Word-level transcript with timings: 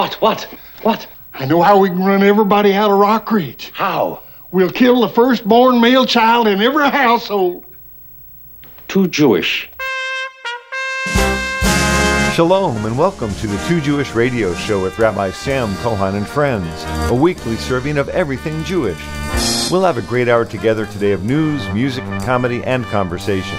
What, 0.00 0.14
what, 0.22 0.42
what? 0.80 1.06
I 1.34 1.44
know 1.44 1.60
how 1.60 1.76
we 1.76 1.90
can 1.90 2.02
run 2.02 2.22
everybody 2.22 2.72
out 2.72 2.90
of 2.90 2.98
Rock 2.98 3.30
Ridge. 3.30 3.70
How? 3.74 4.22
We'll 4.50 4.70
kill 4.70 5.02
the 5.02 5.10
firstborn 5.10 5.78
male 5.78 6.06
child 6.06 6.48
in 6.48 6.62
every 6.62 6.88
household. 6.88 7.66
Too 8.88 9.08
Jewish. 9.08 9.68
Shalom 12.32 12.86
and 12.86 12.96
welcome 12.96 13.28
to 13.34 13.46
the 13.46 13.62
Too 13.68 13.82
Jewish 13.82 14.14
Radio 14.14 14.54
Show 14.54 14.82
with 14.82 14.98
Rabbi 14.98 15.32
Sam 15.32 15.68
Cohon 15.82 16.14
and 16.14 16.26
friends, 16.26 16.82
a 17.10 17.14
weekly 17.14 17.56
serving 17.56 17.98
of 17.98 18.08
everything 18.08 18.64
Jewish. 18.64 19.04
We'll 19.70 19.84
have 19.84 19.98
a 19.98 20.08
great 20.08 20.30
hour 20.30 20.46
together 20.46 20.86
today 20.86 21.12
of 21.12 21.24
news, 21.24 21.68
music, 21.74 22.04
comedy, 22.22 22.64
and 22.64 22.86
conversation. 22.86 23.58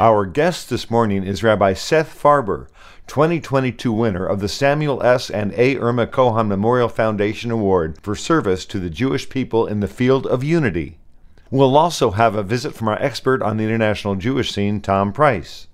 Our 0.00 0.24
guest 0.24 0.70
this 0.70 0.90
morning 0.90 1.24
is 1.24 1.42
Rabbi 1.42 1.74
Seth 1.74 2.18
Farber, 2.18 2.68
2022 3.08 3.90
winner 3.90 4.24
of 4.24 4.40
the 4.40 4.48
Samuel 4.48 5.02
S. 5.02 5.30
and 5.30 5.52
A. 5.54 5.76
Irma 5.78 6.06
Cohon 6.06 6.46
Memorial 6.46 6.88
Foundation 6.88 7.50
Award 7.50 7.98
for 8.02 8.14
service 8.14 8.64
to 8.66 8.78
the 8.78 8.90
Jewish 8.90 9.28
people 9.28 9.66
in 9.66 9.80
the 9.80 9.88
field 9.88 10.26
of 10.26 10.44
unity. 10.44 10.98
We'll 11.50 11.76
also 11.76 12.12
have 12.12 12.34
a 12.34 12.42
visit 12.42 12.74
from 12.74 12.88
our 12.88 13.00
expert 13.02 13.42
on 13.42 13.56
the 13.56 13.64
international 13.64 14.14
Jewish 14.14 14.52
scene, 14.52 14.80
Tom 14.80 15.12
Price. 15.12 15.66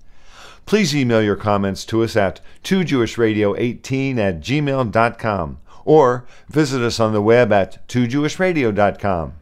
Please 0.65 0.95
email 0.95 1.21
your 1.21 1.37
comments 1.37 1.85
to 1.87 2.03
us 2.05 2.17
at 2.17 2.41
2jewishradio18 2.63 4.17
at 4.19 4.41
gmail.com 4.41 5.59
or 5.85 6.25
visit 6.49 6.81
us 6.81 7.01
on 7.01 7.13
the 7.13 7.21
web 7.21 7.53
at 7.53 7.87
2jewishradio.com. 7.89 9.35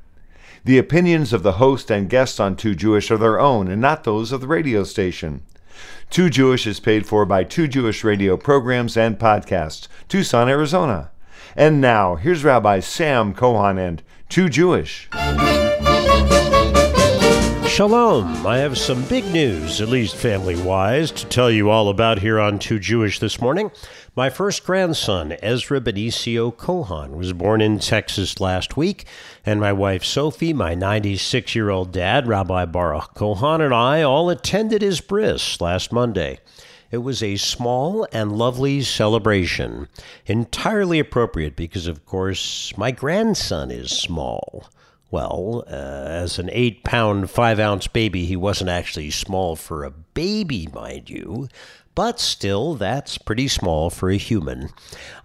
The 0.65 0.79
opinions 0.79 1.33
of 1.33 1.43
the 1.43 1.53
host 1.53 1.91
and 1.91 2.09
guests 2.09 2.41
on 2.41 2.57
Too 2.57 2.75
Jewish 2.75 3.11
are 3.11 3.19
their 3.19 3.39
own 3.39 3.69
and 3.69 3.81
not 3.81 4.05
those 4.05 4.33
of 4.33 4.41
the 4.41 4.47
radio 4.47 4.85
station. 4.85 5.43
Too 6.11 6.29
Jewish 6.29 6.67
is 6.67 6.81
paid 6.81 7.07
for 7.07 7.25
by 7.25 7.45
Too 7.45 7.69
Jewish 7.69 8.05
Radio 8.05 8.37
programs 8.37 8.97
and 8.97 9.19
podcasts, 9.19 9.89
Tucson, 10.09 10.49
Arizona. 10.49 11.11
And 11.57 11.81
now, 11.81 12.17
here's 12.17 12.45
Rabbi 12.45 12.81
Sam 12.81 13.35
Cohon 13.35 13.79
and 13.79 14.03
Too 14.29 14.49
Jewish. 14.49 15.09
Shalom. 17.73 18.47
I 18.47 18.59
have 18.59 18.77
some 18.77 19.03
big 19.05 19.25
news, 19.33 19.81
at 19.81 19.89
least 19.89 20.15
family 20.15 20.61
wise, 20.63 21.11
to 21.13 21.25
tell 21.25 21.51
you 21.51 21.71
all 21.71 21.89
about 21.89 22.19
here 22.19 22.39
on 22.39 22.59
Too 22.59 22.79
Jewish 22.79 23.19
this 23.19 23.41
morning. 23.41 23.71
My 24.15 24.29
first 24.29 24.63
grandson, 24.67 25.39
Ezra 25.43 25.81
Benicio 25.81 26.55
Cohon, 26.55 27.17
was 27.17 27.33
born 27.33 27.63
in 27.63 27.79
Texas 27.79 28.41
last 28.41 28.77
week, 28.77 29.07
and 29.47 29.59
my 29.59 29.73
wife 29.73 30.05
Sophie, 30.05 30.53
my 30.53 30.75
96 30.75 31.55
year 31.55 31.71
old 31.71 31.93
dad, 31.93 32.29
Rabbi 32.29 32.67
Baruch 32.67 33.15
Cohon, 33.15 33.63
and 33.63 33.73
I 33.73 34.03
all 34.03 34.29
attended 34.29 34.83
his 34.83 35.01
bris 35.01 35.59
last 35.59 35.91
Monday. 35.91 36.41
It 36.91 36.99
was 36.99 37.23
a 37.23 37.37
small 37.39 38.07
and 38.13 38.37
lovely 38.37 38.83
celebration, 38.83 39.89
entirely 40.27 40.99
appropriate 40.99 41.57
because, 41.57 41.87
of 41.87 42.05
course, 42.05 42.77
my 42.77 42.91
grandson 42.91 43.71
is 43.71 43.91
small. 43.91 44.67
Well, 45.13 45.65
uh, 45.69 45.75
as 46.09 46.39
an 46.39 46.49
eight 46.53 46.85
pound, 46.85 47.31
five 47.31 47.61
ounce 47.61 47.87
baby, 47.87 48.25
he 48.25 48.35
wasn't 48.35 48.71
actually 48.71 49.11
small 49.11 49.57
for 49.57 49.85
a 49.85 49.91
baby, 49.91 50.67
mind 50.73 51.11
you, 51.11 51.49
but 51.95 52.19
still, 52.19 52.77
that's 52.77 53.19
pretty 53.19 53.47
small 53.47 53.91
for 53.91 54.09
a 54.09 54.17
human. 54.17 54.71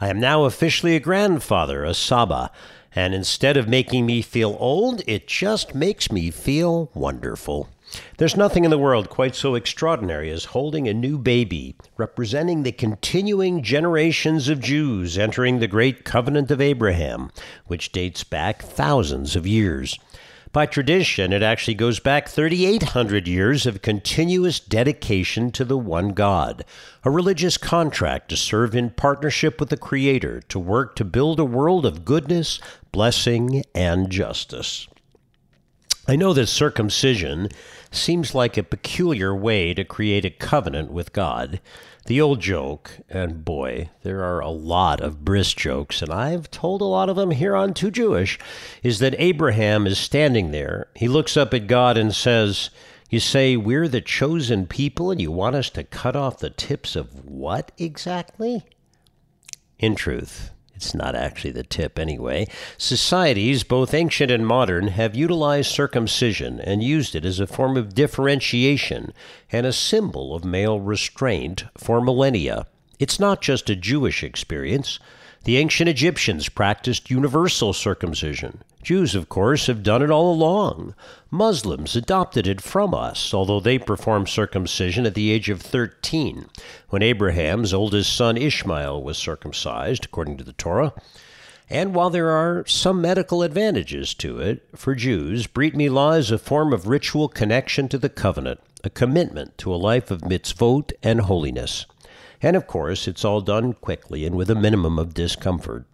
I 0.02 0.10
am 0.10 0.20
now 0.20 0.44
officially 0.44 0.98
a 0.98 1.00
grandfather, 1.00 1.86
a 1.86 1.94
Saba, 1.94 2.52
and 2.94 3.16
instead 3.16 3.56
of 3.56 3.70
making 3.70 4.06
me 4.06 4.22
feel 4.22 4.58
old, 4.60 5.04
it 5.08 5.26
just 5.26 5.74
makes 5.74 6.12
me 6.12 6.32
feel 6.32 6.92
wonderful. 6.94 7.70
There's 8.18 8.36
nothing 8.36 8.66
in 8.66 8.72
the 8.72 8.78
world 8.78 9.10
quite 9.10 9.36
so 9.36 9.56
extraordinary 9.56 10.30
as 10.30 10.46
holding 10.46 10.88
a 10.88 10.94
new 10.94 11.18
baby, 11.18 11.76
representing 11.98 12.64
the 12.64 12.72
continuing 12.72 13.64
generations 13.64 14.50
of 14.50 14.60
Jews 14.60 15.18
entering 15.18 15.60
the 15.60 15.68
great 15.68 16.04
covenant 16.04 16.52
of 16.52 16.60
Abraham, 16.60 17.32
which 17.68 17.92
dates 17.92 18.24
back 18.24 18.62
thousands 18.62 19.36
of 19.36 19.48
years. 19.48 19.98
By 20.54 20.66
tradition, 20.66 21.34
it 21.34 21.44
actually 21.44 21.76
goes 21.76 22.00
back 22.00 22.28
3,800 22.28 23.28
years 23.28 23.66
of 23.66 23.82
continuous 23.82 24.60
dedication 24.60 25.52
to 25.52 25.64
the 25.64 25.78
one 25.78 26.10
God, 26.10 26.66
a 27.04 27.12
religious 27.12 27.58
contract 27.58 28.30
to 28.30 28.38
serve 28.38 28.74
in 28.74 28.90
partnership 28.90 29.60
with 29.60 29.70
the 29.70 29.78
Creator 29.78 30.42
to 30.50 30.60
work 30.60 30.96
to 30.96 31.06
build 31.06 31.40
a 31.40 31.46
world 31.46 31.86
of 31.86 32.06
goodness, 32.06 32.60
blessing, 32.92 33.64
and 33.76 34.10
justice. 34.10 34.88
I 36.08 36.16
know 36.16 36.34
that 36.34 36.48
circumcision 36.48 37.50
seems 37.98 38.36
like 38.36 38.58
a 38.58 38.64
peculiar 38.64 39.36
way 39.36 39.74
to 39.74 39.84
create 39.84 40.26
a 40.26 40.30
covenant 40.30 40.92
with 40.92 41.14
God. 41.14 41.60
The 42.08 42.22
old 42.22 42.40
joke, 42.40 43.00
and 43.10 43.44
boy, 43.44 43.90
there 44.04 44.24
are 44.24 44.40
a 44.40 44.50
lot 44.50 45.02
of 45.02 45.26
bris 45.26 45.54
jokes, 45.54 46.02
and 46.02 46.12
I've 46.12 46.50
told 46.50 46.82
a 46.82 46.86
lot 46.86 47.10
of 47.10 47.18
them 47.18 47.32
here 47.32 47.56
on 47.56 47.74
Too 47.74 47.92
Jewish, 47.92 48.40
is 48.82 49.00
that 49.00 49.16
Abraham 49.18 49.86
is 49.86 49.98
standing 49.98 50.52
there. 50.52 50.88
He 50.96 51.10
looks 51.10 51.36
up 51.36 51.54
at 51.54 51.68
God 51.68 51.98
and 51.98 52.16
says, 52.16 52.70
You 53.10 53.20
say 53.20 53.58
we're 53.58 53.90
the 53.90 54.00
chosen 54.00 54.68
people, 54.68 55.12
and 55.12 55.22
you 55.22 55.32
want 55.32 55.58
us 55.58 55.70
to 55.72 55.84
cut 55.84 56.16
off 56.16 56.40
the 56.40 56.50
tips 56.50 56.96
of 56.96 57.26
what 57.26 57.74
exactly? 57.78 58.64
In 59.78 59.96
truth, 59.96 60.52
it's 60.78 60.94
not 60.94 61.16
actually 61.16 61.50
the 61.52 61.64
tip 61.64 61.98
anyway. 61.98 62.48
Societies, 62.78 63.64
both 63.64 63.96
ancient 63.96 64.30
and 64.30 64.46
modern, 64.46 64.90
have 64.90 65.16
utilized 65.16 65.72
circumcision 65.72 66.60
and 66.60 66.84
used 66.84 67.16
it 67.16 67.26
as 67.26 67.40
a 67.40 67.48
form 67.48 67.76
of 67.76 67.96
differentiation 67.96 69.12
and 69.52 69.66
a 69.66 69.74
symbol 69.74 70.36
of 70.36 70.46
male 70.46 70.80
restraint 70.80 71.66
for 71.76 72.00
millennia. 72.00 72.68
It's 73.00 73.20
not 73.20 73.42
just 73.42 73.72
a 73.72 73.76
Jewish 73.76 74.24
experience. 74.24 75.00
The 75.48 75.56
ancient 75.56 75.88
Egyptians 75.88 76.50
practiced 76.50 77.10
universal 77.10 77.72
circumcision. 77.72 78.64
Jews, 78.84 79.16
of 79.16 79.30
course, 79.30 79.68
have 79.68 79.82
done 79.82 80.02
it 80.02 80.12
all 80.12 80.34
along. 80.34 80.94
Muslims 81.32 81.96
adopted 81.96 82.46
it 82.46 82.60
from 82.60 82.94
us, 82.94 83.34
although 83.34 83.62
they 83.62 83.80
performed 83.80 84.28
circumcision 84.28 85.06
at 85.06 85.14
the 85.14 85.32
age 85.32 85.50
of 85.50 85.62
13, 85.62 86.50
when 86.90 87.02
Abraham's 87.02 87.74
oldest 87.74 88.14
son 88.14 88.36
Ishmael 88.36 89.02
was 89.02 89.18
circumcised, 89.18 90.04
according 90.04 90.36
to 90.36 90.44
the 90.44 90.52
Torah. 90.52 90.92
And 91.70 91.96
while 91.96 92.10
there 92.10 92.32
are 92.32 92.66
some 92.68 93.00
medical 93.00 93.42
advantages 93.42 94.14
to 94.16 94.40
it, 94.40 94.68
for 94.76 94.96
Jews, 94.96 95.48
Brit 95.48 95.76
Milah 95.76 96.20
is 96.20 96.30
a 96.30 96.38
form 96.38 96.74
of 96.74 96.90
ritual 96.90 97.30
connection 97.30 97.88
to 97.88 97.98
the 97.98 98.10
covenant, 98.10 98.60
a 98.84 98.90
commitment 98.90 99.58
to 99.60 99.74
a 99.74 99.78
life 99.78 100.12
of 100.12 100.24
mitzvot 100.24 100.92
and 101.02 101.22
holiness. 101.22 101.86
And 102.42 102.56
of 102.56 102.68
course, 102.68 103.08
it's 103.08 103.26
all 103.26 103.42
done 103.42 103.74
quickly 103.74 104.26
and 104.26 104.36
with 104.36 104.50
a 104.50 104.56
minimum 104.56 105.00
of 105.00 105.14
discomfort. 105.14 105.86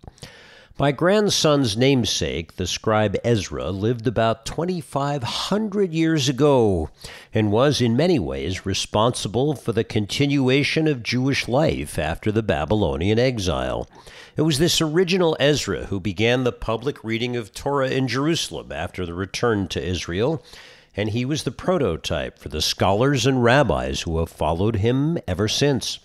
My 0.79 0.91
grandson's 0.91 1.77
namesake, 1.77 2.55
the 2.55 2.65
scribe 2.65 3.15
Ezra, 3.23 3.69
lived 3.69 4.07
about 4.07 4.43
2,500 4.47 5.93
years 5.93 6.27
ago 6.27 6.89
and 7.31 7.51
was 7.51 7.79
in 7.79 7.95
many 7.95 8.17
ways 8.17 8.65
responsible 8.65 9.53
for 9.55 9.71
the 9.71 9.83
continuation 9.83 10.87
of 10.87 11.03
Jewish 11.03 11.47
life 11.47 11.99
after 11.99 12.31
the 12.31 12.41
Babylonian 12.41 13.19
exile. 13.19 13.87
It 14.35 14.41
was 14.41 14.57
this 14.57 14.81
original 14.81 15.37
Ezra 15.39 15.85
who 15.85 15.99
began 15.99 16.43
the 16.43 16.51
public 16.51 17.03
reading 17.03 17.35
of 17.35 17.53
Torah 17.53 17.91
in 17.91 18.07
Jerusalem 18.07 18.71
after 18.71 19.05
the 19.05 19.13
return 19.13 19.67
to 19.67 19.81
Israel, 19.81 20.43
and 20.97 21.09
he 21.09 21.23
was 21.23 21.43
the 21.43 21.51
prototype 21.51 22.39
for 22.39 22.49
the 22.49 22.63
scholars 22.63 23.27
and 23.27 23.43
rabbis 23.43 24.01
who 24.01 24.17
have 24.17 24.29
followed 24.29 24.77
him 24.77 25.19
ever 25.27 25.47
since. 25.47 25.99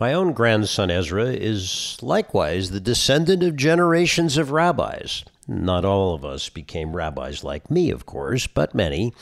My 0.00 0.12
own 0.12 0.32
grandson 0.32 0.92
Ezra 0.92 1.26
is 1.26 1.98
likewise 2.02 2.70
the 2.70 2.78
descendant 2.78 3.42
of 3.42 3.56
generations 3.56 4.36
of 4.36 4.52
rabbis. 4.52 5.24
Not 5.48 5.84
all 5.84 6.14
of 6.14 6.24
us 6.24 6.48
became 6.48 6.94
rabbis 6.94 7.42
like 7.42 7.68
me, 7.68 7.90
of 7.90 8.06
course, 8.06 8.46
but 8.46 8.76
many. 8.76 9.12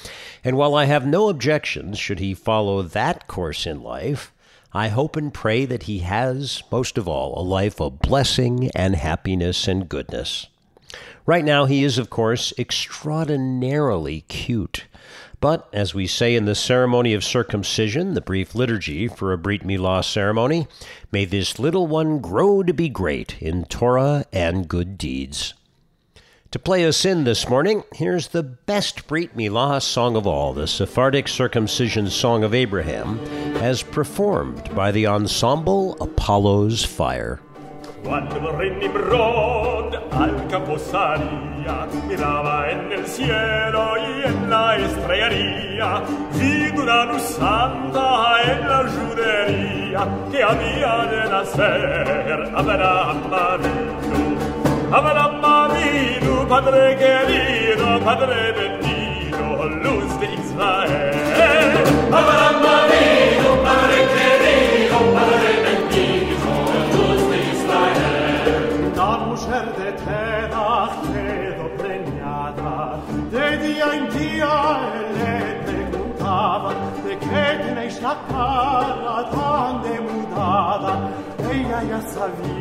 And 0.44 0.58
while 0.58 0.74
I 0.74 0.84
have 0.84 1.06
no 1.06 1.30
objections 1.30 1.98
should 1.98 2.18
he 2.18 2.34
follow 2.34 2.82
that 2.82 3.26
course 3.26 3.64
in 3.64 3.82
life, 3.82 4.34
I 4.74 4.88
hope 4.88 5.16
and 5.16 5.32
pray 5.32 5.64
that 5.64 5.84
he 5.84 6.00
has, 6.00 6.62
most 6.70 6.98
of 6.98 7.08
all, 7.08 7.40
a 7.40 7.42
life 7.42 7.80
of 7.80 8.00
blessing 8.00 8.70
and 8.74 8.96
happiness 8.96 9.66
and 9.66 9.88
goodness. 9.88 10.48
Right 11.24 11.44
now, 11.44 11.64
he 11.64 11.84
is, 11.84 11.96
of 11.96 12.10
course, 12.10 12.52
extraordinarily 12.58 14.22
cute. 14.28 14.84
But, 15.40 15.68
as 15.72 15.94
we 15.94 16.06
say 16.06 16.34
in 16.34 16.46
the 16.46 16.54
ceremony 16.54 17.12
of 17.12 17.22
circumcision, 17.22 18.14
the 18.14 18.20
brief 18.20 18.54
liturgy 18.54 19.06
for 19.06 19.32
a 19.32 19.38
Brit 19.38 19.62
Milah 19.62 20.02
ceremony, 20.02 20.66
may 21.12 21.24
this 21.24 21.58
little 21.58 21.86
one 21.86 22.20
grow 22.20 22.62
to 22.62 22.72
be 22.72 22.88
great 22.88 23.40
in 23.40 23.64
Torah 23.66 24.24
and 24.32 24.66
good 24.66 24.96
deeds. 24.96 25.54
To 26.52 26.58
play 26.58 26.86
us 26.86 27.04
in 27.04 27.24
this 27.24 27.48
morning, 27.50 27.82
here's 27.92 28.28
the 28.28 28.42
best 28.42 29.06
Brit 29.06 29.36
Milah 29.36 29.82
song 29.82 30.16
of 30.16 30.26
all, 30.26 30.54
the 30.54 30.66
Sephardic 30.66 31.28
Circumcision 31.28 32.08
Song 32.08 32.42
of 32.42 32.54
Abraham, 32.54 33.18
as 33.56 33.82
performed 33.82 34.74
by 34.74 34.90
the 34.90 35.06
ensemble 35.06 35.96
Apollo's 36.00 36.82
Fire. 36.82 37.40
Cuando 38.06 38.36
el 38.36 38.56
rey 38.56 38.70
Nimrod 38.70 39.92
al 40.12 40.46
campo 40.48 40.78
salía, 40.78 41.88
miraba 42.06 42.70
en 42.70 42.92
el 42.92 43.04
cielo 43.04 43.94
y 43.98 44.28
en 44.28 44.48
la 44.48 44.76
estrellería, 44.76 46.02
vi 46.34 46.78
una 46.78 47.04
luz 47.06 47.22
santa 47.22 48.42
en 48.44 48.68
la 48.68 48.84
judería 48.94 50.08
que 50.30 50.40
había 50.40 51.06
de 51.10 51.30
nacer 51.30 52.52
Abraham 52.54 53.22
Avinu. 53.32 54.36
Abraham 54.92 55.44
Avinu, 55.44 56.48
Padre 56.48 56.96
querido, 56.96 58.00
Padre 58.04 58.52
bendito, 58.52 59.64
luz 59.82 60.20
de 60.20 60.26
Israel. 60.32 61.74
Abraham 62.12 62.45
vida. 82.28 82.55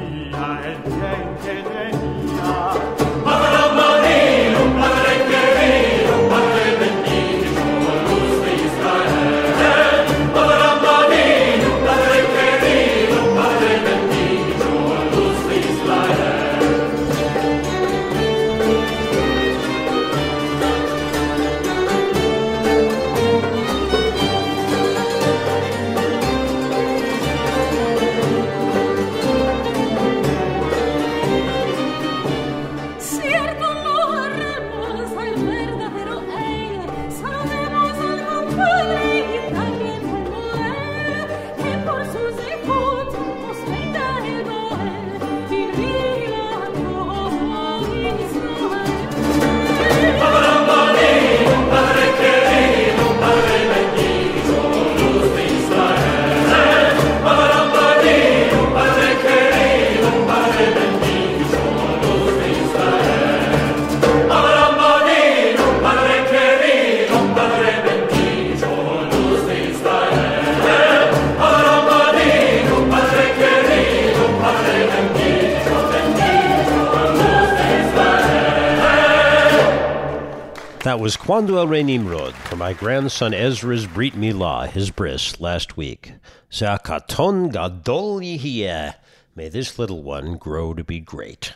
That 81.36 81.42
was 81.42 81.50
Cuando 81.50 81.62
El 81.64 81.68
Rey 81.68 81.84
Nimrod 81.84 82.34
for 82.34 82.56
my 82.56 82.72
grandson 82.72 83.34
Ezra's 83.34 83.88
Brit 83.88 84.14
Milah, 84.14 84.70
his 84.70 84.90
bris, 84.90 85.38
last 85.42 85.76
week. 85.76 86.14
Zakaton 86.50 87.52
Gadol 87.52 88.22
Yihiyeh. 88.22 88.96
May 89.36 89.50
this 89.50 89.78
little 89.78 90.02
one 90.02 90.38
grow 90.38 90.74
to 90.74 90.86
be 90.86 91.02
great. 91.02 91.54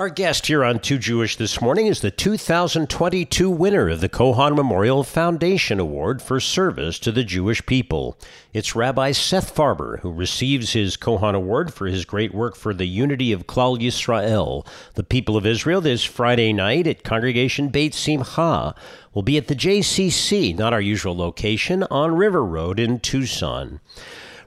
Our 0.00 0.08
guest 0.08 0.46
here 0.46 0.64
on 0.64 0.78
Too 0.78 0.96
Jewish 0.96 1.36
this 1.36 1.60
morning 1.60 1.86
is 1.86 2.00
the 2.00 2.10
2022 2.10 3.50
winner 3.50 3.90
of 3.90 4.00
the 4.00 4.08
Cohon 4.08 4.56
Memorial 4.56 5.04
Foundation 5.04 5.78
Award 5.78 6.22
for 6.22 6.40
Service 6.40 6.98
to 7.00 7.12
the 7.12 7.22
Jewish 7.22 7.66
People. 7.66 8.18
It's 8.54 8.74
Rabbi 8.74 9.12
Seth 9.12 9.54
Farber, 9.54 10.00
who 10.00 10.10
receives 10.10 10.72
his 10.72 10.96
Cohon 10.96 11.34
Award 11.34 11.74
for 11.74 11.86
his 11.86 12.06
great 12.06 12.32
work 12.32 12.56
for 12.56 12.72
the 12.72 12.86
unity 12.86 13.30
of 13.30 13.46
Klal 13.46 13.78
Yisrael, 13.78 14.66
the 14.94 15.04
people 15.04 15.36
of 15.36 15.44
Israel, 15.44 15.82
this 15.82 16.02
Friday 16.02 16.54
night 16.54 16.86
at 16.86 17.04
Congregation 17.04 17.68
Beit 17.68 17.92
Simcha. 17.92 18.74
Will 19.12 19.20
be 19.20 19.36
at 19.36 19.48
the 19.48 19.54
JCC, 19.54 20.56
not 20.56 20.72
our 20.72 20.80
usual 20.80 21.14
location, 21.14 21.82
on 21.90 22.14
River 22.14 22.42
Road 22.42 22.80
in 22.80 23.00
Tucson. 23.00 23.80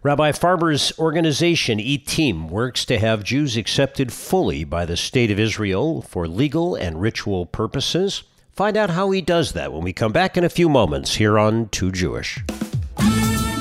Rabbi 0.04 0.34
Farber's 0.34 0.92
organization, 1.00 1.80
ITIM, 1.80 2.50
works 2.50 2.84
to 2.84 3.00
have 3.00 3.24
Jews 3.24 3.56
accepted 3.56 4.12
fully 4.12 4.66
by 4.66 4.86
the 4.86 4.98
State 4.98 5.32
of 5.32 5.40
Israel 5.40 6.02
for 6.02 6.28
legal 6.28 6.76
and 6.76 7.00
ritual 7.00 7.46
purposes. 7.46 8.24
Find 8.52 8.76
out 8.76 8.90
how 8.90 9.12
he 9.12 9.22
does 9.22 9.54
that 9.54 9.72
when 9.72 9.82
we 9.82 9.94
come 9.94 10.12
back 10.12 10.36
in 10.36 10.44
a 10.44 10.50
few 10.50 10.68
moments 10.68 11.16
here 11.16 11.40
on 11.40 11.70
Too 11.70 11.90
Jewish. 11.90 12.44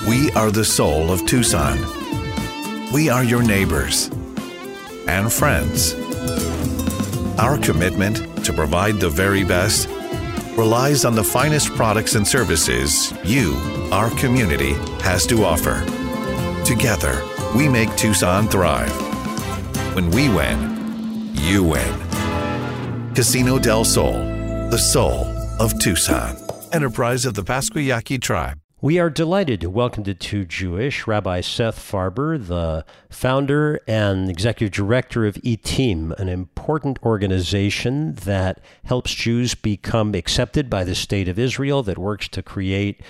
We 0.09 0.33
are 0.33 0.51
the 0.51 0.65
soul 0.65 1.13
of 1.13 1.25
Tucson. 1.27 1.79
We 2.93 3.09
are 3.09 3.23
your 3.23 3.45
neighbors 3.45 4.11
and 5.07 5.33
friends. 5.33 5.95
Our 7.39 7.57
commitment 7.57 8.45
to 8.45 8.53
provide 8.53 8.99
the 8.99 9.11
very 9.11 9.45
best 9.45 9.89
relies 10.59 11.05
on 11.05 11.15
the 11.15 11.23
finest 11.23 11.69
products 11.77 12.17
and 12.17 12.27
services 12.27 13.15
you, 13.23 13.55
our 13.93 14.11
community, 14.17 14.73
has 15.03 15.25
to 15.29 15.45
offer. 15.45 15.87
Together, 16.65 17.21
we 17.57 17.69
make 17.69 17.95
Tucson 17.97 18.47
thrive. 18.47 18.93
When 19.97 20.11
we 20.11 20.29
win, 20.29 21.33
you 21.35 21.65
win. 21.65 23.15
Casino 23.15 23.59
del 23.59 23.85
Sol, 23.85 24.13
the 24.71 24.79
soul 24.79 25.27
of 25.59 25.77
Tucson. 25.81 26.37
Enterprise 26.73 27.27
of 27.27 27.35
the 27.35 27.43
Pascua 27.43 27.83
Yaqui 27.83 28.19
tribe. 28.19 28.61
We 28.81 28.99
are 29.01 29.11
delighted 29.11 29.61
to 29.61 29.71
welcome 29.71 30.05
to 30.05 30.15
Too 30.15 30.45
Jewish 30.45 31.07
Rabbi 31.07 31.41
Seth 31.41 31.79
Farber, 31.79 32.39
the 32.39 32.85
founder 33.11 33.81
and 33.87 34.31
executive 34.31 34.73
director 34.73 35.27
of 35.27 35.35
ITIM, 35.45 36.13
an 36.19 36.29
important 36.29 36.99
organization 37.03 38.15
that 38.15 38.61
helps 38.85 39.13
Jews 39.15 39.57
become 39.57 40.15
accepted 40.15 40.71
by 40.71 40.85
the 40.85 40.95
state 40.95 41.29
of 41.29 41.39
Israel, 41.39 41.83
that 41.83 41.99
works 41.99 42.29
to 42.29 42.43
create 42.43 43.01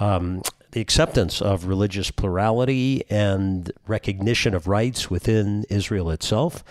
um, 0.00 0.42
the 0.72 0.80
acceptance 0.80 1.40
of 1.40 1.66
religious 1.66 2.10
plurality 2.10 3.04
and 3.08 3.70
recognition 3.86 4.54
of 4.54 4.66
rights 4.66 5.10
within 5.10 5.64
Israel 5.68 6.10
itself. 6.10 6.64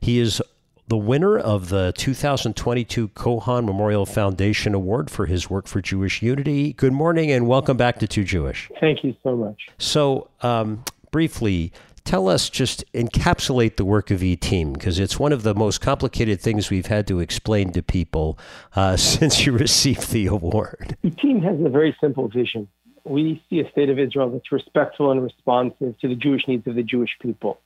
He 0.00 0.18
is 0.18 0.42
the 0.88 0.96
winner 0.96 1.36
of 1.36 1.70
the 1.70 1.92
2022 1.96 3.08
Cohon 3.08 3.64
Memorial 3.64 4.06
Foundation 4.06 4.74
Award 4.74 5.10
for 5.10 5.26
his 5.26 5.50
work 5.50 5.66
for 5.66 5.80
Jewish 5.80 6.22
unity. 6.22 6.74
Good 6.74 6.92
morning 6.92 7.32
and 7.32 7.48
welcome 7.48 7.76
back 7.76 7.98
to 8.00 8.06
Too 8.06 8.24
Jewish. 8.24 8.70
Thank 8.78 9.02
you 9.02 9.16
so 9.22 9.34
much. 9.34 9.66
So, 9.78 10.28
um, 10.42 10.84
briefly, 11.10 11.72
tell 12.04 12.28
us, 12.28 12.50
just 12.50 12.84
encapsulate 12.92 13.76
the 13.76 13.84
work 13.84 14.10
of 14.10 14.22
E 14.22 14.36
Team, 14.36 14.74
because 14.74 15.00
it's 15.00 15.18
one 15.18 15.32
of 15.32 15.42
the 15.42 15.54
most 15.54 15.80
complicated 15.80 16.40
things 16.40 16.70
we've 16.70 16.86
had 16.86 17.06
to 17.08 17.20
explain 17.20 17.72
to 17.72 17.82
people 17.82 18.38
uh, 18.76 18.96
since 18.98 19.44
you 19.44 19.52
received 19.52 20.12
the 20.12 20.26
award. 20.26 20.96
The 21.02 21.10
team 21.10 21.40
has 21.42 21.58
a 21.64 21.70
very 21.70 21.96
simple 22.00 22.28
vision. 22.28 22.68
We 23.08 23.42
see 23.48 23.60
a 23.60 23.70
state 23.70 23.88
of 23.88 23.98
Israel 23.98 24.30
that's 24.30 24.50
respectful 24.50 25.12
and 25.12 25.22
responsive 25.22 25.98
to 26.00 26.08
the 26.08 26.16
Jewish 26.16 26.48
needs 26.48 26.66
of 26.66 26.74
the 26.74 26.82
Jewish 26.82 27.16
people. 27.20 27.60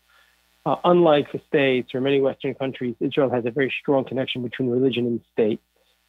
Uh, 0.66 0.76
unlike 0.84 1.32
the 1.32 1.40
states 1.48 1.94
or 1.94 2.02
many 2.02 2.20
Western 2.20 2.54
countries, 2.54 2.94
Israel 3.00 3.30
has 3.30 3.46
a 3.46 3.50
very 3.50 3.72
strong 3.80 4.04
connection 4.04 4.42
between 4.42 4.68
religion 4.68 5.06
and 5.06 5.20
state. 5.32 5.60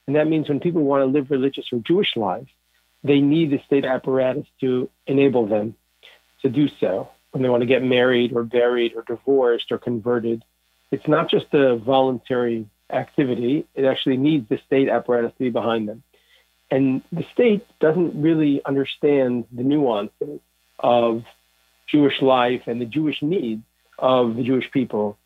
And 0.06 0.18
that 0.18 0.28
means 0.28 0.50
when 0.50 0.60
people 0.60 0.82
want 0.84 1.02
to 1.02 1.06
live 1.06 1.32
religious 1.32 1.66
or 1.72 1.80
Jewish 1.80 2.18
lives, 2.18 2.50
they 3.04 3.22
need 3.22 3.52
the 3.52 3.62
state 3.66 3.86
apparatus 3.86 4.46
to 4.60 4.90
enable 5.08 5.48
them 5.48 5.76
to 6.42 6.50
do 6.50 6.68
so. 6.80 7.10
When 7.32 7.42
they 7.42 7.50
want 7.50 7.62
to 7.62 7.68
get 7.68 7.82
married 7.82 8.34
or 8.34 8.44
buried 8.44 8.94
or 8.96 9.04
divorced 9.04 9.72
or 9.72 9.78
converted, 9.78 10.44
it's 10.92 11.08
not 11.08 11.30
just 11.30 11.46
a 11.54 11.78
voluntary 11.78 12.68
activity, 12.90 13.66
it 13.74 13.86
actually 13.86 14.18
needs 14.18 14.50
the 14.50 14.60
state 14.66 14.90
apparatus 14.90 15.32
to 15.32 15.40
be 15.40 15.50
behind 15.50 15.88
them. 15.88 16.04
And 16.72 17.02
the 17.12 17.26
state 17.34 17.66
doesn't 17.80 18.20
really 18.20 18.62
understand 18.66 19.46
the 19.52 19.64
nuances 19.64 20.40
of 20.80 21.24
Jewish 21.88 22.22
life 22.22 22.64
and 22.68 22.80
the 22.80 22.86
Jewish 22.86 23.22
needs 23.22 23.64
of 24.00 24.36
the 24.38 24.44
Jewish 24.44 24.72
people. 24.72 25.18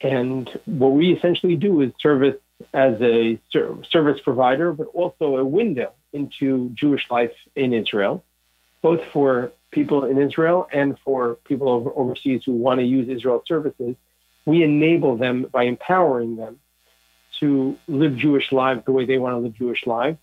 And 0.00 0.50
what 0.66 0.88
we 0.88 1.12
essentially 1.12 1.56
do 1.56 1.80
is 1.82 1.92
service 2.00 2.36
as 2.74 3.00
a 3.00 3.38
ser- 3.52 3.76
service 3.90 4.20
provider, 4.22 4.72
but 4.72 4.88
also 4.88 5.36
a 5.36 5.44
window 5.44 5.92
into 6.12 6.70
Jewish 6.70 7.06
life 7.10 7.32
in 7.54 7.72
Israel, 7.72 8.24
both 8.82 9.00
for 9.12 9.52
people 9.70 10.04
in 10.04 10.20
Israel 10.20 10.66
and 10.72 10.98
for 11.04 11.36
people 11.44 11.68
over- 11.68 11.92
overseas 11.94 12.42
who 12.44 12.52
want 12.52 12.80
to 12.80 12.86
use 12.86 13.08
Israel 13.08 13.42
services 13.46 13.94
we 14.46 14.62
enable 14.62 15.16
them 15.16 15.46
by 15.50 15.64
empowering 15.64 16.36
them 16.36 16.58
to 17.40 17.78
live 17.88 18.16
Jewish 18.16 18.52
lives 18.52 18.84
the 18.84 18.92
way 18.92 19.06
they 19.06 19.18
want 19.18 19.34
to 19.34 19.38
live 19.38 19.54
Jewish 19.54 19.86
lives. 19.86 20.18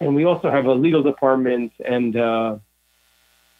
And 0.00 0.14
we 0.14 0.24
also 0.24 0.50
have 0.50 0.64
a 0.64 0.72
legal 0.72 1.02
department 1.02 1.72
and 1.84 2.16
uh, 2.16 2.56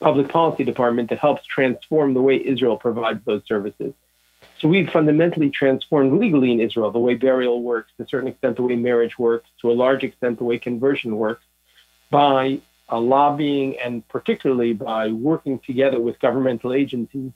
public 0.01 0.29
policy 0.31 0.65
department 0.65 1.11
that 1.11 1.19
helps 1.19 1.45
transform 1.47 2.15
the 2.15 2.23
way 2.23 2.43
Israel 2.45 2.77
provides 2.77 3.21
those 3.27 3.43
services. 3.47 3.93
So 4.59 4.69
we've 4.69 4.89
fundamentally 4.91 5.51
transformed 5.51 6.19
legally 6.19 6.53
in 6.53 6.61
Israel 6.61 6.91
the 6.91 6.99
way 6.99 7.15
burial 7.15 7.63
works, 7.63 7.93
to 7.97 8.05
a 8.05 8.09
certain 8.09 8.29
extent 8.29 8.57
the 8.57 8.63
way 8.63 8.77
marriage 8.77 9.19
works, 9.19 9.49
to 9.61 9.71
a 9.71 9.73
large 9.73 10.03
extent 10.03 10.39
the 10.39 10.45
way 10.45 10.59
conversion 10.59 11.17
works, 11.17 11.45
by 12.11 12.61
uh, 12.91 12.99
lobbying 12.99 13.79
and 13.79 14.07
particularly 14.09 14.73
by 14.73 15.09
working 15.09 15.59
together 15.61 16.01
with 16.01 16.19
governmental 16.21 16.73
agencies 16.73 17.33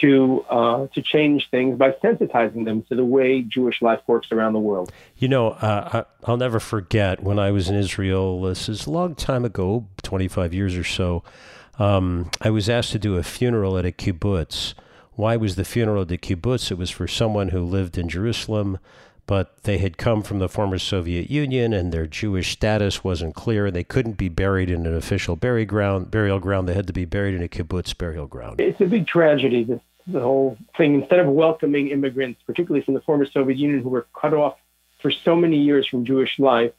to 0.00 0.44
uh, 0.50 0.86
to 0.94 1.02
change 1.02 1.48
things 1.50 1.78
by 1.78 1.92
sensitizing 2.02 2.64
them 2.64 2.82
to 2.88 2.94
the 2.94 3.04
way 3.04 3.42
Jewish 3.42 3.80
life 3.80 4.00
works 4.06 4.28
around 4.32 4.52
the 4.52 4.58
world. 4.58 4.92
You 5.16 5.28
know, 5.28 5.50
uh, 5.50 6.04
I'll 6.24 6.36
never 6.36 6.60
forget 6.60 7.22
when 7.22 7.38
I 7.38 7.50
was 7.50 7.68
in 7.68 7.76
Israel. 7.76 8.42
This 8.42 8.68
is 8.68 8.86
a 8.86 8.90
long 8.90 9.14
time 9.14 9.44
ago, 9.44 9.86
25 10.02 10.52
years 10.52 10.76
or 10.76 10.84
so. 10.84 11.22
Um, 11.78 12.30
I 12.40 12.50
was 12.50 12.68
asked 12.68 12.92
to 12.92 12.98
do 12.98 13.16
a 13.16 13.22
funeral 13.22 13.78
at 13.78 13.84
a 13.84 13.92
kibbutz. 13.92 14.74
Why 15.14 15.36
was 15.36 15.56
the 15.56 15.64
funeral 15.64 16.02
at 16.02 16.08
the 16.08 16.18
kibbutz? 16.18 16.70
It 16.70 16.78
was 16.78 16.90
for 16.90 17.06
someone 17.06 17.48
who 17.50 17.62
lived 17.64 17.96
in 17.96 18.08
Jerusalem, 18.08 18.78
but 19.26 19.62
they 19.62 19.78
had 19.78 19.96
come 19.96 20.22
from 20.22 20.38
the 20.38 20.48
former 20.48 20.78
Soviet 20.78 21.30
Union 21.30 21.72
and 21.72 21.92
their 21.92 22.06
Jewish 22.06 22.52
status 22.52 23.02
wasn't 23.02 23.34
clear. 23.34 23.70
They 23.70 23.84
couldn't 23.84 24.16
be 24.16 24.28
buried 24.28 24.70
in 24.70 24.86
an 24.86 24.94
official 24.94 25.36
burial 25.36 25.66
ground. 25.66 26.10
Burial 26.10 26.38
ground. 26.38 26.68
They 26.68 26.74
had 26.74 26.86
to 26.86 26.92
be 26.92 27.04
buried 27.04 27.34
in 27.34 27.42
a 27.42 27.48
kibbutz 27.48 27.96
burial 27.96 28.26
ground. 28.26 28.60
It's 28.60 28.80
a 28.80 28.86
big 28.86 29.06
tragedy. 29.06 29.64
This 29.64 29.80
the 30.06 30.20
whole 30.20 30.56
thing. 30.76 31.00
Instead 31.00 31.20
of 31.20 31.28
welcoming 31.28 31.88
immigrants, 31.88 32.40
particularly 32.46 32.84
from 32.84 32.94
the 32.94 33.00
former 33.00 33.26
Soviet 33.26 33.58
Union, 33.58 33.82
who 33.82 33.88
were 33.88 34.06
cut 34.18 34.34
off 34.34 34.56
for 35.00 35.10
so 35.10 35.34
many 35.34 35.58
years 35.58 35.86
from 35.86 36.04
Jewish 36.04 36.38
life, 36.38 36.72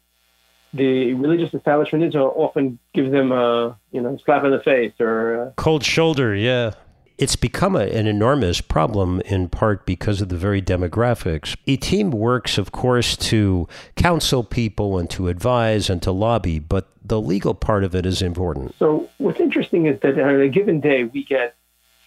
the 0.74 1.14
religious 1.14 1.54
establishment 1.54 2.04
Israel 2.04 2.34
often 2.36 2.80
gives 2.94 3.12
them 3.12 3.32
a 3.32 3.78
you 3.92 4.02
know 4.02 4.18
slap 4.25 4.44
in 4.44 4.52
the 4.52 4.60
face 4.60 4.94
or 5.00 5.44
a 5.44 5.54
Cold 5.58 5.84
shoulder, 5.84 6.36
yeah. 6.36 6.72
It's 7.17 7.36
become 7.38 7.75
a, 7.75 7.84
an 7.84 8.07
enormous 8.07 8.60
problem 8.60 9.22
in 9.22 9.48
part 9.48 9.86
because 9.86 10.22
of 10.22 10.29
the 10.29 10.36
very 10.36 10.62
demographics. 10.62 11.55
ITIM 11.65 12.12
works, 12.12 12.57
of 12.57 12.72
course, 12.72 13.15
to 13.17 13.67
counsel 13.95 14.43
people 14.43 14.98
and 14.98 15.10
to 15.12 15.29
advise 15.29 15.89
and 15.89 16.01
to 16.03 16.12
lobby, 16.12 16.60
but 16.60 16.89
the 17.03 17.22
legal 17.22 17.53
part 17.53 17.84
of 17.84 17.95
it 17.95 18.05
is 18.05 18.22
important. 18.22 18.75
So 18.77 19.10
what's 19.17 19.39
interesting 19.39 19.86
is 19.86 20.00
that 20.01 20.19
on 20.19 20.41
a 20.41 20.50
given 20.50 20.81
day 20.81 21.05
we 21.05 21.24
get 21.24 21.55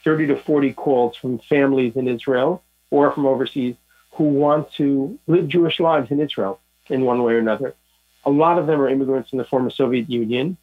30 0.05 0.27
to 0.29 0.37
40 0.37 0.73
calls 0.75 1.17
from 1.17 1.39
families 1.39 1.97
in 1.97 2.07
Israel 2.07 2.63
or 2.91 3.13
from 3.13 3.27
overseas 3.27 3.77
who 4.13 4.25
want 4.25 4.73
to 4.75 5.19
live 5.27 5.49
Jewish 5.49 5.81
lives 5.81 6.11
in 6.11 6.21
Israel 6.21 6.61
in 6.89 7.05
one 7.05 7.23
way 7.23 7.35
or 7.35 7.39
another. 7.39 7.75
A 8.25 8.31
lot 8.31 8.59
of 8.59 8.67
them 8.67 8.81
are 8.81 8.89
immigrants 8.89 9.31
from 9.31 9.39
the 9.39 9.45
former 9.45 9.71
Soviet 9.71 10.11
Union, 10.11 10.57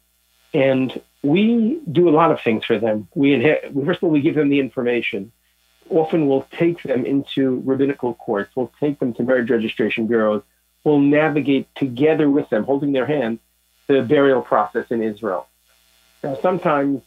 and 0.52 1.00
we 1.26 1.80
do 1.90 2.08
a 2.08 2.14
lot 2.20 2.30
of 2.30 2.40
things 2.40 2.64
for 2.64 2.78
them. 2.78 3.08
We 3.14 3.40
first 3.84 3.98
of 3.98 4.04
all 4.04 4.10
we 4.10 4.20
give 4.20 4.36
them 4.36 4.48
the 4.48 4.60
information. 4.60 5.32
Often 5.88 6.28
we'll 6.28 6.46
take 6.52 6.82
them 6.82 7.04
into 7.04 7.62
rabbinical 7.64 8.14
courts. 8.14 8.50
We'll 8.54 8.72
take 8.80 8.98
them 8.98 9.12
to 9.14 9.22
marriage 9.22 9.50
registration 9.50 10.06
bureaus. 10.06 10.42
We'll 10.84 11.00
navigate 11.00 11.68
together 11.74 12.30
with 12.30 12.48
them, 12.50 12.64
holding 12.64 12.92
their 12.92 13.06
hands, 13.06 13.40
the 13.86 14.02
burial 14.02 14.42
process 14.42 14.86
in 14.90 15.02
Israel. 15.02 15.48
Now, 16.22 16.38
sometimes 16.40 17.02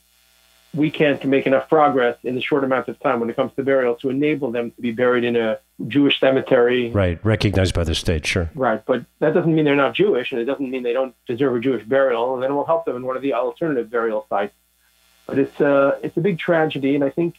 we 0.74 0.92
can't 0.92 1.24
make 1.26 1.48
enough 1.48 1.68
progress 1.68 2.18
in 2.24 2.36
the 2.36 2.42
short 2.42 2.64
amount 2.64 2.88
of 2.88 3.00
time 3.00 3.20
when 3.20 3.30
it 3.30 3.36
comes 3.36 3.52
to 3.56 3.64
burial 3.64 3.96
to 3.96 4.10
enable 4.10 4.52
them 4.52 4.72
to 4.72 4.82
be 4.82 4.92
buried 4.92 5.24
in 5.24 5.36
a 5.36 5.58
Jewish 5.88 6.20
cemetery. 6.20 6.92
Right, 6.92 7.24
recognized 7.26 7.74
by 7.74 7.84
the 7.84 7.96
state, 7.96 8.26
sure. 8.26 8.52
Right, 8.54 8.86
but 8.86 9.06
that 9.20 9.34
doesn't 9.34 9.54
mean 9.54 9.66
they're 9.66 9.76
not 9.76 9.96
Jewish, 9.96 10.32
and 10.32 10.40
it 10.40 10.46
doesn't 10.46 10.70
mean 10.70 10.84
they 10.84 10.94
don't 10.94 11.16
deserve 11.28 11.56
a 11.56 11.60
Jewish 11.60 11.84
burial. 11.86 12.36
And 12.36 12.44
then 12.44 12.56
we'll 12.56 12.66
help 12.66 12.86
them 12.86 12.96
in 12.96 13.06
one 13.06 13.16
of 13.16 13.24
the 13.24 13.34
alternative 13.34 13.90
burial 13.90 14.26
sites. 14.30 14.54
But 15.26 15.40
it's 15.40 15.60
a 15.60 16.00
it's 16.04 16.18
a 16.18 16.22
big 16.22 16.40
tragedy, 16.40 16.96
and 16.96 17.04
I 17.04 17.10
think 17.10 17.36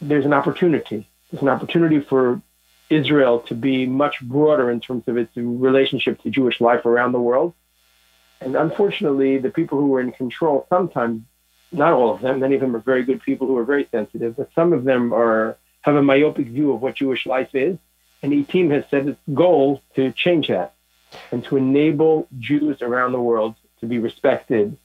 there's 0.00 0.24
an 0.24 0.32
opportunity. 0.32 1.08
There's 1.30 1.42
an 1.42 1.48
opportunity 1.48 2.00
for 2.00 2.40
Israel 2.90 3.40
to 3.40 3.54
be 3.54 3.86
much 3.86 4.20
broader 4.20 4.70
in 4.70 4.80
terms 4.80 5.04
of 5.08 5.16
its 5.16 5.36
relationship 5.36 6.22
to 6.22 6.30
Jewish 6.30 6.60
life 6.60 6.86
around 6.86 7.12
the 7.12 7.20
world. 7.20 7.54
And 8.40 8.54
unfortunately, 8.54 9.38
the 9.38 9.50
people 9.50 9.78
who 9.80 9.94
are 9.94 10.00
in 10.00 10.12
control 10.12 10.66
sometimes, 10.68 11.22
not 11.72 11.92
all 11.92 12.14
of 12.14 12.20
them, 12.20 12.40
many 12.40 12.54
of 12.54 12.60
them 12.60 12.74
are 12.76 12.80
very 12.80 13.04
good 13.04 13.22
people 13.22 13.46
who 13.46 13.56
are 13.56 13.64
very 13.64 13.88
sensitive, 13.90 14.36
but 14.36 14.50
some 14.54 14.72
of 14.72 14.84
them 14.84 15.12
are 15.12 15.56
have 15.82 15.94
a 15.94 16.02
myopic 16.02 16.48
view 16.48 16.72
of 16.72 16.82
what 16.82 16.96
Jewish 16.96 17.26
life 17.26 17.54
is. 17.54 17.78
And 18.22 18.32
E 18.32 18.42
team 18.42 18.70
has 18.70 18.84
set 18.90 19.06
its 19.06 19.20
goal 19.32 19.82
to 19.94 20.10
change 20.12 20.48
that 20.48 20.74
and 21.30 21.44
to 21.44 21.56
enable 21.56 22.26
Jews 22.38 22.82
around 22.82 23.12
the 23.12 23.20
world 23.20 23.54
to 23.80 23.86
be 23.86 23.98
respected 23.98 24.76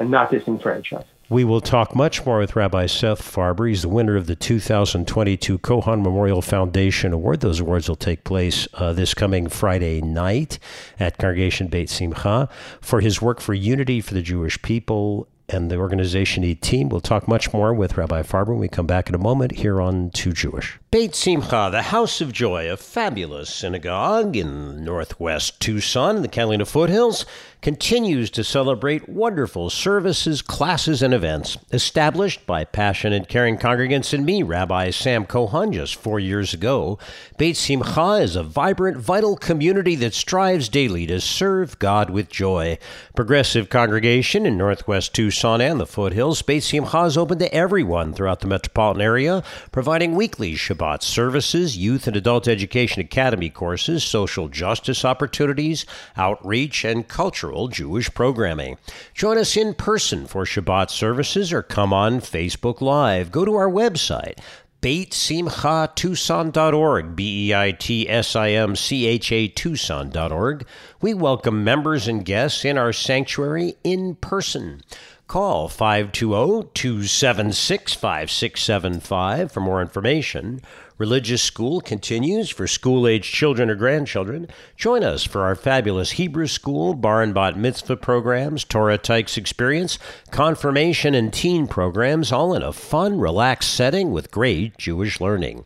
and 0.00 0.10
not 0.10 0.30
disenfranchised. 0.30 1.06
We 1.30 1.44
will 1.44 1.60
talk 1.60 1.94
much 1.94 2.24
more 2.24 2.38
with 2.38 2.56
Rabbi 2.56 2.86
Seth 2.86 3.20
Farber. 3.20 3.68
He's 3.68 3.82
the 3.82 3.90
winner 3.90 4.16
of 4.16 4.26
the 4.26 4.34
2022 4.34 5.58
Cohon 5.58 6.02
Memorial 6.02 6.40
Foundation 6.40 7.12
Award. 7.12 7.40
Those 7.40 7.60
awards 7.60 7.86
will 7.86 7.96
take 7.96 8.24
place 8.24 8.66
uh, 8.72 8.94
this 8.94 9.12
coming 9.12 9.48
Friday 9.48 10.00
night 10.00 10.58
at 10.98 11.18
Congregation 11.18 11.68
Beit 11.68 11.90
Simcha 11.90 12.48
for 12.80 13.02
his 13.02 13.20
work 13.20 13.42
for 13.42 13.52
unity 13.52 14.00
for 14.00 14.14
the 14.14 14.22
Jewish 14.22 14.62
people 14.62 15.28
and 15.48 15.70
the 15.70 15.76
organization 15.76 16.44
E 16.44 16.54
team. 16.54 16.88
We'll 16.88 17.00
talk 17.00 17.26
much 17.26 17.52
more 17.52 17.72
with 17.72 17.96
Rabbi 17.96 18.22
Farber 18.22 18.48
when 18.48 18.58
we 18.58 18.68
come 18.68 18.86
back 18.86 19.08
in 19.08 19.14
a 19.14 19.18
moment 19.18 19.52
here 19.52 19.80
on 19.80 20.10
Too 20.10 20.32
Jewish. 20.32 20.78
Beit 20.90 21.14
Simcha, 21.14 21.68
the 21.70 21.82
House 21.82 22.20
of 22.20 22.32
Joy, 22.32 22.70
a 22.70 22.76
fabulous 22.76 23.52
synagogue 23.52 24.36
in 24.36 24.84
northwest 24.84 25.60
Tucson 25.60 26.16
in 26.16 26.22
the 26.22 26.28
Catalina 26.28 26.64
foothills, 26.64 27.24
continues 27.60 28.30
to 28.30 28.44
celebrate 28.44 29.08
wonderful 29.08 29.68
services, 29.68 30.42
classes, 30.42 31.02
and 31.02 31.12
events 31.12 31.58
established 31.72 32.46
by 32.46 32.64
passionate, 32.64 33.28
caring 33.28 33.58
congregants 33.58 34.14
and 34.14 34.24
me, 34.24 34.42
Rabbi 34.42 34.90
Sam 34.90 35.26
Cohon, 35.26 35.72
just 35.72 35.96
four 35.96 36.20
years 36.20 36.54
ago. 36.54 36.98
Beit 37.36 37.56
Simcha 37.56 38.14
is 38.14 38.36
a 38.36 38.42
vibrant, 38.42 38.98
vital 38.98 39.36
community 39.36 39.96
that 39.96 40.14
strives 40.14 40.68
daily 40.68 41.06
to 41.06 41.20
serve 41.20 41.78
God 41.78 42.10
with 42.10 42.28
joy. 42.28 42.78
Progressive 43.16 43.68
congregation 43.68 44.46
in 44.46 44.56
northwest 44.56 45.14
Tucson 45.14 45.60
and 45.60 45.80
the 45.80 45.86
foothills, 45.86 46.42
Beit 46.42 46.62
Simcha 46.62 47.04
is 47.04 47.16
open 47.16 47.38
to 47.40 47.52
everyone 47.52 48.12
throughout 48.12 48.40
the 48.40 48.46
metropolitan 48.46 49.02
area, 49.02 49.42
providing 49.72 50.14
weekly 50.14 50.54
Shabbat 50.54 51.02
services, 51.02 51.76
youth 51.76 52.06
and 52.06 52.16
adult 52.16 52.46
education 52.46 53.00
academy 53.00 53.50
courses, 53.50 54.04
social 54.04 54.48
justice 54.48 55.04
opportunities, 55.04 55.84
outreach, 56.16 56.84
and 56.84 57.08
cultural 57.08 57.47
Jewish 57.68 58.12
programming. 58.14 58.78
Join 59.14 59.38
us 59.38 59.56
in 59.56 59.74
person 59.74 60.26
for 60.26 60.44
Shabbat 60.44 60.90
services 60.90 61.52
or 61.52 61.62
come 61.62 61.92
on 61.92 62.20
Facebook 62.20 62.80
Live. 62.80 63.30
Go 63.32 63.44
to 63.44 63.54
our 63.54 63.68
website, 63.68 64.38
BeitSimchaTucson.org, 64.82 67.16
B 67.16 67.48
E 67.48 67.54
I 67.54 67.72
T 67.72 68.08
S 68.08 68.36
I 68.36 68.50
M 68.50 68.76
C 68.76 69.06
H 69.06 69.32
A 69.32 69.48
Tucson.org. 69.48 70.64
We 71.00 71.14
welcome 71.14 71.64
members 71.64 72.06
and 72.06 72.24
guests 72.24 72.64
in 72.64 72.78
our 72.78 72.92
sanctuary 72.92 73.74
in 73.82 74.14
person. 74.16 74.82
Call 75.26 75.68
520 75.68 76.68
276 76.72 77.94
5675 77.94 79.50
for 79.52 79.60
more 79.60 79.82
information. 79.82 80.60
Religious 80.98 81.42
school 81.42 81.80
continues 81.80 82.50
for 82.50 82.66
school 82.66 83.06
aged 83.06 83.32
children 83.32 83.70
or 83.70 83.76
grandchildren. 83.76 84.48
Join 84.76 85.04
us 85.04 85.22
for 85.22 85.42
our 85.42 85.54
fabulous 85.54 86.10
Hebrew 86.12 86.48
school, 86.48 86.92
bar 86.92 87.22
and 87.22 87.32
bat 87.32 87.56
mitzvah 87.56 87.98
programs, 87.98 88.64
Torah 88.64 88.98
Tykes 88.98 89.36
experience, 89.36 90.00
confirmation, 90.32 91.14
and 91.14 91.32
teen 91.32 91.68
programs, 91.68 92.32
all 92.32 92.52
in 92.52 92.64
a 92.64 92.72
fun, 92.72 93.20
relaxed 93.20 93.72
setting 93.72 94.10
with 94.10 94.32
great 94.32 94.76
Jewish 94.76 95.20
learning. 95.20 95.64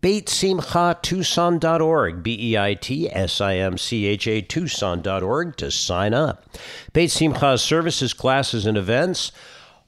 BeitSimchaTucson.org, 0.00 2.22
B 2.22 2.38
E 2.40 2.56
I 2.56 2.72
T 2.72 3.12
S 3.12 3.42
I 3.42 3.56
M 3.56 3.76
C 3.76 4.06
H 4.06 4.26
A 4.26 4.40
Tucson.org 4.40 5.56
to 5.56 5.70
sign 5.70 6.14
up. 6.14 6.46
Beit 6.94 7.10
Simcha's 7.10 7.62
services, 7.62 8.14
classes, 8.14 8.64
and 8.64 8.78
events 8.78 9.30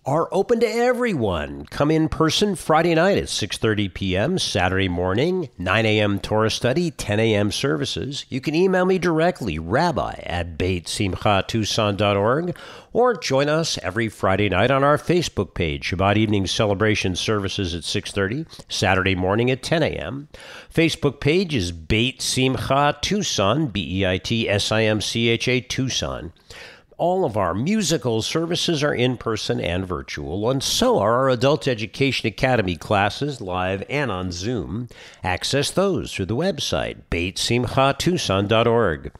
are 0.04 0.28
open 0.32 0.58
to 0.58 0.66
everyone. 0.66 1.64
Come 1.66 1.88
in 1.88 2.08
person 2.08 2.56
Friday 2.56 2.92
night 2.96 3.18
at 3.18 3.24
6:30 3.24 3.94
p.m., 3.94 4.36
Saturday 4.36 4.88
morning, 4.88 5.48
9 5.58 5.86
a.m. 5.86 6.18
Torah 6.18 6.50
study, 6.50 6.90
10 6.90 7.20
a.m. 7.20 7.52
services. 7.52 8.26
You 8.28 8.40
can 8.40 8.56
email 8.56 8.84
me 8.84 8.98
directly, 8.98 9.60
rabbi 9.60 10.20
at 10.24 10.58
beitsimchatucson.org, 10.58 12.56
or 12.92 13.14
join 13.14 13.48
us 13.48 13.78
every 13.78 14.08
Friday 14.08 14.48
night 14.48 14.72
on 14.72 14.82
our 14.82 14.98
Facebook 14.98 15.54
page, 15.54 15.90
Shabbat 15.90 16.16
evening 16.16 16.48
celebration 16.48 17.14
services 17.14 17.72
at 17.72 17.82
6:30, 17.82 18.46
Saturday 18.68 19.14
morning 19.14 19.52
at 19.52 19.62
10 19.62 19.84
a.m. 19.84 20.26
Facebook 20.74 21.20
page 21.20 21.54
is 21.54 21.70
Beit 21.70 22.20
Simcha 22.20 22.98
Tucson, 23.02 23.68
B 23.68 24.00
E 24.00 24.06
I 24.06 24.18
T 24.18 24.48
S 24.48 24.72
I 24.72 24.82
M 24.82 25.00
C 25.00 25.28
H 25.28 25.46
A 25.46 25.60
Tucson. 25.60 26.32
All 27.02 27.24
of 27.24 27.36
our 27.36 27.52
musical 27.52 28.22
services 28.22 28.84
are 28.84 28.94
in 28.94 29.16
person 29.16 29.60
and 29.60 29.84
virtual, 29.84 30.48
and 30.48 30.62
so 30.62 31.00
are 31.00 31.14
our 31.14 31.30
Adult 31.30 31.66
Education 31.66 32.28
Academy 32.28 32.76
classes 32.76 33.40
live 33.40 33.82
and 33.90 34.12
on 34.12 34.30
Zoom. 34.30 34.86
Access 35.24 35.72
those 35.72 36.14
through 36.14 36.26
the 36.26 36.36
website, 36.36 36.98
beitsimchatucson.org. 37.10 39.10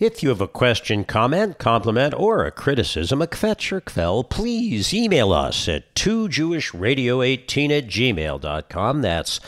If 0.00 0.24
you 0.24 0.28
have 0.30 0.40
a 0.40 0.48
question, 0.48 1.04
comment, 1.04 1.58
compliment, 1.58 2.14
or 2.14 2.44
a 2.44 2.50
criticism, 2.50 3.22
a 3.22 3.28
kvetch 3.28 3.70
or 3.70 3.80
kvell, 3.80 4.24
please 4.24 4.92
email 4.92 5.32
us 5.32 5.68
at 5.68 5.94
2jewishradio18 5.94 7.78
at 7.78 7.86
gmail.com. 7.86 9.02
That's 9.02 9.40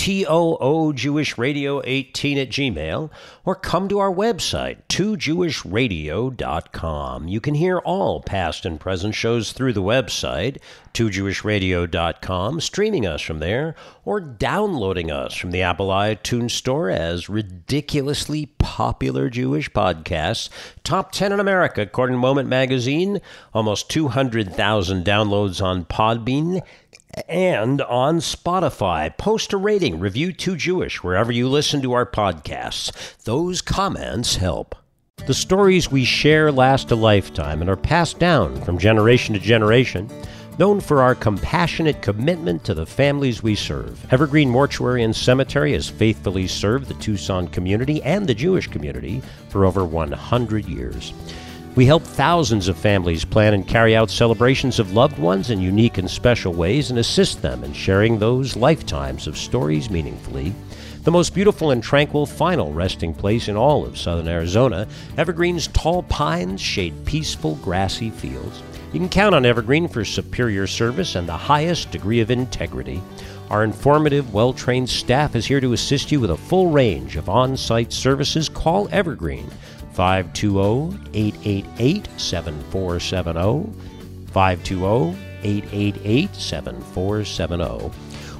T-O-O 0.00 0.92
Jewish 0.94 1.36
Radio 1.36 1.82
18 1.84 2.38
at 2.38 2.48
Gmail, 2.48 3.10
or 3.44 3.54
come 3.54 3.86
to 3.86 3.98
our 3.98 4.10
website, 4.10 4.78
2jewishradio.com. 4.88 7.28
You 7.28 7.40
can 7.42 7.52
hear 7.52 7.80
all 7.80 8.22
past 8.22 8.64
and 8.64 8.80
present 8.80 9.14
shows 9.14 9.52
through 9.52 9.74
the 9.74 9.82
website, 9.82 10.56
2jewishradio.com, 10.94 12.62
streaming 12.62 13.06
us 13.06 13.20
from 13.20 13.40
there, 13.40 13.74
or 14.06 14.20
downloading 14.20 15.10
us 15.10 15.34
from 15.34 15.50
the 15.50 15.60
Apple 15.60 15.88
iTunes 15.88 16.52
Store 16.52 16.88
as 16.88 17.28
ridiculously 17.28 18.46
popular 18.56 19.28
Jewish 19.28 19.70
podcasts. 19.70 20.48
Top 20.82 21.12
10 21.12 21.32
in 21.32 21.40
America, 21.40 21.82
according 21.82 22.14
to 22.14 22.20
Moment 22.20 22.48
Magazine, 22.48 23.20
almost 23.52 23.90
200,000 23.90 25.04
downloads 25.04 25.62
on 25.62 25.84
Podbean, 25.84 26.62
and 27.28 27.80
on 27.82 28.18
Spotify. 28.18 29.16
Post 29.16 29.52
a 29.52 29.56
rating, 29.56 30.00
review 30.00 30.32
Too 30.32 30.56
Jewish 30.56 31.02
wherever 31.02 31.32
you 31.32 31.48
listen 31.48 31.82
to 31.82 31.92
our 31.92 32.06
podcasts. 32.06 33.16
Those 33.24 33.60
comments 33.60 34.36
help. 34.36 34.74
The 35.26 35.34
stories 35.34 35.90
we 35.90 36.04
share 36.04 36.50
last 36.50 36.90
a 36.90 36.96
lifetime 36.96 37.60
and 37.60 37.68
are 37.68 37.76
passed 37.76 38.18
down 38.18 38.60
from 38.62 38.78
generation 38.78 39.34
to 39.34 39.40
generation. 39.40 40.10
Known 40.58 40.80
for 40.80 41.00
our 41.02 41.14
compassionate 41.14 42.02
commitment 42.02 42.64
to 42.64 42.74
the 42.74 42.84
families 42.84 43.42
we 43.42 43.54
serve, 43.54 44.12
Evergreen 44.12 44.50
Mortuary 44.50 45.02
and 45.04 45.16
Cemetery 45.16 45.72
has 45.72 45.88
faithfully 45.88 46.46
served 46.46 46.88
the 46.88 46.94
Tucson 46.94 47.48
community 47.48 48.02
and 48.02 48.26
the 48.26 48.34
Jewish 48.34 48.66
community 48.66 49.22
for 49.48 49.64
over 49.64 49.84
100 49.84 50.66
years. 50.66 51.14
We 51.76 51.86
help 51.86 52.02
thousands 52.02 52.66
of 52.66 52.76
families 52.76 53.24
plan 53.24 53.54
and 53.54 53.66
carry 53.66 53.94
out 53.94 54.10
celebrations 54.10 54.80
of 54.80 54.92
loved 54.92 55.20
ones 55.20 55.50
in 55.50 55.60
unique 55.60 55.98
and 55.98 56.10
special 56.10 56.52
ways 56.52 56.90
and 56.90 56.98
assist 56.98 57.42
them 57.42 57.62
in 57.62 57.72
sharing 57.72 58.18
those 58.18 58.56
lifetimes 58.56 59.28
of 59.28 59.38
stories 59.38 59.88
meaningfully. 59.88 60.52
The 61.04 61.12
most 61.12 61.32
beautiful 61.32 61.70
and 61.70 61.80
tranquil 61.80 62.26
final 62.26 62.72
resting 62.72 63.14
place 63.14 63.46
in 63.46 63.56
all 63.56 63.86
of 63.86 63.96
southern 63.96 64.26
Arizona, 64.26 64.88
Evergreen's 65.16 65.68
tall 65.68 66.02
pines 66.02 66.60
shade 66.60 67.04
peaceful 67.04 67.54
grassy 67.56 68.10
fields. 68.10 68.64
You 68.92 68.98
can 68.98 69.08
count 69.08 69.36
on 69.36 69.46
Evergreen 69.46 69.86
for 69.86 70.04
superior 70.04 70.66
service 70.66 71.14
and 71.14 71.28
the 71.28 71.36
highest 71.36 71.92
degree 71.92 72.18
of 72.18 72.32
integrity. 72.32 73.00
Our 73.48 73.62
informative, 73.62 74.34
well 74.34 74.52
trained 74.52 74.90
staff 74.90 75.36
is 75.36 75.46
here 75.46 75.60
to 75.60 75.72
assist 75.72 76.10
you 76.10 76.18
with 76.18 76.32
a 76.32 76.36
full 76.36 76.70
range 76.70 77.14
of 77.14 77.28
on 77.28 77.56
site 77.56 77.92
services. 77.92 78.48
Call 78.48 78.88
Evergreen 78.90 79.48
520 80.00 80.96
888 81.12 82.08
7470. 82.18 83.70
520 84.32 85.18
888 85.42 86.34
7470. 86.34 87.90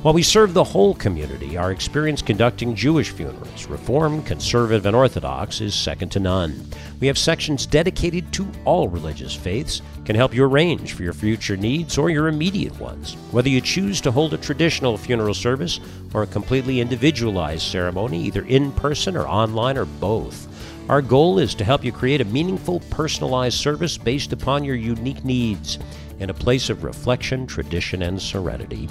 While 0.01 0.15
we 0.15 0.23
serve 0.23 0.55
the 0.55 0.65
whole 0.65 0.95
community, 0.95 1.59
our 1.59 1.71
experience 1.71 2.23
conducting 2.23 2.75
Jewish 2.75 3.11
funerals, 3.11 3.67
Reform, 3.67 4.23
Conservative, 4.23 4.87
and 4.87 4.97
Orthodox, 4.97 5.61
is 5.61 5.75
second 5.75 6.09
to 6.13 6.21
none. 6.21 6.67
We 6.99 7.07
have 7.09 7.19
sections 7.19 7.67
dedicated 7.67 8.33
to 8.33 8.49
all 8.65 8.89
religious 8.89 9.35
faiths, 9.35 9.83
can 10.07 10.17
help 10.17 10.33
you 10.33 10.47
arrange 10.47 10.95
for 10.95 11.03
your 11.03 11.13
future 11.13 11.59
needs 11.59 11.99
or 11.99 12.09
your 12.09 12.29
immediate 12.29 12.81
ones. 12.81 13.19
Whether 13.33 13.51
you 13.51 13.61
choose 13.61 14.01
to 14.01 14.11
hold 14.11 14.33
a 14.33 14.39
traditional 14.39 14.97
funeral 14.97 15.35
service 15.35 15.79
or 16.15 16.23
a 16.23 16.27
completely 16.27 16.81
individualized 16.81 17.65
ceremony, 17.65 18.23
either 18.23 18.47
in 18.47 18.73
person 18.73 19.15
or 19.15 19.29
online 19.29 19.77
or 19.77 19.85
both. 19.85 20.47
Our 20.91 21.03
goal 21.03 21.39
is 21.39 21.55
to 21.55 21.63
help 21.63 21.85
you 21.85 21.93
create 21.93 22.21
a 22.21 22.25
meaningful, 22.25 22.81
personalized 22.91 23.57
service 23.57 23.97
based 23.97 24.33
upon 24.33 24.65
your 24.65 24.75
unique 24.75 25.25
needs 25.25 25.79
in 26.19 26.31
a 26.31 26.35
place 26.35 26.69
of 26.69 26.83
reflection, 26.83 27.47
tradition, 27.47 28.03
and 28.03 28.21
serenity. 28.21 28.89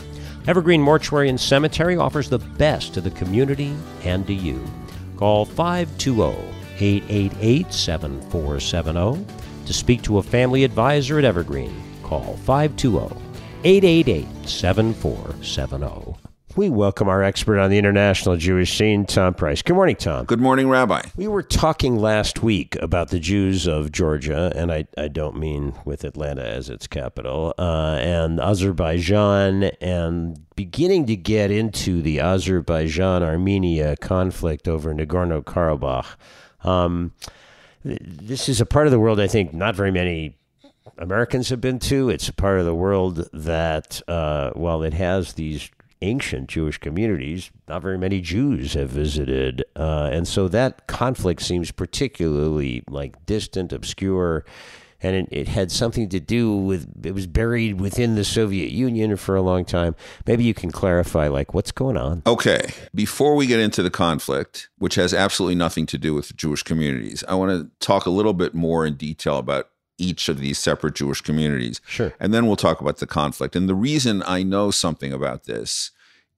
Evergreen 0.47 0.81
Mortuary 0.81 1.27
and 1.27 1.37
Cemetery 1.37 1.97
offers 1.97 2.29
the 2.29 2.39
best 2.39 2.93
to 2.93 3.01
the 3.01 3.11
community 3.11 3.75
and 4.05 4.25
to 4.27 4.33
you. 4.33 4.65
Call 5.17 5.43
520 5.43 6.37
888 6.79 7.73
7470 7.73 9.25
to 9.65 9.73
speak 9.73 10.01
to 10.03 10.19
a 10.19 10.23
family 10.23 10.63
advisor 10.63 11.19
at 11.19 11.25
Evergreen. 11.25 11.83
Call 12.03 12.37
520 12.45 13.13
888 13.65 14.47
7470. 14.47 16.18
We 16.55 16.67
welcome 16.67 17.07
our 17.07 17.21
expert 17.21 17.59
on 17.59 17.69
the 17.69 17.77
international 17.77 18.35
Jewish 18.35 18.75
scene, 18.75 19.05
Tom 19.05 19.35
Price. 19.35 19.61
Good 19.61 19.75
morning, 19.75 19.95
Tom. 19.95 20.25
Good 20.25 20.39
morning, 20.39 20.67
Rabbi. 20.67 21.03
We 21.15 21.27
were 21.27 21.43
talking 21.43 21.99
last 21.99 22.41
week 22.41 22.75
about 22.77 23.09
the 23.09 23.19
Jews 23.19 23.67
of 23.67 23.91
Georgia, 23.91 24.51
and 24.55 24.71
I, 24.71 24.87
I 24.97 25.09
don't 25.09 25.37
mean 25.37 25.75
with 25.85 26.03
Atlanta 26.03 26.41
as 26.41 26.67
its 26.67 26.87
capital, 26.87 27.53
uh, 27.59 27.99
and 28.01 28.39
Azerbaijan, 28.39 29.65
and 29.79 30.43
beginning 30.55 31.05
to 31.05 31.15
get 31.15 31.51
into 31.51 32.01
the 32.01 32.19
Azerbaijan 32.19 33.21
Armenia 33.21 33.95
conflict 33.97 34.67
over 34.67 34.91
Nagorno 34.93 35.43
Karabakh. 35.43 36.15
Um, 36.67 37.13
this 37.83 38.49
is 38.49 38.59
a 38.59 38.65
part 38.65 38.87
of 38.87 38.91
the 38.91 38.99
world 38.99 39.19
I 39.19 39.27
think 39.27 39.53
not 39.53 39.75
very 39.75 39.91
many 39.91 40.35
Americans 40.97 41.49
have 41.49 41.61
been 41.61 41.79
to. 41.79 42.09
It's 42.09 42.27
a 42.27 42.33
part 42.33 42.59
of 42.59 42.65
the 42.65 42.75
world 42.75 43.29
that, 43.33 44.01
uh, 44.07 44.49
while 44.51 44.81
it 44.81 44.93
has 44.93 45.33
these 45.33 45.69
ancient 46.01 46.49
Jewish 46.49 46.77
communities, 46.77 47.51
not 47.67 47.81
very 47.81 47.97
many 47.97 48.21
Jews 48.21 48.73
have 48.73 48.89
visited, 48.89 49.63
uh, 49.75 50.09
and 50.11 50.27
so 50.27 50.47
that 50.47 50.87
conflict 50.87 51.41
seems 51.41 51.71
particularly 51.71 52.83
like 52.89 53.25
distant, 53.25 53.73
obscure, 53.73 54.45
and 55.01 55.15
it, 55.15 55.27
it 55.31 55.47
had 55.47 55.71
something 55.71 56.09
to 56.09 56.19
do 56.19 56.55
with 56.55 57.05
it 57.05 57.13
was 57.13 57.27
buried 57.27 57.79
within 57.79 58.15
the 58.15 58.23
Soviet 58.23 58.71
Union 58.71 59.15
for 59.17 59.35
a 59.35 59.41
long 59.41 59.65
time. 59.65 59.95
Maybe 60.25 60.43
you 60.43 60.53
can 60.53 60.71
clarify, 60.71 61.27
like 61.27 61.53
what's 61.53 61.71
going 61.71 61.97
on? 61.97 62.23
Okay, 62.25 62.61
before 62.93 63.35
we 63.35 63.47
get 63.47 63.59
into 63.59 63.83
the 63.83 63.89
conflict, 63.89 64.69
which 64.77 64.95
has 64.95 65.13
absolutely 65.13 65.55
nothing 65.55 65.85
to 65.87 65.97
do 65.97 66.13
with 66.13 66.35
Jewish 66.35 66.63
communities, 66.63 67.23
I 67.27 67.35
want 67.35 67.51
to 67.51 67.85
talk 67.85 68.05
a 68.05 68.11
little 68.11 68.33
bit 68.33 68.53
more 68.53 68.85
in 68.85 68.95
detail 68.95 69.37
about 69.37 69.69
each 69.99 70.29
of 70.29 70.39
these 70.39 70.57
separate 70.57 70.95
Jewish 70.95 71.21
communities. 71.21 71.81
Sure. 71.87 72.13
And 72.19 72.33
then 72.33 72.47
we'll 72.47 72.55
talk 72.55 72.81
about 72.81 72.97
the 72.97 73.05
conflict. 73.07 73.55
And 73.55 73.69
the 73.69 73.75
reason 73.75 74.23
I 74.25 74.41
know 74.43 74.71
something 74.71 75.13
about 75.13 75.43
this 75.43 75.91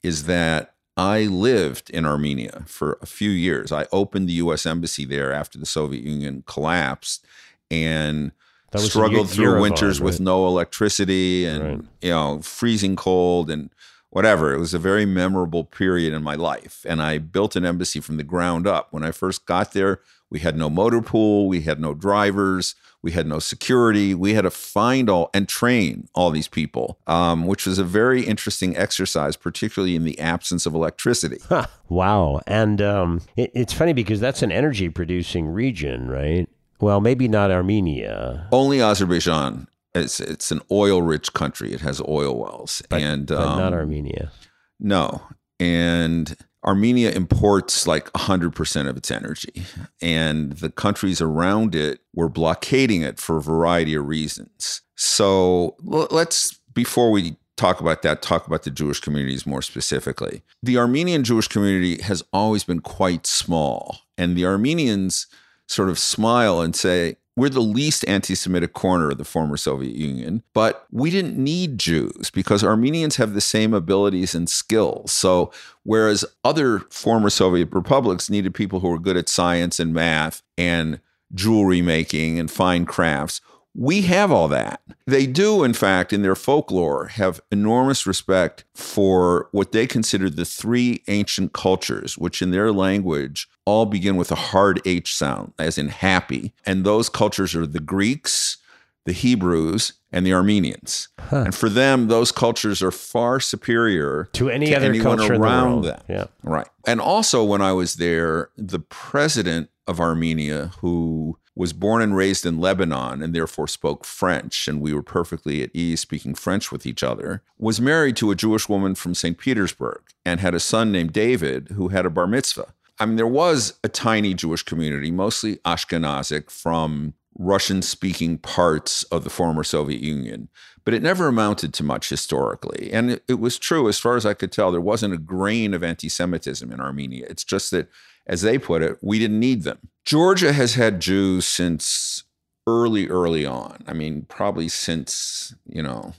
is 0.04 0.26
that 0.26 0.74
I 0.98 1.22
lived 1.24 1.90
in 1.90 2.06
Armenia 2.06 2.64
for 2.66 2.98
a 3.02 3.06
few 3.06 3.30
years. 3.30 3.72
I 3.72 3.86
opened 3.92 4.28
the 4.28 4.34
US 4.34 4.66
embassy 4.66 5.06
there 5.06 5.32
after 5.32 5.58
the 5.58 5.66
Soviet 5.66 6.04
Union 6.04 6.44
collapsed 6.48 7.26
and 7.70 8.32
That 8.72 8.80
was 8.80 8.86
in 8.86 8.90
struggled 8.90 9.30
through 9.30 9.62
winters 9.62 10.02
with 10.02 10.16
right? 10.16 10.20
no 10.26 10.48
electricity 10.48 11.46
and 11.46 11.64
Right. 11.64 11.82
you 12.02 12.10
know 12.10 12.42
freezing 12.42 12.96
cold 12.96 13.50
and 13.50 13.70
whatever. 14.10 14.54
It 14.54 14.60
was 14.60 14.74
a 14.74 14.80
very 14.80 15.06
memorable 15.06 15.64
period 15.64 16.12
in 16.14 16.24
my 16.24 16.36
life 16.36 16.86
and 16.90 17.02
I 17.02 17.18
built 17.20 17.56
an 17.56 17.66
embassy 17.66 18.00
from 18.02 18.18
the 18.18 18.24
ground 18.24 18.68
up. 18.68 18.88
When 18.92 19.04
I 19.04 19.12
first 19.12 19.46
got 19.46 19.72
there, 19.74 20.00
We 20.34 20.40
had 20.40 20.56
no 20.58 20.70
motor 20.70 21.02
pool. 21.02 21.50
We 21.50 21.62
had 21.62 21.78
no 21.82 21.94
drivers. 21.94 22.74
We 23.04 23.12
had 23.12 23.26
no 23.26 23.40
security. 23.40 24.14
We 24.14 24.34
had 24.34 24.44
to 24.44 24.52
find 24.52 25.10
all 25.10 25.30
and 25.34 25.48
train 25.48 26.08
all 26.14 26.30
these 26.30 26.48
people, 26.48 27.00
um, 27.08 27.48
which 27.48 27.66
was 27.66 27.80
a 27.80 27.84
very 27.84 28.24
interesting 28.24 28.78
exercise, 28.78 29.36
particularly 29.36 29.96
in 29.96 30.04
the 30.04 30.20
absence 30.20 30.66
of 30.66 30.74
electricity. 30.74 31.40
Huh. 31.48 31.68
Wow. 31.90 32.40
And 32.48 32.82
um, 32.82 33.20
it, 33.36 33.52
it's 33.54 33.74
funny 33.74 33.92
because 33.92 34.22
that's 34.22 34.42
an 34.42 34.50
energy 34.50 34.88
producing 34.88 35.50
region, 35.50 36.08
right? 36.08 36.48
Well, 36.80 37.02
maybe 37.02 37.28
not 37.28 37.52
Armenia. 37.52 38.48
Only 38.50 38.82
Azerbaijan. 38.82 39.68
It's 39.94 40.22
it's 40.22 40.52
an 40.52 40.62
oil 40.72 41.02
rich 41.02 41.34
country. 41.34 41.74
It 41.74 41.82
has 41.82 42.02
oil 42.08 42.40
wells, 42.40 42.82
and 42.90 43.28
but 43.28 43.38
um, 43.38 43.60
not 43.60 43.74
Armenia. 43.74 44.32
No. 44.80 45.22
And 45.60 46.36
Armenia 46.66 47.12
imports 47.12 47.88
like 47.88 48.12
100% 48.14 48.88
of 48.88 48.98
its 48.98 49.10
energy. 49.10 49.64
And 50.02 50.54
the 50.54 50.70
countries 50.70 51.22
around 51.22 51.76
it 51.76 52.02
were 52.14 52.30
blockading 52.30 53.02
it 53.02 53.20
for 53.20 53.38
a 53.38 53.42
variety 53.42 53.96
of 53.96 54.08
reasons. 54.08 54.82
So 54.96 55.76
let's, 55.82 56.60
before 56.74 57.12
we 57.12 57.38
talk 57.58 57.82
about 57.82 58.02
that, 58.04 58.22
talk 58.22 58.48
about 58.48 58.64
the 58.64 58.72
Jewish 58.72 59.00
communities 59.00 59.46
more 59.46 59.62
specifically. 59.62 60.44
The 60.62 60.78
Armenian 60.78 61.24
Jewish 61.24 61.48
community 61.48 62.02
has 62.02 62.24
always 62.32 62.64
been 62.64 62.82
quite 62.82 63.26
small. 63.26 64.00
And 64.18 64.36
the 64.36 64.46
Armenians 64.46 65.28
sort 65.68 65.90
of 65.90 65.98
smile 65.98 66.62
and 66.62 66.76
say, 66.76 67.18
we're 67.36 67.50
the 67.50 67.62
least 67.62 68.08
anti 68.08 68.36
Semitic 68.36 68.74
corner 68.74 69.12
of 69.12 69.18
the 69.18 69.26
former 69.26 69.58
Soviet 69.58 69.96
Union, 69.96 70.44
but 70.54 70.86
we 70.92 71.10
didn't 71.10 71.38
need 71.38 71.78
Jews 71.78 72.30
because 72.30 72.64
Armenians 72.64 73.16
have 73.16 73.34
the 73.34 73.42
same 73.42 73.74
abilities 73.74 74.36
and 74.36 74.50
skills. 74.50 75.12
So, 75.12 75.52
whereas 75.84 76.26
other 76.44 76.80
former 76.90 77.30
Soviet 77.30 77.70
republics 77.72 78.30
needed 78.30 78.54
people 78.54 78.82
who 78.82 78.90
were 78.90 79.00
good 79.00 79.18
at 79.18 79.30
science 79.30 79.80
and 79.80 79.94
math 79.94 80.44
and 80.58 81.00
jewelry 81.34 81.82
making 81.82 82.38
and 82.38 82.52
fine 82.52 82.86
crafts, 82.86 83.40
we 83.74 84.02
have 84.02 84.32
all 84.32 84.48
that. 84.50 84.82
They 85.08 85.26
do, 85.26 85.64
in 85.64 85.74
fact, 85.74 86.12
in 86.12 86.22
their 86.22 86.36
folklore, 86.36 87.08
have 87.08 87.40
enormous 87.52 88.06
respect 88.06 88.66
for 88.76 89.48
what 89.52 89.72
they 89.72 89.88
consider 89.88 90.30
the 90.30 90.46
three 90.46 91.04
ancient 91.08 91.54
cultures, 91.54 92.18
which 92.18 92.42
in 92.42 92.52
their 92.52 92.72
language 92.72 93.48
all 93.66 93.86
begin 93.86 94.18
with 94.18 94.32
a 94.32 94.36
hard 94.36 94.82
H 94.86 95.16
sound, 95.16 95.54
as 95.58 95.78
in 95.78 95.88
happy. 95.88 96.54
And 96.66 96.84
those 96.84 97.08
cultures 97.08 97.56
are 97.56 97.66
the 97.66 97.80
Greeks, 97.80 98.58
the 99.06 99.14
Hebrews, 99.14 99.94
and 100.12 100.26
the 100.26 100.34
Armenians. 100.34 101.08
And 101.32 101.56
for 101.56 101.70
them, 101.70 102.08
those 102.10 102.32
cultures 102.34 102.84
are 102.84 102.92
far 102.92 103.40
superior 103.40 104.30
To 104.34 104.50
any 104.50 104.76
other 104.76 104.88
anyone 104.88 105.18
culture 105.18 105.34
in 105.36 105.42
the 105.42 105.48
around 105.48 105.72
world. 105.72 105.86
them. 105.86 106.02
Yeah. 106.10 106.26
Right. 106.44 106.68
And 106.86 107.00
also, 107.00 107.44
when 107.44 107.62
I 107.62 107.72
was 107.72 107.96
there, 107.96 108.50
the 108.58 108.80
president 108.80 109.70
of 109.88 110.02
Armenia, 110.02 110.72
who 110.82 111.38
was 111.56 111.74
born 111.74 112.02
and 112.02 112.16
raised 112.16 112.46
in 112.46 112.60
Lebanon 112.60 113.22
and 113.22 113.36
therefore 113.36 113.68
spoke 113.68 114.06
French, 114.06 114.68
and 114.68 114.82
we 114.82 114.94
were 114.94 115.04
perfectly 115.04 115.62
at 115.62 115.70
ease 115.74 116.00
speaking 116.00 116.34
French 116.34 116.72
with 116.72 116.86
each 116.86 117.04
other, 117.04 117.44
was 117.58 117.82
married 117.82 118.16
to 118.18 118.32
a 118.32 118.36
Jewish 118.36 118.70
woman 118.70 118.96
from 118.96 119.14
St. 119.14 119.38
Petersburg 119.38 120.02
and 120.26 120.40
had 120.40 120.56
a 120.56 120.60
son 120.60 120.92
named 120.92 121.14
David 121.14 121.70
who 121.70 121.90
had 121.90 122.06
a 122.06 122.10
bar 122.10 122.28
mitzvah. 122.28 122.74
I 123.00 123.06
mean, 123.06 123.16
there 123.16 123.28
was 123.28 123.80
a 123.84 123.90
tiny 123.90 124.34
Jewish 124.34 124.64
community, 124.64 125.12
mostly 125.12 125.58
Ashkenazic 125.58 126.52
from 126.52 127.16
Russian 127.38 127.82
speaking 127.82 128.38
parts 128.38 129.04
of 129.06 129.24
the 129.24 129.30
former 129.30 129.64
Soviet 129.64 130.02
Union, 130.02 130.50
but 130.84 130.94
it 130.94 131.02
never 131.02 131.28
amounted 131.28 131.74
to 131.74 131.84
much 131.84 132.10
historically. 132.10 132.92
And 132.92 133.20
it, 133.28 133.40
was 133.40 133.58
true, 133.58 133.88
as 133.90 134.00
far 134.00 134.16
as 134.16 134.26
I 134.26 134.34
could 134.34 134.52
tell, 134.52 134.72
there 134.72 134.82
wasn't 134.82 135.14
a 135.14 135.18
grain 135.18 135.74
of 135.74 135.84
anti 135.84 136.10
Semitism 136.10 136.72
in 136.72 136.80
Armenia. 136.80 137.26
It's 137.30 137.44
just 137.44 137.72
that, 137.72 137.90
as 138.28 138.42
they 138.42 138.58
put 138.58 138.82
it, 138.82 138.98
we 139.02 139.18
didn't 139.18 139.40
need 139.40 139.64
them. 139.64 139.80
Georgia 140.06 140.54
has 140.54 140.76
had 140.76 141.00
Jews 141.00 141.46
since 141.46 142.24
early, 142.68 143.08
early 143.08 143.46
on. 143.46 143.84
I 143.88 143.94
mean, 143.94 144.26
probably 144.28 144.68
since, 144.68 145.56
you 145.66 145.82
know, 145.84 146.14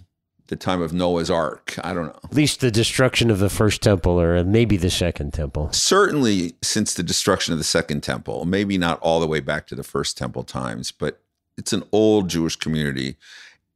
the 0.49 0.57
time 0.57 0.83
of 0.83 0.92
Noah's 0.92 1.31
Ark. 1.31 1.77
I 1.83 1.95
don't 1.95 2.07
know. 2.07 2.21
At 2.25 2.35
least 2.35 2.61
the 2.61 2.71
destruction 2.71 3.31
of 3.31 3.38
the 3.38 3.49
first 3.49 3.81
temple 3.83 4.21
or 4.21 4.45
maybe 4.45 4.77
the 4.77 4.90
second 4.90 5.33
temple. 5.33 5.73
certainly 5.73 6.55
since 6.62 6.95
the 6.95 7.03
destruction 7.03 7.53
of 7.53 7.59
the 7.59 7.64
second 7.64 8.03
temple, 8.03 8.45
maybe 8.45 8.77
not 8.77 9.01
all 9.01 9.18
the 9.18 9.27
way 9.27 9.40
back 9.40 9.66
to 9.68 9.75
the 9.75 9.83
first 9.83 10.18
temple 10.18 10.42
times, 10.42 10.92
but 10.92 11.23
it's 11.57 11.73
an 11.73 11.85
old 11.90 12.29
Jewish 12.29 12.57
community 12.57 13.16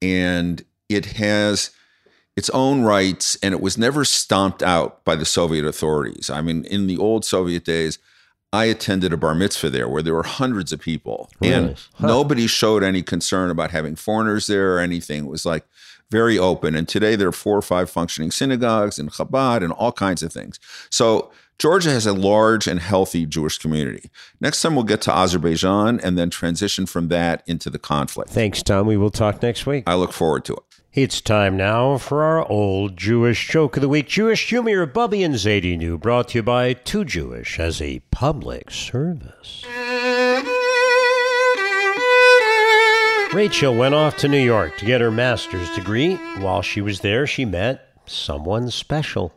and 0.03 0.65
it 0.89 1.07
has 1.17 1.71
its 2.37 2.51
own 2.51 2.83
rights 2.83 3.39
and 3.43 3.55
it 3.55 3.61
was 3.63 3.79
never 3.79 4.05
stomped 4.05 4.63
out 4.63 5.03
by 5.05 5.17
the 5.17 5.25
Soviet 5.25 5.65
authorities. 5.65 6.29
I 6.29 6.43
mean, 6.43 6.65
in 6.65 6.87
the 6.87 6.99
old 6.99 7.25
Soviet 7.25 7.65
days, 7.65 7.99
I 8.57 8.65
attended 8.65 9.13
a 9.13 9.17
bar 9.17 9.35
mitzvah 9.35 9.71
there 9.71 9.89
where 9.89 10.03
there 10.03 10.15
were 10.15 10.23
hundreds 10.23 10.73
of 10.73 10.81
people 10.81 11.31
and 11.43 11.77
Huh. 11.97 12.07
nobody 12.07 12.47
showed 12.47 12.83
any 12.83 13.03
concern 13.03 13.51
about 13.51 13.71
having 13.71 13.97
foreigners 13.97 14.47
there 14.47 14.75
or 14.77 14.79
anything. 14.81 15.27
It 15.27 15.31
was 15.31 15.45
like 15.45 15.65
very 16.11 16.39
open. 16.39 16.75
And 16.75 16.89
today 16.89 17.17
there 17.17 17.29
are 17.29 17.33
four 17.33 17.57
or 17.57 17.63
five 17.63 17.91
functioning 17.91 18.31
synagogues 18.31 18.99
and 18.99 19.13
Chabad 19.13 19.63
and 19.63 19.73
all 19.73 19.93
kinds 19.93 20.23
of 20.23 20.33
things. 20.33 20.59
So 20.91 21.31
Georgia 21.59 21.91
has 21.91 22.07
a 22.07 22.13
large 22.13 22.67
and 22.67 22.81
healthy 22.81 23.25
Jewish 23.27 23.59
community. 23.59 24.11
Next 24.41 24.61
time 24.63 24.75
we'll 24.75 24.85
get 24.85 25.01
to 25.03 25.13
Azerbaijan 25.13 26.01
and 26.01 26.19
then 26.19 26.29
transition 26.31 26.85
from 26.87 27.09
that 27.09 27.43
into 27.47 27.71
the 27.71 27.79
conflict. 27.79 28.31
Thanks, 28.31 28.63
Tom. 28.63 28.87
We 28.87 28.97
will 28.97 29.11
talk 29.11 29.43
next 29.43 29.67
week. 29.67 29.85
I 29.87 29.95
look 29.95 30.13
forward 30.13 30.45
to 30.47 30.53
it. 30.55 30.63
It's 30.97 31.21
time 31.21 31.59
now 31.59 31.99
for 31.99 32.23
our 32.23 32.49
old 32.49 32.97
Jewish 32.97 33.49
joke 33.49 33.77
of 33.77 33.83
the 33.83 33.89
week. 33.89 34.09
Jewish 34.09 34.49
humor 34.49 34.87
Bubby 34.87 35.23
and 35.23 35.35
Zadie 35.35 35.77
knew, 35.77 35.99
brought 35.99 36.29
to 36.29 36.39
you 36.39 36.43
by 36.43 36.73
Too 36.73 37.05
Jewish 37.05 37.61
as 37.61 37.83
a 37.83 38.01
public 38.11 38.71
service. 38.71 39.67
Rachel 43.35 43.77
went 43.77 43.95
off 43.95 44.17
to 44.17 44.29
New 44.29 44.43
York 44.43 44.79
to 44.79 44.87
get 44.87 45.03
her 45.03 45.11
master's 45.11 45.69
degree. 45.75 46.15
While 46.39 46.63
she 46.63 46.81
was 46.81 47.01
there, 47.01 47.27
she 47.27 47.45
met 47.45 48.01
someone 48.07 48.71
special. 48.71 49.35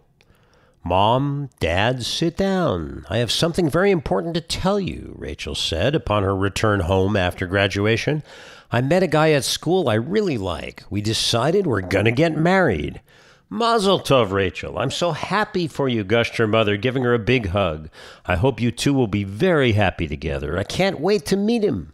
Mom, 0.81 1.49
Dad, 1.59 2.05
sit 2.05 2.37
down. 2.37 3.05
I 3.09 3.17
have 3.17 3.33
something 3.33 3.69
very 3.69 3.91
important 3.91 4.33
to 4.35 4.41
tell 4.41 4.79
you, 4.79 5.13
Rachel 5.17 5.55
said 5.55 5.93
upon 5.93 6.23
her 6.23 6.33
return 6.33 6.79
home 6.79 7.17
after 7.17 7.45
graduation. 7.45 8.23
I 8.71 8.81
met 8.81 9.03
a 9.03 9.07
guy 9.07 9.31
at 9.31 9.43
school 9.43 9.89
I 9.89 9.95
really 9.95 10.37
like. 10.37 10.83
We 10.89 11.01
decided 11.01 11.65
we're 11.65 11.81
gonna 11.81 12.11
get 12.11 12.37
married. 12.37 13.01
Mazel 13.49 13.99
tov, 13.99 14.31
Rachel. 14.31 14.77
I'm 14.77 14.91
so 14.91 15.11
happy 15.11 15.67
for 15.67 15.89
you, 15.89 16.03
gushed 16.03 16.37
her 16.37 16.45
mother, 16.45 16.77
giving 16.77 17.03
her 17.03 17.15
a 17.15 17.19
big 17.19 17.47
hug. 17.47 17.89
I 18.25 18.35
hope 18.35 18.61
you 18.61 18.69
two 18.71 18.93
will 18.93 19.07
be 19.07 19.23
very 19.23 19.71
happy 19.71 20.07
together. 20.07 20.55
I 20.57 20.63
can't 20.63 20.99
wait 20.99 21.25
to 21.27 21.35
meet 21.35 21.63
him. 21.63 21.93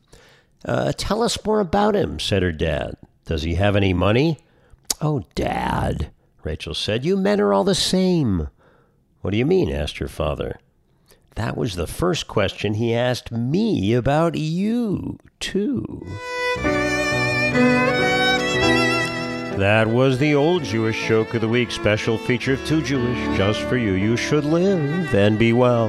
Uh, 0.66 0.92
tell 0.98 1.24
us 1.24 1.44
more 1.46 1.62
about 1.62 1.96
him, 1.96 2.20
said 2.20 2.44
her 2.44 2.52
dad. 2.52 2.98
Does 3.26 3.44
he 3.44 3.56
have 3.56 3.78
any 3.78 3.94
money? 3.94 4.40
Oh, 5.02 5.24
Dad, 5.34 6.12
Rachel 6.44 6.74
said, 6.74 7.06
you 7.06 7.16
men 7.18 7.40
are 7.42 7.54
all 7.54 7.64
the 7.64 7.76
same. 7.76 8.50
What 9.22 9.32
do 9.32 9.38
you 9.38 9.46
mean? 9.46 9.72
asked 9.72 9.98
her 9.98 10.08
father. 10.08 10.60
That 11.36 11.58
was 11.58 11.76
the 11.76 11.88
first 11.88 12.28
question 12.28 12.76
he 12.76 12.94
asked 12.94 13.32
me 13.32 13.94
about 13.94 14.36
you, 14.36 15.20
too. 15.40 16.06
That 19.58 19.88
was 19.88 20.18
the 20.18 20.36
old 20.36 20.64
Jewish 20.64 21.08
joke 21.08 21.34
of 21.34 21.42
the 21.42 21.48
week 21.48 21.72
special 21.72 22.18
feature 22.18 22.54
of 22.54 22.66
Too 22.66 22.82
Jewish 22.82 23.38
just 23.38 23.62
for 23.62 23.78
you. 23.78 23.94
You 23.94 24.18
should 24.18 24.44
live 24.44 25.16
and 25.16 25.40
be 25.40 25.54
well. 25.54 25.88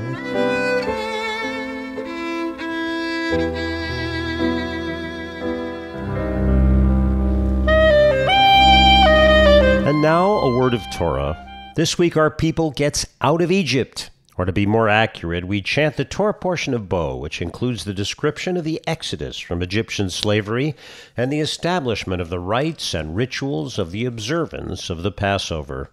And 9.87 10.01
now 10.01 10.31
a 10.31 10.57
word 10.57 10.73
of 10.73 10.83
Torah. 10.95 11.37
This 11.75 11.99
week 11.99 12.17
our 12.17 12.31
people 12.31 12.71
gets 12.71 13.05
out 13.21 13.43
of 13.43 13.51
Egypt. 13.51 14.11
Or 14.39 14.45
to 14.45 14.53
be 14.53 14.67
more 14.67 14.89
accurate, 14.89 15.47
we 15.47 15.63
chant 15.63 15.97
the 15.97 16.05
Torah 16.05 16.35
portion 16.35 16.75
of 16.75 16.89
Bo, 16.89 17.17
which 17.17 17.41
includes 17.41 17.85
the 17.85 17.95
description 17.95 18.57
of 18.57 18.65
the 18.65 18.83
exodus 18.87 19.39
from 19.39 19.63
Egyptian 19.63 20.11
slavery 20.11 20.75
and 21.17 21.33
the 21.33 21.41
establishment 21.41 22.21
of 22.21 22.29
the 22.29 22.39
rites 22.39 22.93
and 22.93 23.17
rituals 23.17 23.79
of 23.79 23.93
the 23.93 24.05
observance 24.05 24.91
of 24.91 25.03
the 25.03 25.13
Passover. 25.13 25.91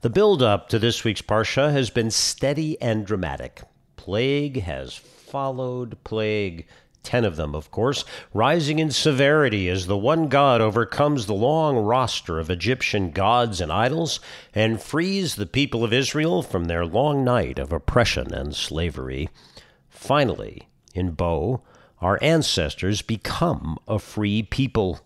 The 0.00 0.10
build 0.10 0.42
up 0.42 0.68
to 0.70 0.78
this 0.78 1.04
week's 1.04 1.22
Parsha 1.22 1.70
has 1.70 1.90
been 1.90 2.10
steady 2.10 2.80
and 2.82 3.06
dramatic. 3.06 3.62
Plague 3.96 4.62
has 4.62 4.94
followed 4.94 5.96
plague, 6.02 6.66
ten 7.06 7.24
of 7.24 7.36
them, 7.36 7.54
of 7.54 7.70
course, 7.70 8.04
rising 8.34 8.80
in 8.80 8.90
severity 8.90 9.68
as 9.68 9.86
the 9.86 9.96
one 9.96 10.26
God 10.26 10.60
overcomes 10.60 11.26
the 11.26 11.34
long 11.34 11.76
roster 11.76 12.40
of 12.40 12.50
Egyptian 12.50 13.12
gods 13.12 13.60
and 13.60 13.70
idols 13.70 14.18
and 14.52 14.82
frees 14.82 15.36
the 15.36 15.46
people 15.46 15.84
of 15.84 15.92
Israel 15.92 16.42
from 16.42 16.64
their 16.64 16.84
long 16.84 17.22
night 17.22 17.60
of 17.60 17.72
oppression 17.72 18.34
and 18.34 18.56
slavery. 18.56 19.28
Finally, 19.88 20.68
in 20.94 21.12
Bo, 21.12 21.62
our 22.00 22.18
ancestors 22.20 23.02
become 23.02 23.78
a 23.86 24.00
free 24.00 24.42
people. 24.42 25.00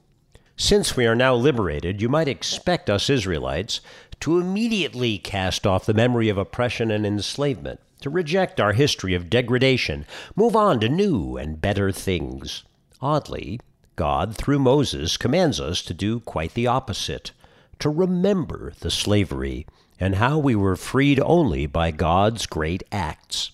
Since 0.57 0.97
we 0.97 1.07
are 1.07 1.15
now 1.15 1.35
liberated, 1.35 2.01
you 2.01 2.09
might 2.09 2.29
expect 2.29 2.89
us 2.89 3.11
Israelites 3.11 3.83
to 4.21 4.41
immediately 4.41 5.19
cast 5.19 5.67
off 5.67 5.85
the 5.85 5.93
memory 5.93 6.31
of 6.31 6.39
oppression 6.39 6.91
and 6.91 7.05
enslavement. 7.05 7.79
To 8.01 8.11
reject 8.11 8.61
our 8.61 8.73
history 8.73 9.15
of 9.15 9.31
degradation, 9.31 10.07
move 10.35 10.57
on 10.57 10.81
to 10.81 10.89
new 10.89 11.37
and 11.37 11.61
better 11.61 11.93
things. 11.93 12.65
Oddly, 13.01 13.61
God, 13.97 14.37
through 14.37 14.59
Moses, 14.59 15.17
commands 15.17 15.61
us 15.61 15.83
to 15.83 15.95
do 15.95 16.21
quite 16.21 16.55
the 16.55 16.67
opposite 16.67 17.33
to 17.81 17.89
remember 17.89 18.73
the 18.81 18.91
slavery 18.91 19.67
and 19.99 20.15
how 20.15 20.39
we 20.39 20.55
were 20.55 20.77
freed 20.77 21.21
only 21.21 21.67
by 21.67 21.91
God's 21.91 22.47
great 22.47 22.83
acts. 22.93 23.51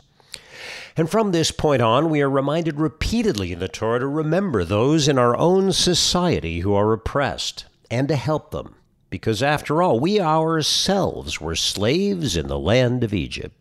And 0.96 1.10
from 1.10 1.32
this 1.32 1.50
point 1.50 1.82
on, 1.82 2.08
we 2.10 2.22
are 2.22 2.30
reminded 2.30 2.80
repeatedly 2.80 3.52
in 3.52 3.58
the 3.58 3.68
Torah 3.68 4.00
to 4.00 4.06
remember 4.06 4.64
those 4.64 5.08
in 5.08 5.18
our 5.18 5.36
own 5.36 5.72
society 5.72 6.60
who 6.60 6.74
are 6.74 6.92
oppressed 6.92 7.66
and 7.90 8.08
to 8.08 8.16
help 8.16 8.50
them, 8.50 8.76
because 9.10 9.42
after 9.42 9.82
all, 9.82 10.00
we 10.00 10.20
ourselves 10.20 11.40
were 11.40 11.54
slaves 11.54 12.36
in 12.36 12.46
the 12.46 12.58
land 12.58 13.04
of 13.04 13.12
Egypt. 13.12 13.54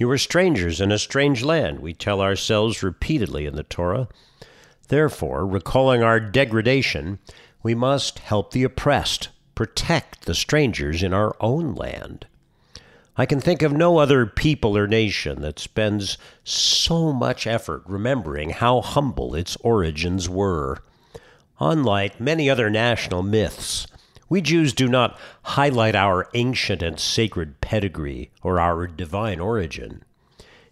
You 0.00 0.10
are 0.12 0.16
strangers 0.16 0.80
in 0.80 0.90
a 0.90 0.98
strange 0.98 1.42
land, 1.42 1.80
we 1.80 1.92
tell 1.92 2.22
ourselves 2.22 2.82
repeatedly 2.82 3.44
in 3.44 3.54
the 3.54 3.62
Torah. 3.62 4.08
Therefore, 4.88 5.46
recalling 5.46 6.02
our 6.02 6.18
degradation, 6.18 7.18
we 7.62 7.74
must 7.74 8.20
help 8.20 8.52
the 8.52 8.64
oppressed 8.64 9.28
protect 9.54 10.24
the 10.24 10.34
strangers 10.34 11.02
in 11.02 11.12
our 11.12 11.36
own 11.38 11.74
land. 11.74 12.26
I 13.18 13.26
can 13.26 13.42
think 13.42 13.60
of 13.60 13.74
no 13.74 13.98
other 13.98 14.24
people 14.24 14.74
or 14.74 14.86
nation 14.86 15.42
that 15.42 15.58
spends 15.58 16.16
so 16.44 17.12
much 17.12 17.46
effort 17.46 17.82
remembering 17.84 18.50
how 18.50 18.80
humble 18.80 19.34
its 19.34 19.56
origins 19.56 20.30
were. 20.30 20.78
Unlike 21.60 22.18
many 22.18 22.48
other 22.48 22.70
national 22.70 23.22
myths, 23.22 23.86
we 24.30 24.40
Jews 24.40 24.72
do 24.72 24.88
not 24.88 25.18
highlight 25.42 25.94
our 25.94 26.28
ancient 26.32 26.82
and 26.82 26.98
sacred 26.98 27.60
pedigree 27.60 28.30
or 28.42 28.58
our 28.58 28.86
divine 28.86 29.40
origin. 29.40 30.04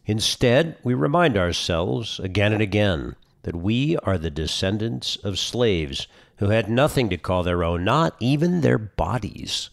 Instead, 0.07 0.77
we 0.83 0.95
remind 0.95 1.37
ourselves 1.37 2.19
again 2.21 2.55
and 2.55 2.63
again 2.63 3.17
that 3.43 3.57
we 3.57 3.97
are 3.99 4.17
the 4.17 4.31
descendants 4.31 5.17
of 5.17 5.39
slaves 5.39 6.07
who 6.37 6.51
had 6.51 6.71
nothing 6.71 7.11
to 7.11 7.19
call 7.19 7.43
their 7.43 7.65
own, 7.65 7.85
not 7.85 8.15
even 8.21 8.61
their 8.61 8.79
bodies. 8.79 9.71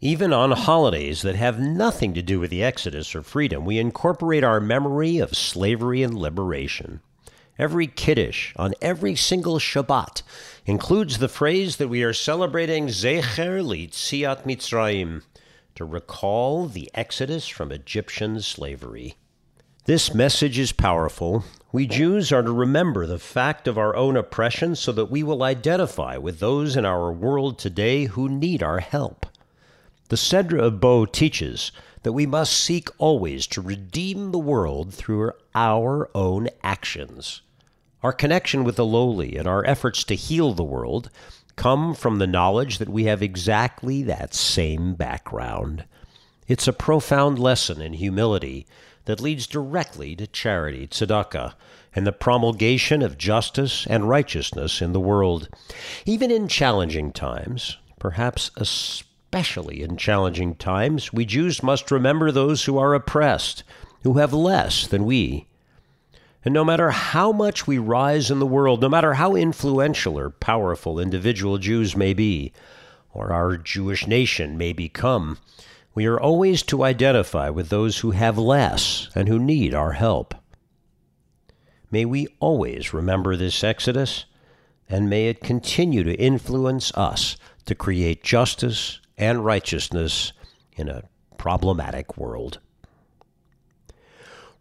Even 0.00 0.32
on 0.32 0.52
holidays 0.52 1.22
that 1.22 1.34
have 1.34 1.58
nothing 1.58 2.14
to 2.14 2.22
do 2.22 2.38
with 2.38 2.50
the 2.50 2.62
Exodus 2.62 3.16
or 3.16 3.22
freedom, 3.22 3.64
we 3.64 3.80
incorporate 3.80 4.44
our 4.44 4.60
memory 4.60 5.18
of 5.18 5.36
slavery 5.36 6.04
and 6.04 6.16
liberation. 6.16 7.00
Every 7.58 7.88
Kiddush 7.88 8.52
on 8.54 8.74
every 8.80 9.16
single 9.16 9.58
Shabbat 9.58 10.22
includes 10.68 11.16
the 11.16 11.30
phrase 11.30 11.76
that 11.76 11.88
we 11.88 12.02
are 12.02 12.12
celebrating 12.12 12.88
Zecher 12.88 13.64
Litziat 13.64 14.44
Mitzrayim, 14.44 15.22
to 15.74 15.82
recall 15.82 16.66
the 16.66 16.90
Exodus 16.92 17.48
from 17.48 17.72
Egyptian 17.72 18.42
slavery. 18.42 19.14
This 19.86 20.12
message 20.12 20.58
is 20.58 20.72
powerful. 20.72 21.42
We 21.72 21.86
Jews 21.86 22.30
are 22.32 22.42
to 22.42 22.52
remember 22.52 23.06
the 23.06 23.18
fact 23.18 23.66
of 23.66 23.78
our 23.78 23.96
own 23.96 24.14
oppression 24.14 24.76
so 24.76 24.92
that 24.92 25.10
we 25.10 25.22
will 25.22 25.42
identify 25.42 26.18
with 26.18 26.38
those 26.38 26.76
in 26.76 26.84
our 26.84 27.10
world 27.10 27.58
today 27.58 28.04
who 28.04 28.28
need 28.28 28.62
our 28.62 28.80
help. 28.80 29.24
The 30.10 30.16
Sedra 30.16 30.64
of 30.64 30.80
Bo 30.80 31.06
teaches 31.06 31.72
that 32.02 32.12
we 32.12 32.26
must 32.26 32.52
seek 32.52 32.90
always 32.98 33.46
to 33.46 33.62
redeem 33.62 34.32
the 34.32 34.38
world 34.38 34.92
through 34.92 35.32
our 35.54 36.10
own 36.14 36.50
actions. 36.62 37.40
Our 38.02 38.12
connection 38.12 38.62
with 38.62 38.76
the 38.76 38.84
lowly 38.84 39.36
and 39.36 39.48
our 39.48 39.66
efforts 39.66 40.04
to 40.04 40.14
heal 40.14 40.52
the 40.54 40.62
world 40.62 41.10
come 41.56 41.94
from 41.94 42.18
the 42.18 42.26
knowledge 42.28 42.78
that 42.78 42.88
we 42.88 43.04
have 43.04 43.22
exactly 43.22 44.04
that 44.04 44.34
same 44.34 44.94
background. 44.94 45.84
It's 46.46 46.68
a 46.68 46.72
profound 46.72 47.40
lesson 47.40 47.82
in 47.82 47.94
humility 47.94 48.66
that 49.06 49.20
leads 49.20 49.48
directly 49.48 50.14
to 50.14 50.28
charity, 50.28 50.86
tzedakah, 50.86 51.54
and 51.94 52.06
the 52.06 52.12
promulgation 52.12 53.02
of 53.02 53.18
justice 53.18 53.84
and 53.88 54.08
righteousness 54.08 54.80
in 54.80 54.92
the 54.92 55.00
world. 55.00 55.48
Even 56.06 56.30
in 56.30 56.46
challenging 56.46 57.10
times, 57.10 57.78
perhaps 57.98 58.52
especially 58.56 59.82
in 59.82 59.96
challenging 59.96 60.54
times, 60.54 61.12
we 61.12 61.24
Jews 61.24 61.64
must 61.64 61.90
remember 61.90 62.30
those 62.30 62.66
who 62.66 62.78
are 62.78 62.94
oppressed, 62.94 63.64
who 64.04 64.14
have 64.14 64.32
less 64.32 64.86
than 64.86 65.04
we. 65.04 65.48
And 66.48 66.54
no 66.54 66.64
matter 66.64 66.92
how 66.92 67.30
much 67.30 67.66
we 67.66 67.76
rise 67.76 68.30
in 68.30 68.38
the 68.38 68.46
world, 68.46 68.80
no 68.80 68.88
matter 68.88 69.12
how 69.12 69.34
influential 69.34 70.18
or 70.18 70.30
powerful 70.30 70.98
individual 70.98 71.58
Jews 71.58 71.94
may 71.94 72.14
be, 72.14 72.54
or 73.12 73.34
our 73.34 73.58
Jewish 73.58 74.06
nation 74.06 74.56
may 74.56 74.72
become, 74.72 75.36
we 75.94 76.06
are 76.06 76.18
always 76.18 76.62
to 76.62 76.84
identify 76.84 77.50
with 77.50 77.68
those 77.68 77.98
who 77.98 78.12
have 78.12 78.38
less 78.38 79.10
and 79.14 79.28
who 79.28 79.38
need 79.38 79.74
our 79.74 79.92
help. 79.92 80.34
May 81.90 82.06
we 82.06 82.28
always 82.40 82.94
remember 82.94 83.36
this 83.36 83.62
Exodus, 83.62 84.24
and 84.88 85.10
may 85.10 85.28
it 85.28 85.42
continue 85.42 86.02
to 86.02 86.14
influence 86.14 86.90
us 86.94 87.36
to 87.66 87.74
create 87.74 88.24
justice 88.24 89.02
and 89.18 89.44
righteousness 89.44 90.32
in 90.78 90.88
a 90.88 91.02
problematic 91.36 92.16
world. 92.16 92.58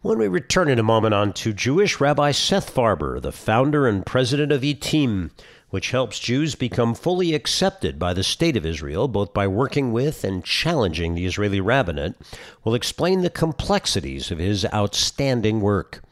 When 0.04 0.20
we 0.20 0.28
return 0.28 0.70
in 0.70 0.78
a 0.78 0.84
moment 0.84 1.16
on 1.16 1.34
Too 1.34 1.54
Jewish 1.54 2.00
Rabbi 2.00 2.30
Seth 2.30 2.72
Farber, 2.72 3.20
the 3.20 3.32
founder 3.32 3.88
and 3.88 4.06
president 4.06 4.52
of 4.52 4.62
ITIM, 4.62 5.32
which 5.72 5.90
helps 5.90 6.20
Jews 6.20 6.54
become 6.54 6.94
fully 6.94 7.34
accepted 7.34 7.98
by 7.98 8.14
the 8.14 8.24
State 8.24 8.56
of 8.56 8.64
Israel, 8.64 9.08
both 9.08 9.34
by 9.34 9.48
working 9.48 9.92
with 9.92 10.24
and 10.24 10.46
challenging 10.46 11.16
the 11.16 11.26
Israeli 11.26 11.60
rabbinate, 11.60 12.14
will 12.64 12.76
explain 12.76 13.22
the 13.22 13.32
complexities 13.32 14.30
of 14.30 14.38
his 14.38 14.68
outstanding 14.72 15.62
work. 15.62 16.04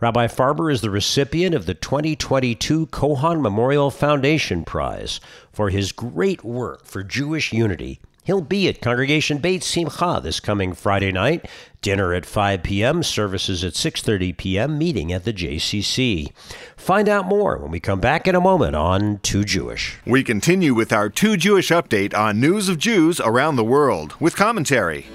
Rabbi 0.00 0.26
Farber 0.26 0.72
is 0.72 0.80
the 0.80 0.90
recipient 0.90 1.54
of 1.54 1.66
the 1.66 1.74
2022 1.74 2.86
Cohon 2.86 3.40
Memorial 3.40 3.92
Foundation 3.92 4.64
Prize 4.64 5.20
for 5.52 5.70
his 5.70 5.92
great 5.92 6.42
work 6.42 6.84
for 6.84 7.04
Jewish 7.04 7.52
unity. 7.52 8.00
He'll 8.24 8.42
be 8.42 8.68
at 8.68 8.82
Congregation 8.82 9.38
Beit 9.38 9.62
Simcha 9.62 10.20
this 10.22 10.40
coming 10.40 10.74
Friday 10.74 11.10
night. 11.10 11.48
Dinner 11.80 12.12
at 12.12 12.26
5 12.26 12.62
p.m., 12.62 13.02
services 13.02 13.64
at 13.64 13.72
6:30 13.72 14.36
p.m., 14.36 14.76
meeting 14.76 15.12
at 15.12 15.24
the 15.24 15.32
JCC. 15.32 16.30
Find 16.76 17.08
out 17.08 17.24
more 17.24 17.56
when 17.56 17.70
we 17.70 17.80
come 17.80 18.00
back 18.00 18.28
in 18.28 18.34
a 18.34 18.40
moment 18.40 18.76
on 18.76 19.18
Too 19.18 19.44
Jewish. 19.44 19.98
We 20.04 20.22
continue 20.22 20.74
with 20.74 20.92
our 20.92 21.08
Too 21.08 21.38
Jewish 21.38 21.70
update 21.70 22.14
on 22.14 22.40
news 22.40 22.68
of 22.68 22.76
Jews 22.76 23.20
around 23.20 23.56
the 23.56 23.64
world 23.64 24.14
with 24.20 24.36
commentary. 24.36 25.06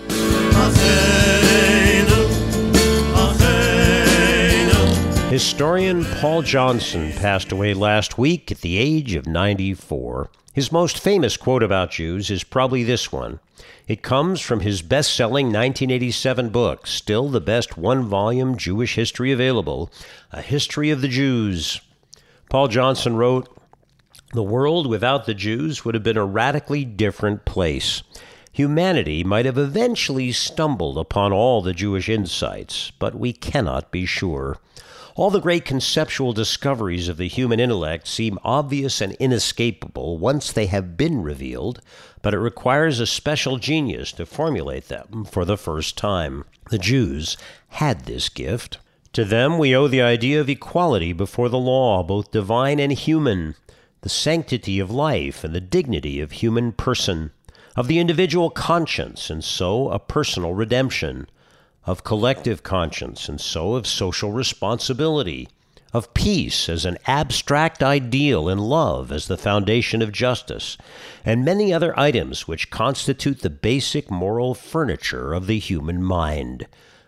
Historian 5.29 6.05
Paul 6.05 6.41
Johnson 6.41 7.11
passed 7.11 7.51
away 7.51 7.73
last 7.73 8.17
week 8.17 8.51
at 8.51 8.61
the 8.61 8.77
age 8.77 9.15
of 9.15 9.27
94. 9.27 10.29
His 10.55 10.71
most 10.71 10.97
famous 10.97 11.35
quote 11.35 11.63
about 11.63 11.91
Jews 11.91 12.31
is 12.31 12.45
probably 12.45 12.85
this 12.85 13.11
one. 13.11 13.41
It 13.89 14.01
comes 14.01 14.39
from 14.39 14.61
his 14.61 14.81
best 14.81 15.13
selling 15.13 15.47
1987 15.47 16.47
book, 16.47 16.87
still 16.87 17.27
the 17.27 17.41
best 17.41 17.77
one 17.77 18.05
volume 18.05 18.55
Jewish 18.55 18.95
history 18.95 19.33
available 19.33 19.91
A 20.31 20.41
History 20.41 20.91
of 20.91 21.01
the 21.01 21.09
Jews. 21.09 21.81
Paul 22.49 22.69
Johnson 22.69 23.17
wrote, 23.17 23.49
The 24.31 24.43
world 24.43 24.87
without 24.87 25.25
the 25.25 25.33
Jews 25.33 25.83
would 25.83 25.93
have 25.93 26.03
been 26.03 26.15
a 26.15 26.23
radically 26.23 26.85
different 26.85 27.43
place. 27.43 28.03
Humanity 28.53 29.25
might 29.25 29.45
have 29.45 29.57
eventually 29.57 30.31
stumbled 30.31 30.97
upon 30.97 31.33
all 31.33 31.61
the 31.61 31.73
Jewish 31.73 32.07
insights, 32.07 32.93
but 32.97 33.13
we 33.13 33.33
cannot 33.33 33.91
be 33.91 34.05
sure. 34.05 34.59
All 35.17 35.29
the 35.29 35.39
great 35.39 35.63
conceptual 35.63 36.33
discoveries 36.33 37.07
of 37.07 37.15
the 37.15 37.29
human 37.29 37.57
intellect 37.57 38.05
seem 38.05 38.37
obvious 38.43 38.99
and 38.99 39.13
inescapable 39.13 40.17
once 40.17 40.51
they 40.51 40.65
have 40.65 40.97
been 40.97 41.21
revealed, 41.21 41.79
but 42.21 42.33
it 42.33 42.39
requires 42.39 42.99
a 42.99 43.07
special 43.07 43.57
genius 43.57 44.11
to 44.11 44.25
formulate 44.25 44.89
them 44.89 45.23
for 45.23 45.45
the 45.45 45.55
first 45.55 45.97
time. 45.97 46.43
The 46.69 46.77
Jews 46.77 47.37
had 47.69 48.01
this 48.01 48.27
gift. 48.27 48.79
To 49.13 49.23
them 49.23 49.57
we 49.57 49.73
owe 49.73 49.87
the 49.87 50.01
idea 50.01 50.41
of 50.41 50.49
equality 50.49 51.13
before 51.13 51.47
the 51.47 51.57
law, 51.57 52.03
both 52.03 52.31
divine 52.31 52.81
and 52.81 52.91
human, 52.91 53.55
the 54.01 54.09
sanctity 54.09 54.79
of 54.79 54.91
life 54.91 55.45
and 55.45 55.55
the 55.55 55.61
dignity 55.61 56.19
of 56.19 56.33
human 56.33 56.73
person, 56.73 57.31
of 57.77 57.87
the 57.87 57.99
individual 57.99 58.49
conscience 58.49 59.29
and 59.29 59.45
so 59.45 59.89
a 59.91 59.97
personal 59.97 60.53
redemption 60.53 61.29
of 61.85 62.03
collective 62.03 62.63
conscience, 62.63 63.29
and 63.29 63.39
so 63.39 63.75
of 63.75 63.85
social 63.87 64.31
responsibility, 64.31 65.47
of 65.93 66.13
peace 66.13 66.67
as 66.67 66.83
an 66.83 66.97
abstract 67.07 67.81
ideal, 67.81 68.49
and 68.49 68.59
love 68.59 69.11
as 69.11 69.27
the 69.27 69.37
foundation 69.37 70.01
of 70.01 70.11
justice, 70.11 70.77
and 71.23 71.45
many 71.45 71.71
other 71.73 71.97
items 71.97 72.47
which 72.47 72.69
constitute 72.69 73.41
the 73.41 73.49
basic 73.49 74.11
moral 74.11 74.53
furniture 74.53 75.33
of 75.33 75.47
the 75.47 75.59
human 75.59 76.03
mind. 76.03 76.67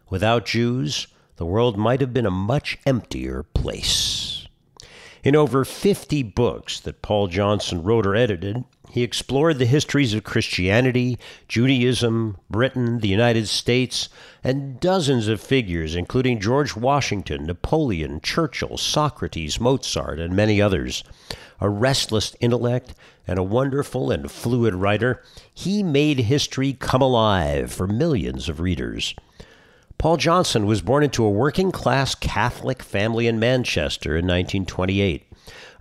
Without 0.09 0.45
Jews, 0.45 1.07
the 1.35 1.45
world 1.45 1.77
might 1.77 2.01
have 2.01 2.13
been 2.13 2.25
a 2.25 2.31
much 2.31 2.77
emptier 2.85 3.43
place. 3.43 4.16
In 5.23 5.35
over 5.35 5.65
50 5.65 6.23
books 6.23 6.79
that 6.79 7.01
Paul 7.01 7.27
Johnson 7.27 7.83
wrote 7.83 8.05
or 8.05 8.15
edited, 8.15 8.63
he 8.89 9.03
explored 9.03 9.57
the 9.57 9.65
histories 9.65 10.13
of 10.13 10.23
Christianity, 10.23 11.17
Judaism, 11.47 12.37
Britain, 12.49 12.99
the 12.99 13.07
United 13.07 13.47
States, 13.47 14.09
and 14.43 14.79
dozens 14.79 15.27
of 15.27 15.41
figures, 15.41 15.95
including 15.95 16.39
George 16.39 16.75
Washington, 16.75 17.45
Napoleon, 17.45 18.21
Churchill, 18.21 18.77
Socrates, 18.77 19.59
Mozart, 19.59 20.19
and 20.19 20.35
many 20.35 20.61
others. 20.61 21.03
A 21.59 21.69
restless 21.69 22.35
intellect 22.39 22.93
and 23.27 23.37
a 23.37 23.43
wonderful 23.43 24.11
and 24.11 24.31
fluid 24.31 24.75
writer, 24.75 25.21
he 25.53 25.83
made 25.83 26.19
history 26.19 26.73
come 26.73 27.01
alive 27.01 27.73
for 27.73 27.87
millions 27.87 28.47
of 28.47 28.59
readers. 28.59 29.15
Paul 29.97 30.17
Johnson 30.17 30.67
was 30.67 30.83
born 30.83 31.03
into 31.03 31.25
a 31.25 31.29
working 31.29 31.71
class 31.71 32.13
Catholic 32.13 32.83
family 32.83 33.25
in 33.25 33.39
Manchester 33.39 34.11
in 34.11 34.25
1928. 34.25 35.23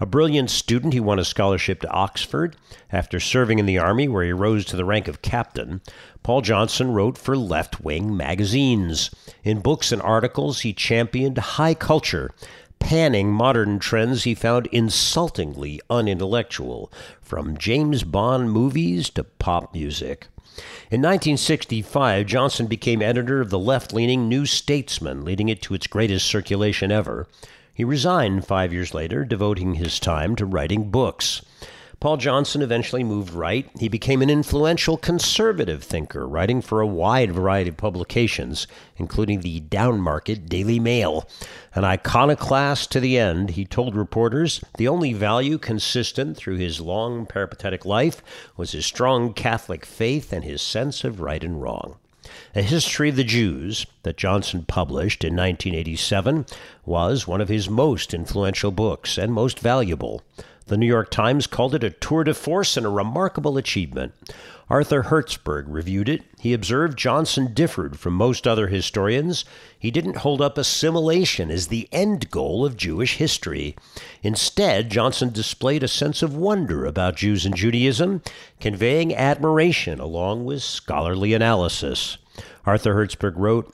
A 0.00 0.06
brilliant 0.06 0.48
student, 0.48 0.94
he 0.94 1.00
won 1.00 1.18
a 1.18 1.24
scholarship 1.24 1.80
to 1.80 1.90
Oxford. 1.90 2.56
After 2.90 3.20
serving 3.20 3.58
in 3.58 3.66
the 3.66 3.76
Army, 3.76 4.08
where 4.08 4.24
he 4.24 4.32
rose 4.32 4.64
to 4.66 4.76
the 4.76 4.86
rank 4.86 5.06
of 5.06 5.20
captain, 5.20 5.82
Paul 6.22 6.40
Johnson 6.40 6.92
wrote 6.92 7.18
for 7.18 7.36
left 7.36 7.82
wing 7.82 8.16
magazines. 8.16 9.10
In 9.44 9.60
books 9.60 9.92
and 9.92 10.00
articles, 10.00 10.60
he 10.60 10.72
championed 10.72 11.36
high 11.36 11.74
culture, 11.74 12.30
panning 12.78 13.30
modern 13.30 13.78
trends 13.78 14.24
he 14.24 14.34
found 14.34 14.66
insultingly 14.68 15.78
unintellectual, 15.90 16.90
from 17.20 17.58
James 17.58 18.02
Bond 18.02 18.50
movies 18.50 19.10
to 19.10 19.24
pop 19.24 19.74
music. 19.74 20.28
In 20.90 21.02
1965, 21.02 22.26
Johnson 22.26 22.66
became 22.66 23.02
editor 23.02 23.40
of 23.40 23.50
the 23.50 23.58
left 23.58 23.92
leaning 23.92 24.28
New 24.28 24.46
Statesman, 24.46 25.24
leading 25.24 25.48
it 25.48 25.60
to 25.62 25.74
its 25.74 25.86
greatest 25.86 26.26
circulation 26.26 26.90
ever. 26.90 27.26
He 27.74 27.84
resigned 27.84 28.46
five 28.46 28.72
years 28.72 28.94
later, 28.94 29.24
devoting 29.24 29.74
his 29.74 30.00
time 30.00 30.34
to 30.36 30.46
writing 30.46 30.90
books. 30.90 31.42
Paul 31.98 32.18
Johnson 32.18 32.60
eventually 32.60 33.02
moved 33.02 33.32
right. 33.32 33.68
He 33.78 33.88
became 33.88 34.20
an 34.20 34.28
influential 34.28 34.98
conservative 34.98 35.82
thinker, 35.82 36.28
writing 36.28 36.60
for 36.60 36.80
a 36.80 36.86
wide 36.86 37.32
variety 37.32 37.70
of 37.70 37.78
publications, 37.78 38.66
including 38.98 39.40
the 39.40 39.62
downmarket 39.62 40.46
Daily 40.46 40.78
Mail. 40.78 41.26
An 41.74 41.84
iconoclast 41.84 42.92
to 42.92 43.00
the 43.00 43.18
end, 43.18 43.50
he 43.50 43.64
told 43.64 43.96
reporters 43.96 44.62
the 44.76 44.88
only 44.88 45.14
value 45.14 45.56
consistent 45.56 46.36
through 46.36 46.56
his 46.56 46.82
long 46.82 47.24
peripatetic 47.24 47.86
life 47.86 48.22
was 48.58 48.72
his 48.72 48.84
strong 48.84 49.32
Catholic 49.32 49.86
faith 49.86 50.34
and 50.34 50.44
his 50.44 50.60
sense 50.60 51.02
of 51.02 51.20
right 51.20 51.42
and 51.42 51.62
wrong. 51.62 51.96
A 52.54 52.62
History 52.62 53.08
of 53.08 53.16
the 53.16 53.24
Jews 53.24 53.86
that 54.02 54.16
Johnson 54.18 54.64
published 54.64 55.24
in 55.24 55.34
1987 55.34 56.44
was 56.84 57.26
one 57.26 57.40
of 57.40 57.48
his 57.48 57.70
most 57.70 58.12
influential 58.12 58.70
books 58.70 59.16
and 59.16 59.32
most 59.32 59.60
valuable. 59.60 60.22
The 60.68 60.76
New 60.76 60.86
York 60.86 61.10
Times 61.10 61.46
called 61.46 61.76
it 61.76 61.84
a 61.84 61.90
tour 61.90 62.24
de 62.24 62.34
force 62.34 62.76
and 62.76 62.84
a 62.84 62.88
remarkable 62.88 63.56
achievement. 63.56 64.14
Arthur 64.68 65.04
Hertzberg 65.04 65.66
reviewed 65.68 66.08
it. 66.08 66.22
He 66.40 66.52
observed 66.52 66.98
Johnson 66.98 67.54
differed 67.54 68.00
from 68.00 68.14
most 68.14 68.48
other 68.48 68.66
historians. 68.66 69.44
He 69.78 69.92
didn't 69.92 70.18
hold 70.18 70.40
up 70.40 70.58
assimilation 70.58 71.52
as 71.52 71.68
the 71.68 71.88
end 71.92 72.32
goal 72.32 72.66
of 72.66 72.76
Jewish 72.76 73.18
history. 73.18 73.76
Instead, 74.24 74.90
Johnson 74.90 75.30
displayed 75.30 75.84
a 75.84 75.88
sense 75.88 76.20
of 76.20 76.34
wonder 76.34 76.84
about 76.84 77.14
Jews 77.14 77.46
and 77.46 77.54
Judaism, 77.54 78.22
conveying 78.58 79.14
admiration 79.14 80.00
along 80.00 80.46
with 80.46 80.64
scholarly 80.64 81.32
analysis. 81.32 82.18
Arthur 82.64 82.94
Hertzberg 82.94 83.34
wrote, 83.36 83.72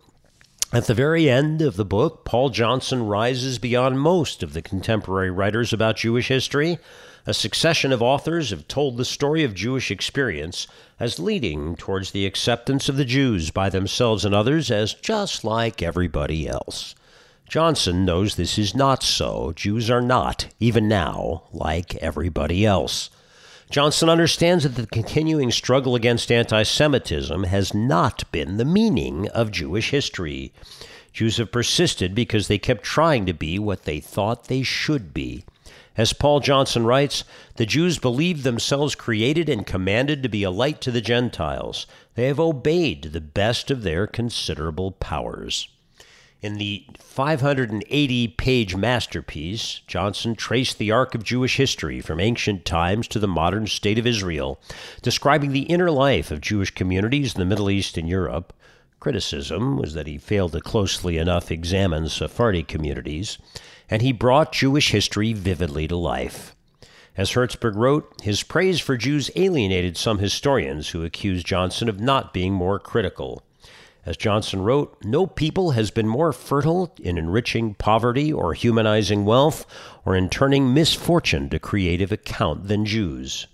at 0.72 0.86
the 0.86 0.94
very 0.94 1.28
end 1.28 1.60
of 1.60 1.76
the 1.76 1.84
book, 1.84 2.24
Paul 2.24 2.48
Johnson 2.48 3.06
rises 3.06 3.58
beyond 3.58 4.00
most 4.00 4.42
of 4.42 4.54
the 4.54 4.62
contemporary 4.62 5.30
writers 5.30 5.72
about 5.72 5.96
Jewish 5.96 6.28
history. 6.28 6.78
A 7.26 7.34
succession 7.34 7.92
of 7.92 8.00
authors 8.00 8.50
have 8.50 8.66
told 8.68 8.96
the 8.96 9.04
story 9.04 9.44
of 9.44 9.54
Jewish 9.54 9.90
experience 9.90 10.66
as 10.98 11.18
leading 11.18 11.76
towards 11.76 12.12
the 12.12 12.24
acceptance 12.24 12.88
of 12.88 12.96
the 12.96 13.04
Jews 13.04 13.50
by 13.50 13.68
themselves 13.68 14.24
and 14.24 14.34
others 14.34 14.70
as 14.70 14.94
just 14.94 15.44
like 15.44 15.82
everybody 15.82 16.48
else. 16.48 16.94
Johnson 17.46 18.06
knows 18.06 18.36
this 18.36 18.58
is 18.58 18.74
not 18.74 19.02
so. 19.02 19.52
Jews 19.54 19.90
are 19.90 20.00
not, 20.00 20.46
even 20.58 20.88
now, 20.88 21.42
like 21.52 21.96
everybody 21.96 22.64
else. 22.64 23.10
Johnson 23.72 24.10
understands 24.10 24.64
that 24.64 24.74
the 24.74 24.86
continuing 24.86 25.50
struggle 25.50 25.94
against 25.94 26.30
anti 26.30 26.62
Semitism 26.62 27.44
has 27.44 27.72
not 27.72 28.30
been 28.30 28.58
the 28.58 28.66
meaning 28.66 29.30
of 29.30 29.50
Jewish 29.50 29.92
history. 29.92 30.52
Jews 31.14 31.38
have 31.38 31.50
persisted 31.50 32.14
because 32.14 32.48
they 32.48 32.58
kept 32.58 32.82
trying 32.82 33.24
to 33.24 33.32
be 33.32 33.58
what 33.58 33.84
they 33.84 33.98
thought 33.98 34.48
they 34.48 34.62
should 34.62 35.14
be. 35.14 35.46
As 35.96 36.12
Paul 36.12 36.40
Johnson 36.40 36.84
writes, 36.84 37.24
the 37.56 37.64
Jews 37.64 37.98
believed 37.98 38.44
themselves 38.44 38.94
created 38.94 39.48
and 39.48 39.66
commanded 39.66 40.22
to 40.22 40.28
be 40.28 40.42
a 40.42 40.50
light 40.50 40.82
to 40.82 40.90
the 40.90 41.00
Gentiles. 41.00 41.86
They 42.14 42.26
have 42.26 42.38
obeyed 42.38 43.02
to 43.04 43.08
the 43.08 43.22
best 43.22 43.70
of 43.70 43.84
their 43.84 44.06
considerable 44.06 44.92
powers. 44.92 45.68
In 46.42 46.54
the 46.54 46.84
580 46.98 48.28
page 48.36 48.74
masterpiece, 48.74 49.80
Johnson 49.86 50.34
traced 50.34 50.76
the 50.78 50.90
arc 50.90 51.14
of 51.14 51.22
Jewish 51.22 51.56
history 51.56 52.00
from 52.00 52.18
ancient 52.18 52.64
times 52.64 53.06
to 53.08 53.20
the 53.20 53.28
modern 53.28 53.68
state 53.68 53.96
of 53.96 54.08
Israel, 54.08 54.60
describing 55.02 55.52
the 55.52 55.62
inner 55.62 55.88
life 55.92 56.32
of 56.32 56.40
Jewish 56.40 56.72
communities 56.72 57.32
in 57.32 57.38
the 57.38 57.44
Middle 57.44 57.70
East 57.70 57.96
and 57.96 58.08
Europe. 58.08 58.52
Criticism 58.98 59.76
was 59.76 59.94
that 59.94 60.08
he 60.08 60.18
failed 60.18 60.50
to 60.50 60.60
closely 60.60 61.16
enough 61.16 61.52
examine 61.52 62.08
Sephardi 62.08 62.64
communities, 62.64 63.38
and 63.88 64.02
he 64.02 64.10
brought 64.10 64.50
Jewish 64.50 64.90
history 64.90 65.32
vividly 65.32 65.86
to 65.86 65.96
life. 65.96 66.56
As 67.16 67.30
Hertzberg 67.30 67.76
wrote, 67.76 68.20
his 68.20 68.42
praise 68.42 68.80
for 68.80 68.96
Jews 68.96 69.30
alienated 69.36 69.96
some 69.96 70.18
historians 70.18 70.88
who 70.88 71.04
accused 71.04 71.46
Johnson 71.46 71.88
of 71.88 72.00
not 72.00 72.34
being 72.34 72.52
more 72.52 72.80
critical. 72.80 73.44
As 74.04 74.16
Johnson 74.16 74.62
wrote, 74.62 74.96
no 75.04 75.26
people 75.26 75.72
has 75.72 75.92
been 75.92 76.08
more 76.08 76.32
fertile 76.32 76.92
in 77.00 77.16
enriching 77.16 77.74
poverty 77.74 78.32
or 78.32 78.52
humanizing 78.52 79.24
wealth 79.24 79.64
or 80.04 80.16
in 80.16 80.28
turning 80.28 80.74
misfortune 80.74 81.48
to 81.50 81.60
creative 81.60 82.10
account 82.10 82.66
than 82.66 82.84
Jews. 82.84 83.46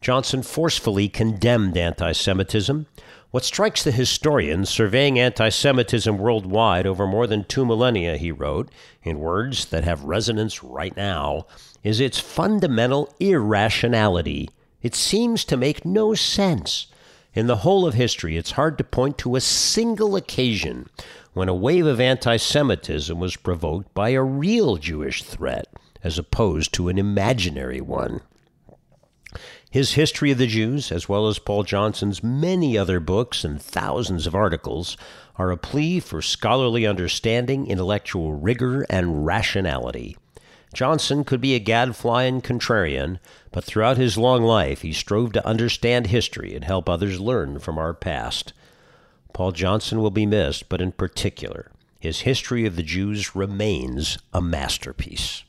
Johnson 0.00 0.42
forcefully 0.42 1.08
condemned 1.08 1.76
anti 1.76 2.10
Semitism. 2.10 2.86
What 3.30 3.44
strikes 3.44 3.84
the 3.84 3.92
historian 3.92 4.66
surveying 4.66 5.18
anti 5.18 5.48
Semitism 5.48 6.18
worldwide 6.18 6.84
over 6.84 7.06
more 7.06 7.28
than 7.28 7.44
two 7.44 7.64
millennia, 7.64 8.16
he 8.16 8.32
wrote, 8.32 8.68
in 9.04 9.20
words 9.20 9.66
that 9.66 9.84
have 9.84 10.02
resonance 10.02 10.64
right 10.64 10.94
now, 10.96 11.46
is 11.84 12.00
its 12.00 12.18
fundamental 12.18 13.14
irrationality. 13.20 14.50
It 14.82 14.96
seems 14.96 15.44
to 15.44 15.56
make 15.56 15.84
no 15.84 16.14
sense. 16.14 16.88
In 17.34 17.46
the 17.46 17.58
whole 17.58 17.86
of 17.86 17.94
history, 17.94 18.36
it's 18.36 18.52
hard 18.52 18.76
to 18.78 18.84
point 18.84 19.16
to 19.18 19.36
a 19.36 19.40
single 19.40 20.16
occasion 20.16 20.88
when 21.32 21.48
a 21.48 21.54
wave 21.54 21.86
of 21.86 21.98
anti 21.98 22.36
Semitism 22.36 23.18
was 23.18 23.36
provoked 23.36 23.94
by 23.94 24.10
a 24.10 24.22
real 24.22 24.76
Jewish 24.76 25.22
threat 25.22 25.66
as 26.04 26.18
opposed 26.18 26.74
to 26.74 26.88
an 26.88 26.98
imaginary 26.98 27.80
one. 27.80 28.20
His 29.70 29.92
History 29.92 30.30
of 30.30 30.36
the 30.36 30.46
Jews, 30.46 30.92
as 30.92 31.08
well 31.08 31.26
as 31.28 31.38
Paul 31.38 31.62
Johnson's 31.62 32.22
many 32.22 32.76
other 32.76 33.00
books 33.00 33.44
and 33.44 33.62
thousands 33.62 34.26
of 34.26 34.34
articles, 34.34 34.98
are 35.36 35.50
a 35.50 35.56
plea 35.56 36.00
for 36.00 36.20
scholarly 36.20 36.86
understanding, 36.86 37.66
intellectual 37.66 38.34
rigor, 38.34 38.84
and 38.90 39.24
rationality. 39.24 40.18
Johnson 40.72 41.24
could 41.24 41.40
be 41.40 41.54
a 41.54 41.58
gadfly 41.58 42.24
and 42.24 42.42
contrarian, 42.42 43.18
but 43.50 43.64
throughout 43.64 43.98
his 43.98 44.16
long 44.16 44.42
life 44.42 44.82
he 44.82 44.92
strove 44.92 45.32
to 45.32 45.46
understand 45.46 46.06
history 46.06 46.54
and 46.54 46.64
help 46.64 46.88
others 46.88 47.20
learn 47.20 47.58
from 47.58 47.78
our 47.78 47.92
past. 47.92 48.52
Paul 49.32 49.52
Johnson 49.52 50.00
will 50.00 50.10
be 50.10 50.26
missed, 50.26 50.68
but 50.68 50.80
in 50.80 50.92
particular, 50.92 51.70
his 52.00 52.20
History 52.20 52.66
of 52.66 52.76
the 52.76 52.82
Jews 52.82 53.36
remains 53.36 54.18
a 54.32 54.40
masterpiece. 54.40 55.44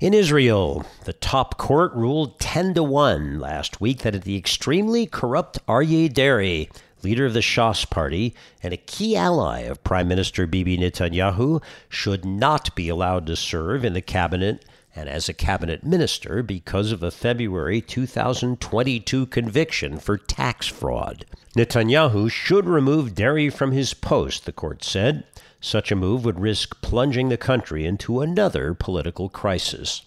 In 0.00 0.14
Israel, 0.14 0.86
the 1.04 1.12
top 1.12 1.58
court 1.58 1.92
ruled 1.92 2.38
10 2.38 2.74
to 2.74 2.82
1 2.84 3.40
last 3.40 3.80
week 3.80 4.02
that 4.02 4.22
the 4.22 4.36
extremely 4.36 5.06
corrupt 5.06 5.58
Aryeh 5.66 6.12
Deri, 6.12 6.70
leader 7.02 7.26
of 7.26 7.34
the 7.34 7.40
Shas 7.40 7.88
party 7.88 8.34
and 8.62 8.72
a 8.72 8.78
key 8.78 9.16
ally 9.16 9.60
of 9.60 9.84
Prime 9.84 10.08
Minister 10.08 10.46
Bibi 10.46 10.78
Netanyahu, 10.78 11.62
should 11.88 12.24
not 12.24 12.74
be 12.74 12.88
allowed 12.88 13.26
to 13.26 13.36
serve 13.36 13.84
in 13.84 13.92
the 13.92 14.02
cabinet 14.02 14.64
and 14.98 15.08
as 15.08 15.28
a 15.28 15.34
cabinet 15.34 15.84
minister 15.84 16.42
because 16.42 16.90
of 16.90 17.02
a 17.02 17.10
February 17.10 17.80
2022 17.80 19.26
conviction 19.26 19.98
for 19.98 20.18
tax 20.18 20.66
fraud. 20.66 21.24
Netanyahu 21.56 22.30
should 22.30 22.66
remove 22.66 23.14
Deri 23.14 23.48
from 23.48 23.70
his 23.70 23.94
post, 23.94 24.44
the 24.44 24.52
court 24.52 24.82
said. 24.82 25.24
Such 25.60 25.92
a 25.92 25.96
move 25.96 26.24
would 26.24 26.40
risk 26.40 26.80
plunging 26.82 27.28
the 27.28 27.36
country 27.36 27.84
into 27.84 28.20
another 28.20 28.74
political 28.74 29.28
crisis. 29.28 30.02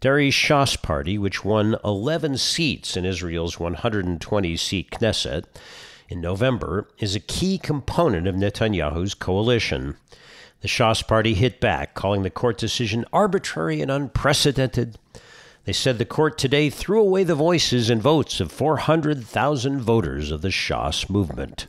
Deri's 0.00 0.34
Shas 0.34 0.80
party, 0.80 1.16
which 1.16 1.44
won 1.44 1.76
11 1.84 2.36
seats 2.38 2.96
in 2.96 3.04
Israel's 3.04 3.58
120 3.58 4.56
seat 4.56 4.90
Knesset 4.90 5.44
in 6.08 6.20
November, 6.20 6.88
is 6.98 7.14
a 7.14 7.20
key 7.20 7.58
component 7.58 8.26
of 8.26 8.34
Netanyahu's 8.34 9.14
coalition. 9.14 9.96
The 10.60 10.68
Shas 10.68 11.06
party 11.06 11.34
hit 11.34 11.60
back, 11.60 11.94
calling 11.94 12.22
the 12.22 12.30
court 12.30 12.58
decision 12.58 13.04
arbitrary 13.12 13.80
and 13.80 13.90
unprecedented. 13.90 14.98
They 15.64 15.72
said 15.72 15.98
the 15.98 16.04
court 16.04 16.38
today 16.38 16.70
threw 16.70 17.00
away 17.00 17.24
the 17.24 17.34
voices 17.34 17.90
and 17.90 18.00
votes 18.02 18.40
of 18.40 18.52
400,000 18.52 19.80
voters 19.80 20.30
of 20.30 20.42
the 20.42 20.48
Shas 20.48 21.08
movement. 21.08 21.66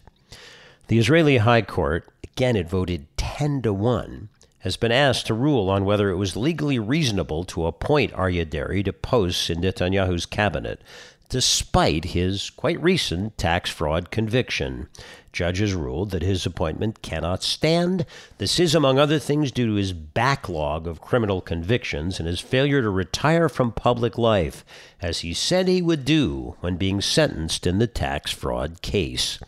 The 0.88 1.00
Israeli 1.00 1.38
High 1.38 1.62
Court, 1.64 2.08
again 2.24 2.56
it 2.56 2.70
voted 2.70 3.08
10 3.18 3.64
to 3.64 3.74
1, 3.74 4.30
has 4.60 4.78
been 4.78 4.92
asked 4.92 5.28
to 5.28 5.34
rule 5.34 5.70
on 5.70 5.86
whether 5.86 6.10
it 6.10 6.16
was 6.18 6.36
legally 6.36 6.80
reasonable 6.80 7.44
to 7.46 7.68
appoint 7.68 8.12
Aryeh 8.14 8.50
Deri 8.50 8.82
to 8.84 8.94
posts 8.94 9.50
in 9.50 9.62
Netanyahu's 9.62 10.26
cabinet, 10.26 10.82
despite 11.30 12.06
his 12.06 12.50
quite 12.50 12.82
recent 12.82 13.38
tax 13.38 13.70
fraud 13.70 14.12
conviction. 14.12 14.88
Judges 15.34 15.74
ruled 15.74 16.12
that 16.12 16.22
his 16.22 16.46
appointment 16.46 17.02
cannot 17.02 17.44
stand. 17.44 18.06
This 18.38 18.58
is, 18.58 18.74
among 18.74 18.98
other 18.98 19.20
things, 19.20 19.52
due 19.52 19.68
to 19.68 19.74
his 19.74 19.92
backlog 19.92 20.88
of 20.88 21.02
criminal 21.02 21.42
convictions 21.42 22.20
and 22.20 22.28
his 22.28 22.40
failure 22.40 22.82
to 22.82 22.90
retire 22.90 23.50
from 23.50 23.74
public 23.74 24.18
life, 24.18 24.64
as 25.02 25.20
he 25.20 25.34
said 25.34 25.68
he 25.68 25.82
would 25.82 26.06
do 26.06 26.56
when 26.62 26.78
being 26.78 27.02
sentenced 27.02 27.68
in 27.68 27.80
the 27.80 27.88
tax 27.88 28.32
fraud 28.32 28.82
case. 28.82 29.40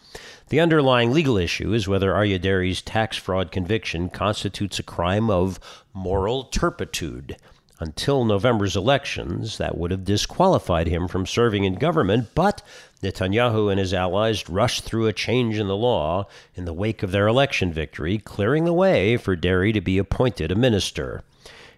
The 0.49 0.59
underlying 0.59 1.11
legal 1.11 1.37
issue 1.37 1.73
is 1.73 1.87
whether 1.87 2.11
Aryeh 2.11 2.81
tax 2.83 3.17
fraud 3.17 3.51
conviction 3.51 4.09
constitutes 4.09 4.79
a 4.79 4.83
crime 4.83 5.29
of 5.29 5.59
moral 5.93 6.45
turpitude. 6.45 7.37
Until 7.79 8.25
November's 8.25 8.75
elections, 8.75 9.59
that 9.59 9.77
would 9.77 9.91
have 9.91 10.03
disqualified 10.03 10.87
him 10.87 11.07
from 11.07 11.27
serving 11.27 11.63
in 11.63 11.75
government, 11.75 12.29
but 12.33 12.63
Netanyahu 13.03 13.69
and 13.69 13.79
his 13.79 13.93
allies 13.93 14.49
rushed 14.49 14.83
through 14.83 15.05
a 15.05 15.13
change 15.13 15.59
in 15.59 15.67
the 15.67 15.75
law 15.75 16.25
in 16.55 16.65
the 16.65 16.73
wake 16.73 17.03
of 17.03 17.11
their 17.11 17.27
election 17.27 17.71
victory, 17.71 18.17
clearing 18.17 18.65
the 18.65 18.73
way 18.73 19.15
for 19.15 19.35
Deri 19.35 19.71
to 19.73 19.81
be 19.81 19.99
appointed 19.99 20.51
a 20.51 20.55
minister. 20.55 21.23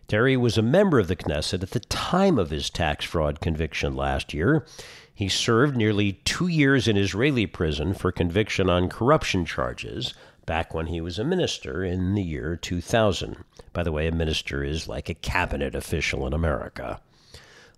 Deri 0.08 0.38
was 0.38 0.58
a 0.58 0.62
member 0.62 1.00
of 1.00 1.10
the 1.10 1.18
Knesset 1.18 1.64
at 1.64 1.72
the 1.72 1.82
time 1.82 2.40
of 2.40 2.50
his 2.50 2.70
tax 2.70 3.04
fraud 3.04 3.42
conviction 3.42 3.94
last 3.94 4.34
year. 4.34 4.66
He 5.14 5.28
served 5.28 5.76
nearly 5.76 6.14
two 6.24 6.48
years 6.48 6.88
in 6.88 6.96
Israeli 6.96 7.46
prison 7.46 7.94
for 7.94 8.14
conviction 8.14 8.70
on 8.70 8.88
corruption 8.88 9.44
charges 9.44 10.14
back 10.50 10.74
when 10.74 10.88
he 10.88 11.00
was 11.00 11.20
a 11.20 11.24
minister 11.24 11.84
in 11.84 12.16
the 12.16 12.24
year 12.24 12.56
2000. 12.56 13.38
By 13.72 13.84
the 13.84 13.92
way, 13.92 14.08
a 14.08 14.12
minister 14.12 14.64
is 14.64 14.88
like 14.88 15.08
a 15.08 15.14
cabinet 15.14 15.76
official 15.76 16.26
in 16.26 16.34
America. 16.34 17.00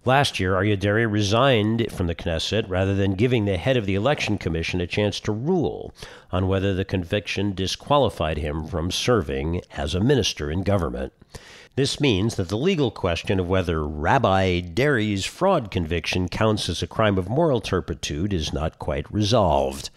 Last 0.06 0.40
year, 0.40 0.54
Aryeh 0.54 0.80
Deri 0.80 1.06
resigned 1.06 1.92
from 1.92 2.08
the 2.08 2.16
Knesset 2.16 2.64
rather 2.70 2.96
than 2.96 3.16
giving 3.16 3.44
the 3.44 3.58
head 3.58 3.76
of 3.76 3.86
the 3.86 3.96
Election 3.96 4.38
Commission 4.38 4.80
a 4.80 4.88
chance 4.88 5.20
to 5.20 5.34
rule 5.34 5.94
on 6.32 6.48
whether 6.48 6.74
the 6.74 6.86
conviction 6.86 7.54
disqualified 7.54 8.38
him 8.38 8.66
from 8.66 8.90
serving 8.90 9.60
as 9.76 9.94
a 9.94 10.00
minister 10.00 10.50
in 10.50 10.64
government. 10.64 11.12
This 11.76 12.00
means 12.00 12.36
that 12.36 12.48
the 12.48 12.58
legal 12.58 12.90
question 12.90 13.38
of 13.38 13.50
whether 13.50 13.86
Rabbi 13.86 14.62
Deri's 14.62 15.26
fraud 15.26 15.72
conviction 15.72 16.30
counts 16.30 16.70
as 16.70 16.82
a 16.82 16.88
crime 16.88 17.18
of 17.18 17.28
moral 17.28 17.60
turpitude 17.60 18.32
is 18.32 18.54
not 18.54 18.80
quite 18.80 19.14
resolved. 19.14 19.90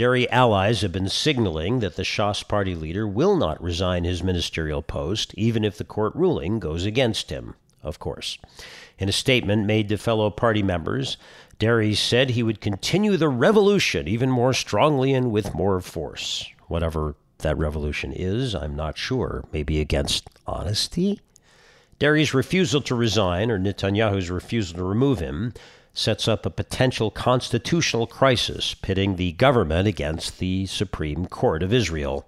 Deri 0.00 0.30
allies 0.30 0.80
have 0.80 0.92
been 0.92 1.10
signaling 1.10 1.80
that 1.80 1.96
the 1.96 2.04
Shas 2.04 2.48
party 2.48 2.74
leader 2.74 3.06
will 3.06 3.36
not 3.36 3.62
resign 3.62 4.04
his 4.04 4.22
ministerial 4.22 4.80
post, 4.80 5.34
even 5.34 5.62
if 5.62 5.76
the 5.76 5.84
court 5.84 6.14
ruling 6.14 6.58
goes 6.58 6.86
against 6.86 7.28
him, 7.28 7.54
of 7.82 7.98
course. 7.98 8.38
In 8.98 9.10
a 9.10 9.12
statement 9.12 9.66
made 9.66 9.90
to 9.90 9.98
fellow 9.98 10.30
party 10.30 10.62
members, 10.62 11.18
Deri 11.58 11.94
said 11.94 12.30
he 12.30 12.42
would 12.42 12.62
continue 12.62 13.18
the 13.18 13.28
revolution 13.28 14.08
even 14.08 14.30
more 14.30 14.54
strongly 14.54 15.12
and 15.12 15.30
with 15.32 15.52
more 15.52 15.82
force. 15.82 16.48
Whatever 16.66 17.14
that 17.40 17.58
revolution 17.58 18.14
is, 18.14 18.54
I'm 18.54 18.74
not 18.74 18.96
sure. 18.96 19.44
Maybe 19.52 19.82
against 19.82 20.30
honesty? 20.46 21.20
Deri's 21.98 22.32
refusal 22.32 22.80
to 22.80 22.94
resign, 22.94 23.50
or 23.50 23.58
Netanyahu's 23.58 24.30
refusal 24.30 24.78
to 24.78 24.82
remove 24.82 25.18
him, 25.18 25.52
sets 25.92 26.28
up 26.28 26.46
a 26.46 26.50
potential 26.50 27.10
constitutional 27.10 28.06
crisis 28.06 28.74
pitting 28.74 29.16
the 29.16 29.32
government 29.32 29.88
against 29.88 30.38
the 30.38 30.66
Supreme 30.66 31.26
Court 31.26 31.62
of 31.62 31.72
Israel. 31.72 32.26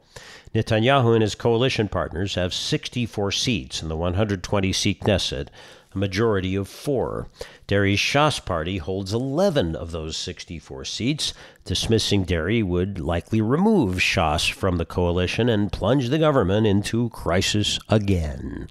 Netanyahu 0.55 1.15
and 1.15 1.23
his 1.23 1.35
coalition 1.35 1.89
partners 1.89 2.35
have 2.35 2.53
64 2.53 3.33
seats 3.33 3.83
in 3.83 3.89
the 3.89 3.97
120 3.97 4.73
seat 4.73 5.01
Knesset, 5.01 5.49
a 5.95 5.99
majority 5.99 6.55
of 6.55 6.69
four. 6.69 7.29
Deri's 7.67 7.99
Shas 7.99 8.45
party 8.45 8.79
holds 8.79 9.15
11 9.15 9.75
of 9.75 9.93
those 9.93 10.17
64 10.17 10.85
seats. 10.85 11.33
Dismissing 11.65 12.25
Deri 12.25 12.63
would 12.63 12.99
likely 12.99 13.41
remove 13.41 13.97
Shas 13.97 14.53
from 14.53 14.77
the 14.77 14.85
coalition 14.85 15.49
and 15.49 15.73
plunge 15.73 16.09
the 16.09 16.19
government 16.19 16.67
into 16.67 17.09
crisis 17.11 17.79
again. 17.89 18.69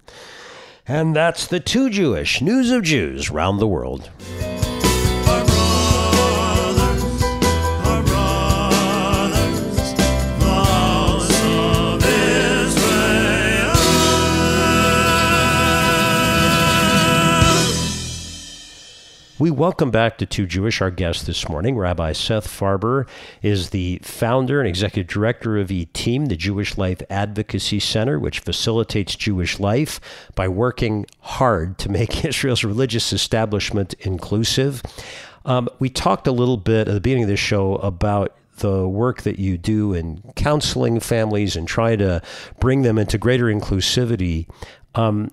And 0.87 1.15
that's 1.15 1.47
the 1.47 1.59
Too 1.59 1.89
Jewish 1.89 2.41
news 2.41 2.71
of 2.71 2.83
Jews 2.83 3.29
round 3.29 3.59
the 3.59 3.67
world. 3.67 4.09
We 19.41 19.49
welcome 19.49 19.89
back 19.89 20.19
to 20.19 20.27
Too 20.27 20.45
Jewish. 20.45 20.81
Our 20.81 20.91
guest 20.91 21.25
this 21.25 21.49
morning, 21.49 21.75
Rabbi 21.75 22.11
Seth 22.11 22.47
Farber, 22.47 23.07
is 23.41 23.71
the 23.71 23.99
founder 24.03 24.59
and 24.59 24.69
executive 24.69 25.11
director 25.11 25.57
of 25.57 25.69
ITIM, 25.69 26.29
the 26.29 26.35
Jewish 26.35 26.77
Life 26.77 27.01
Advocacy 27.09 27.79
Center, 27.79 28.19
which 28.19 28.41
facilitates 28.41 29.15
Jewish 29.15 29.59
life 29.59 29.99
by 30.35 30.47
working 30.47 31.07
hard 31.21 31.79
to 31.79 31.89
make 31.89 32.23
Israel's 32.23 32.63
religious 32.63 33.11
establishment 33.11 33.95
inclusive. 34.01 34.83
Um, 35.43 35.69
we 35.79 35.89
talked 35.89 36.27
a 36.27 36.31
little 36.31 36.57
bit 36.57 36.87
at 36.87 36.93
the 36.93 37.01
beginning 37.01 37.23
of 37.23 37.29
this 37.29 37.39
show 37.39 37.77
about 37.77 38.37
the 38.57 38.87
work 38.87 39.23
that 39.23 39.39
you 39.39 39.57
do 39.57 39.95
in 39.95 40.21
counseling 40.35 40.99
families 40.99 41.55
and 41.55 41.67
trying 41.67 41.97
to 41.97 42.21
bring 42.59 42.83
them 42.83 42.99
into 42.99 43.17
greater 43.17 43.45
inclusivity. 43.45 44.47
Um, 44.93 45.31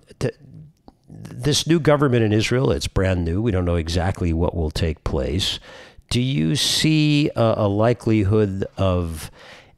this 1.22 1.66
new 1.66 1.80
government 1.80 2.24
in 2.24 2.32
Israel, 2.32 2.70
it's 2.70 2.88
brand 2.88 3.24
new. 3.24 3.42
We 3.42 3.50
don't 3.50 3.64
know 3.64 3.76
exactly 3.76 4.32
what 4.32 4.54
will 4.54 4.70
take 4.70 5.04
place. 5.04 5.58
Do 6.10 6.20
you 6.20 6.56
see 6.56 7.30
a, 7.36 7.54
a 7.58 7.68
likelihood 7.68 8.64
of 8.76 9.30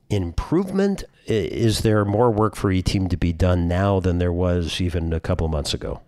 improvement? 0.09 1.05
Is 1.27 1.81
there 1.81 2.05
more 2.05 2.31
work 2.31 2.57
for 2.57 2.71
E 2.71 2.83
Team 2.83 3.09
to 3.09 3.17
be 3.17 3.33
done 3.33 3.69
now 3.69 4.01
than 4.01 4.19
there 4.19 4.33
was 4.33 4.81
even 4.81 5.13
a 5.13 5.21
couple 5.21 5.49
months 5.49 5.75
ago? 5.75 6.01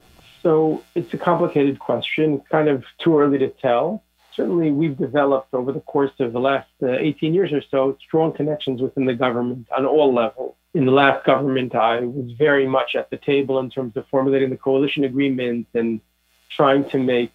So 0.43 0.83
it's 0.95 1.13
a 1.15 1.19
complicated 1.19 1.79
question. 1.79 2.43
Kind 2.51 2.69
of 2.69 2.85
too 3.03 3.19
early 3.19 3.39
to 3.39 3.49
tell. 3.49 4.03
Certainly, 4.35 4.73
we've 4.73 4.97
developed 4.97 5.53
over 5.53 5.73
the 5.73 5.81
course 5.81 6.13
of 6.19 6.33
the 6.33 6.41
last 6.41 6.69
uh, 6.83 6.93
18 6.93 7.35
years 7.35 7.53
or 7.53 7.63
so 7.71 7.97
strong 8.01 8.33
connections 8.33 8.81
within 8.81 9.05
the 9.05 9.15
government 9.15 9.69
on 9.77 9.85
all 9.85 10.15
levels. 10.15 10.55
In 10.75 10.87
the 10.87 10.93
last 10.93 11.25
government, 11.25 11.75
I 11.75 12.01
was 12.01 12.33
very 12.33 12.67
much 12.67 12.95
at 12.95 13.11
the 13.11 13.19
table 13.19 13.59
in 13.59 13.71
terms 13.71 13.97
of 13.97 14.07
formulating 14.09 14.51
the 14.51 14.57
coalition 14.57 15.05
agreement 15.05 15.67
and 15.75 16.01
trying 16.49 16.89
to 16.91 16.99
make 16.99 17.33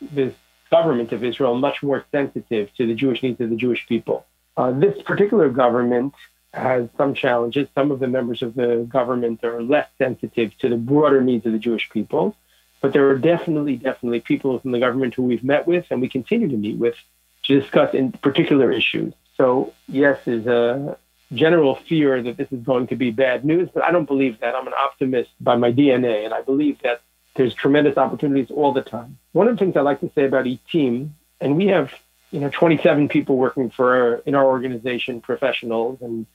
this 0.00 0.34
government 0.70 1.12
of 1.12 1.22
Israel 1.22 1.54
much 1.54 1.82
more 1.82 2.04
sensitive 2.10 2.72
to 2.76 2.86
the 2.86 2.94
Jewish 2.94 3.22
needs 3.22 3.40
of 3.40 3.50
the 3.50 3.56
Jewish 3.56 3.86
people. 3.86 4.26
Uh, 4.56 4.72
this 4.72 5.00
particular 5.02 5.48
government 5.48 6.14
has 6.52 6.88
some 6.96 7.14
challenges. 7.14 7.68
Some 7.74 7.90
of 7.90 8.00
the 8.00 8.08
members 8.08 8.42
of 8.42 8.54
the 8.54 8.86
government 8.88 9.44
are 9.44 9.62
less 9.62 9.88
sensitive 9.98 10.56
to 10.58 10.68
the 10.68 10.76
broader 10.76 11.20
needs 11.20 11.46
of 11.46 11.52
the 11.52 11.58
Jewish 11.58 11.88
people. 11.90 12.36
But 12.80 12.92
there 12.92 13.08
are 13.10 13.18
definitely, 13.18 13.76
definitely 13.76 14.20
people 14.20 14.54
within 14.54 14.72
the 14.72 14.80
government 14.80 15.14
who 15.14 15.22
we've 15.22 15.44
met 15.44 15.66
with 15.66 15.86
and 15.90 16.00
we 16.00 16.08
continue 16.08 16.48
to 16.48 16.56
meet 16.56 16.78
with 16.78 16.96
to 17.44 17.60
discuss 17.60 17.94
in 17.94 18.12
particular 18.12 18.72
issues. 18.72 19.12
So, 19.36 19.72
yes, 19.86 20.18
there's 20.24 20.46
a 20.46 20.96
general 21.32 21.76
fear 21.76 22.22
that 22.22 22.36
this 22.36 22.48
is 22.50 22.60
going 22.60 22.88
to 22.88 22.96
be 22.96 23.10
bad 23.10 23.44
news, 23.44 23.68
but 23.72 23.84
I 23.84 23.92
don't 23.92 24.06
believe 24.06 24.40
that. 24.40 24.54
I'm 24.54 24.66
an 24.66 24.74
optimist 24.74 25.30
by 25.40 25.56
my 25.56 25.72
DNA, 25.72 26.24
and 26.24 26.34
I 26.34 26.42
believe 26.42 26.80
that 26.82 27.02
there's 27.36 27.54
tremendous 27.54 27.96
opportunities 27.96 28.50
all 28.50 28.72
the 28.72 28.82
time. 28.82 29.18
One 29.32 29.46
of 29.48 29.54
the 29.56 29.64
things 29.64 29.76
I 29.76 29.82
like 29.82 30.00
to 30.00 30.10
say 30.14 30.24
about 30.24 30.46
each 30.46 30.60
team, 30.70 31.14
and 31.40 31.56
we 31.56 31.68
have 31.68 31.92
you 32.30 32.40
know 32.40 32.50
27 32.50 33.08
people 33.08 33.36
working 33.36 33.70
for 33.70 33.94
our, 33.94 34.14
in 34.26 34.34
our 34.34 34.44
organization, 34.44 35.20
professionals, 35.20 36.00
and 36.02 36.26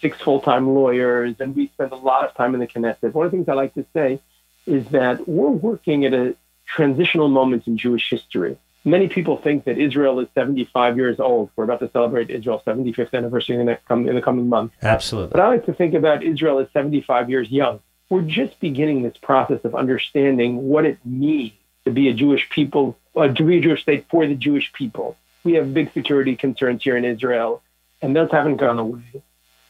six 0.00 0.20
full-time 0.20 0.74
lawyers, 0.74 1.34
and 1.40 1.54
we 1.54 1.68
spend 1.68 1.92
a 1.92 1.96
lot 1.96 2.24
of 2.24 2.34
time 2.34 2.54
in 2.54 2.60
the 2.60 2.66
Knesset. 2.66 3.12
One 3.12 3.26
of 3.26 3.32
the 3.32 3.36
things 3.36 3.48
I 3.48 3.54
like 3.54 3.74
to 3.74 3.84
say 3.92 4.20
is 4.66 4.86
that 4.88 5.28
we're 5.28 5.48
working 5.48 6.04
at 6.04 6.14
a 6.14 6.36
transitional 6.66 7.28
moment 7.28 7.66
in 7.66 7.76
Jewish 7.76 8.08
history. 8.08 8.56
Many 8.84 9.08
people 9.08 9.36
think 9.36 9.64
that 9.64 9.76
Israel 9.76 10.20
is 10.20 10.28
75 10.34 10.96
years 10.96 11.18
old. 11.20 11.50
We're 11.56 11.64
about 11.64 11.80
to 11.80 11.90
celebrate 11.90 12.30
Israel's 12.30 12.62
75th 12.62 13.12
anniversary 13.12 13.56
in 13.56 13.60
the, 13.60 13.72
next, 13.72 13.90
in 13.90 14.14
the 14.14 14.22
coming 14.22 14.48
month. 14.48 14.72
Absolutely. 14.82 15.32
But 15.32 15.40
I 15.40 15.48
like 15.48 15.66
to 15.66 15.74
think 15.74 15.94
about 15.94 16.22
Israel 16.22 16.58
as 16.58 16.68
75 16.72 17.28
years 17.28 17.50
young. 17.50 17.80
We're 18.08 18.22
just 18.22 18.58
beginning 18.60 19.02
this 19.02 19.16
process 19.20 19.60
of 19.64 19.74
understanding 19.74 20.68
what 20.68 20.86
it 20.86 20.98
means 21.04 21.52
to 21.84 21.90
be 21.90 22.08
a 22.08 22.14
Jewish 22.14 22.48
people, 22.50 22.98
uh, 23.16 23.28
to 23.28 23.42
be 23.42 23.58
a 23.58 23.60
Jewish 23.60 23.82
state 23.82 24.06
for 24.10 24.26
the 24.26 24.34
Jewish 24.34 24.72
people. 24.72 25.16
We 25.44 25.54
have 25.54 25.74
big 25.74 25.92
security 25.92 26.36
concerns 26.36 26.82
here 26.82 26.96
in 26.96 27.04
Israel, 27.04 27.62
and 28.00 28.14
those 28.14 28.30
haven't 28.30 28.56
gone 28.56 28.78
away. 28.78 29.22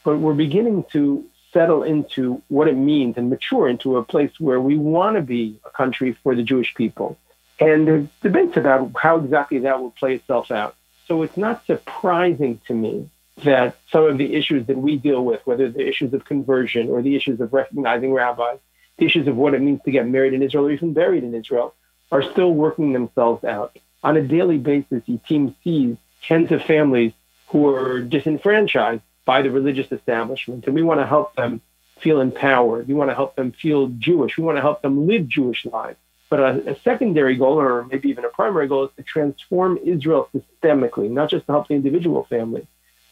But 0.05 0.19
we're 0.19 0.35
beginning 0.35 0.85
to 0.93 1.25
settle 1.53 1.83
into 1.83 2.43
what 2.49 2.69
it 2.69 2.77
means 2.77 3.17
and 3.17 3.31
mature 3.31 3.69
into 3.69 3.97
a 3.97 4.05
place 4.05 4.33
where 4.39 4.61
we 4.61 4.77
want 4.77 5.17
to 5.17 5.23
be 5.23 5.61
a 5.65 5.71
country 5.71 6.17
for 6.23 6.35
the 6.35 6.43
Jewish 6.43 6.75
people. 6.75 7.19
And 7.61 7.87
there's 7.87 8.09
debates 8.23 8.57
about 8.57 8.93
how 8.97 9.19
exactly 9.19 9.59
that 9.61 9.81
will 9.81 9.91
play 9.91 10.15
itself 10.15 10.51
out. 10.51 10.77
So 11.07 11.23
it's 11.23 11.37
not 11.37 11.67
surprising 11.67 12.61
to 12.67 12.75
me 12.75 13.11
that 13.45 13.77
some 13.91 14.05
of 14.05 14.19
the 14.19 14.35
issues 14.35 14.67
that 14.67 14.77
we 14.77 14.97
deal 14.97 15.25
with, 15.25 15.47
whether 15.47 15.71
the 15.71 15.87
issues 15.87 16.13
of 16.13 16.25
conversion 16.25 16.89
or 16.89 17.03
the 17.03 17.17
issues 17.17 17.41
of 17.41 17.53
recognizing 17.53 18.13
rabbis, 18.13 18.59
the 18.99 19.07
issues 19.07 19.27
of 19.27 19.37
what 19.37 19.55
it 19.55 19.63
means 19.63 19.81
to 19.85 19.91
get 19.91 20.07
married 20.07 20.35
in 20.35 20.43
Israel 20.43 20.67
or 20.67 20.73
even 20.73 20.93
buried 20.93 21.25
in 21.25 21.35
Israel, 21.35 21.75
are 22.11 22.23
still 22.23 22.53
working 22.53 22.93
themselves 22.93 23.45
out. 23.45 23.77
On 24.03 24.17
a 24.17 24.23
daily 24.23 24.59
basis, 24.59 25.03
the 25.07 25.19
team 25.19 25.55
sees 25.65 25.97
tens 26.23 26.51
of 26.53 26.63
families 26.63 27.13
who 27.49 27.69
are 27.69 28.01
disenfranchised 28.01 29.03
by 29.25 29.43
the 29.43 29.51
religious 29.51 29.91
establishment, 29.93 30.67
and 30.67 30.75
we 30.75 30.83
want 30.83 31.01
to 31.01 31.07
help 31.07 31.35
them 31.35 31.61
feel 32.01 32.21
empowered. 32.21 32.89
We 32.89 32.95
want 32.95 33.11
to 33.11 33.15
help 33.15 33.37
them 33.37 33.53
feel 33.53 33.89
Jewish. 33.89 34.37
We 34.37 34.45
want 34.45 34.57
to 34.57 34.63
help 34.63 34.83
them 34.83 35.07
live 35.07 35.29
Jewish 35.29 35.65
lives. 35.65 35.99
But 36.31 36.41
a, 36.41 36.73
a, 36.73 36.81
secondary 36.81 37.37
goal, 37.37 37.59
or 37.59 37.85
maybe 37.85 38.11
even 38.11 38.25
a 38.25 38.29
primary 38.29 38.69
goal, 38.69 38.85
is 38.85 38.91
to 38.97 39.03
transform 39.03 39.79
Israel 39.83 40.29
systemically, 40.35 41.11
not 41.11 41.31
just 41.31 41.47
to 41.47 41.53
help 41.53 41.69
the 41.69 41.75
individual 41.75 42.25
family, 42.25 42.67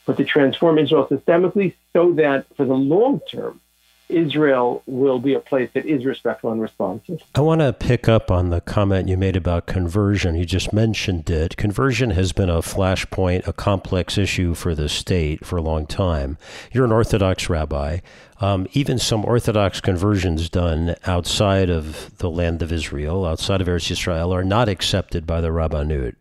but 0.04 0.18
to 0.18 0.24
transform 0.24 0.78
Israel 0.78 1.06
systemically 1.06 1.74
so 1.94 2.12
that 2.12 2.46
for 2.56 2.66
the 2.66 2.74
long 2.74 3.20
term, 3.30 3.60
Israel 4.08 4.82
will 4.86 5.18
be 5.18 5.34
a 5.34 5.40
place 5.40 5.70
that 5.74 5.84
is 5.86 6.04
respectful 6.04 6.52
and 6.52 6.60
responsive. 6.60 7.20
I 7.34 7.40
want 7.40 7.60
to 7.60 7.72
pick 7.72 8.08
up 8.08 8.30
on 8.30 8.50
the 8.50 8.60
comment 8.60 9.08
you 9.08 9.16
made 9.16 9.36
about 9.36 9.66
conversion. 9.66 10.34
You 10.34 10.44
just 10.44 10.72
mentioned 10.72 11.28
it. 11.28 11.56
Conversion 11.56 12.10
has 12.10 12.32
been 12.32 12.48
a 12.48 12.58
flashpoint, 12.58 13.46
a 13.46 13.52
complex 13.52 14.16
issue 14.16 14.54
for 14.54 14.74
the 14.74 14.88
state 14.88 15.44
for 15.44 15.56
a 15.56 15.62
long 15.62 15.86
time. 15.86 16.38
You're 16.72 16.84
an 16.84 16.92
Orthodox 16.92 17.48
rabbi. 17.48 17.98
Um, 18.40 18.66
even 18.72 18.98
some 18.98 19.24
Orthodox 19.24 19.80
conversions 19.80 20.50
done 20.50 20.94
outside 21.06 21.70
of 21.70 22.16
the 22.18 22.30
land 22.30 22.62
of 22.62 22.70
Israel, 22.70 23.24
outside 23.24 23.60
of 23.60 23.66
Eretz 23.66 23.90
Yisrael, 23.90 24.32
are 24.32 24.44
not 24.44 24.68
accepted 24.68 25.26
by 25.26 25.40
the 25.40 25.48
Rabbanut. 25.48 26.14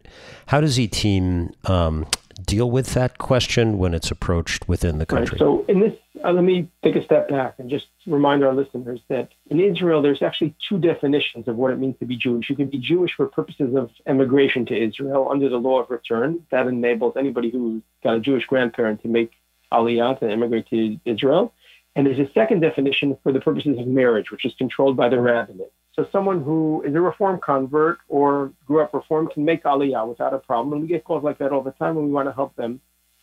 How 0.47 0.61
does 0.61 0.77
ITIM 0.77 1.53
um, 1.69 2.05
deal 2.46 2.70
with 2.70 2.93
that 2.93 3.18
question 3.18 3.78
when 3.78 3.93
it's 3.93 4.12
approached 4.12 4.68
within 4.68 4.98
the 4.98 5.06
country? 5.06 5.34
Right. 5.36 5.39
So, 5.39 5.66
in 5.68 5.80
this, 5.80 5.93
uh, 6.24 6.32
let 6.32 6.43
me 6.43 6.70
take 6.84 6.96
a 6.96 7.04
step 7.04 7.30
back 7.30 7.56
and 7.58 7.70
just 7.70 7.88
remind 8.06 8.43
our 8.43 8.54
listeners 8.54 9.00
that 9.10 9.30
in 9.48 9.60
Israel, 9.60 10.02
there's 10.02 10.22
actually 10.22 10.56
two 10.68 10.80
definitions 10.80 11.48
of 11.48 11.56
what 11.56 11.72
it 11.72 11.80
means 11.80 11.98
to 12.00 12.06
be 12.06 12.16
Jewish. 12.16 12.50
You 12.50 12.56
can 12.56 12.70
be 12.70 12.78
Jewish 12.78 13.14
for 13.16 13.28
purposes 13.28 13.76
of 13.76 13.91
emigration 14.06 14.66
to 14.68 14.76
Israel 14.76 15.28
under 15.30 15.50
the 15.50 15.58
law 15.58 15.82
of 15.82 15.89
return. 15.89 16.46
That 16.52 16.68
enables 16.68 17.18
anybody 17.18 17.50
who's 17.50 17.82
got 18.04 18.16
a 18.16 18.20
Jewish 18.20 18.46
grandparent 18.46 19.02
to 19.04 19.08
make 19.08 19.32
aliyah 19.72 20.20
to 20.20 20.30
immigrate 20.30 20.68
to 20.70 21.00
Israel. 21.06 21.54
And 21.96 22.06
there's 22.06 22.20
a 22.20 22.32
second 22.34 22.60
definition 22.60 23.18
for 23.24 23.32
the 23.32 23.39
purposes 23.39 23.80
of 23.80 23.88
marriage, 23.88 24.32
which 24.32 24.46
is 24.46 24.54
controlled 24.58 24.98
by 24.98 25.10
the 25.10 25.20
rabbinate. 25.20 25.72
So 25.96 26.08
someone 26.12 26.43
who 26.43 26.84
is 26.86 26.93
a 26.93 27.00
reform 27.00 27.39
convert 27.39 28.00
or 28.10 28.52
grew 28.68 28.82
up 28.82 28.93
reform 28.93 29.30
can 29.30 29.46
make 29.46 29.64
aliyah 29.64 30.08
without 30.08 30.34
a 30.34 30.39
problem. 30.39 30.74
And 30.74 30.82
we 30.82 30.88
get 30.89 31.06
calls 31.06 31.24
like 31.24 31.38
that 31.38 31.54
all 31.54 31.62
the 31.62 31.72
time, 31.72 31.98
and 31.98 32.08
we 32.08 32.12
want 32.12 32.28
to 32.28 32.34
help 32.34 32.56
them 32.56 32.82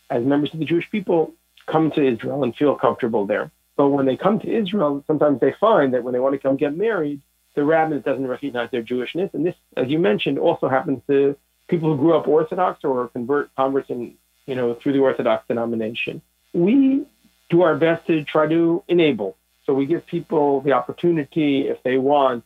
as 0.09 0.23
members 0.25 0.53
of 0.53 0.59
the 0.59 0.65
Jewish 0.65 0.89
people 0.89 1.33
come 1.67 1.91
to 1.91 2.05
Israel 2.05 2.43
and 2.43 2.55
feel 2.55 2.75
comfortable 2.75 3.25
there. 3.25 3.51
But 3.75 3.89
when 3.89 4.05
they 4.05 4.17
come 4.17 4.39
to 4.39 4.51
Israel, 4.51 5.03
sometimes 5.05 5.39
they 5.39 5.53
find 5.59 5.93
that 5.93 6.03
when 6.03 6.13
they 6.13 6.19
want 6.19 6.33
to 6.33 6.39
come 6.39 6.57
get 6.57 6.75
married, 6.75 7.21
the 7.55 7.63
rabbinate 7.63 8.03
doesn't 8.03 8.27
recognize 8.27 8.71
their 8.71 8.83
Jewishness. 8.83 9.33
And 9.33 9.45
this, 9.45 9.55
as 9.77 9.87
you 9.87 9.99
mentioned, 9.99 10.39
also 10.39 10.67
happens 10.67 11.01
to 11.07 11.35
people 11.67 11.95
who 11.95 11.97
grew 11.97 12.17
up 12.17 12.27
Orthodox 12.27 12.83
or 12.83 13.07
convert 13.09 13.55
converts 13.55 13.89
in, 13.89 14.15
you 14.47 14.55
know, 14.55 14.73
through 14.73 14.93
the 14.93 14.99
Orthodox 14.99 15.47
denomination. 15.47 16.21
We 16.53 17.05
do 17.49 17.61
our 17.61 17.75
best 17.75 18.07
to 18.07 18.23
try 18.23 18.47
to 18.47 18.83
enable. 18.87 19.37
So 19.65 19.73
we 19.73 19.85
give 19.85 20.05
people 20.05 20.61
the 20.61 20.73
opportunity, 20.73 21.67
if 21.67 21.81
they 21.83 21.97
want, 21.97 22.43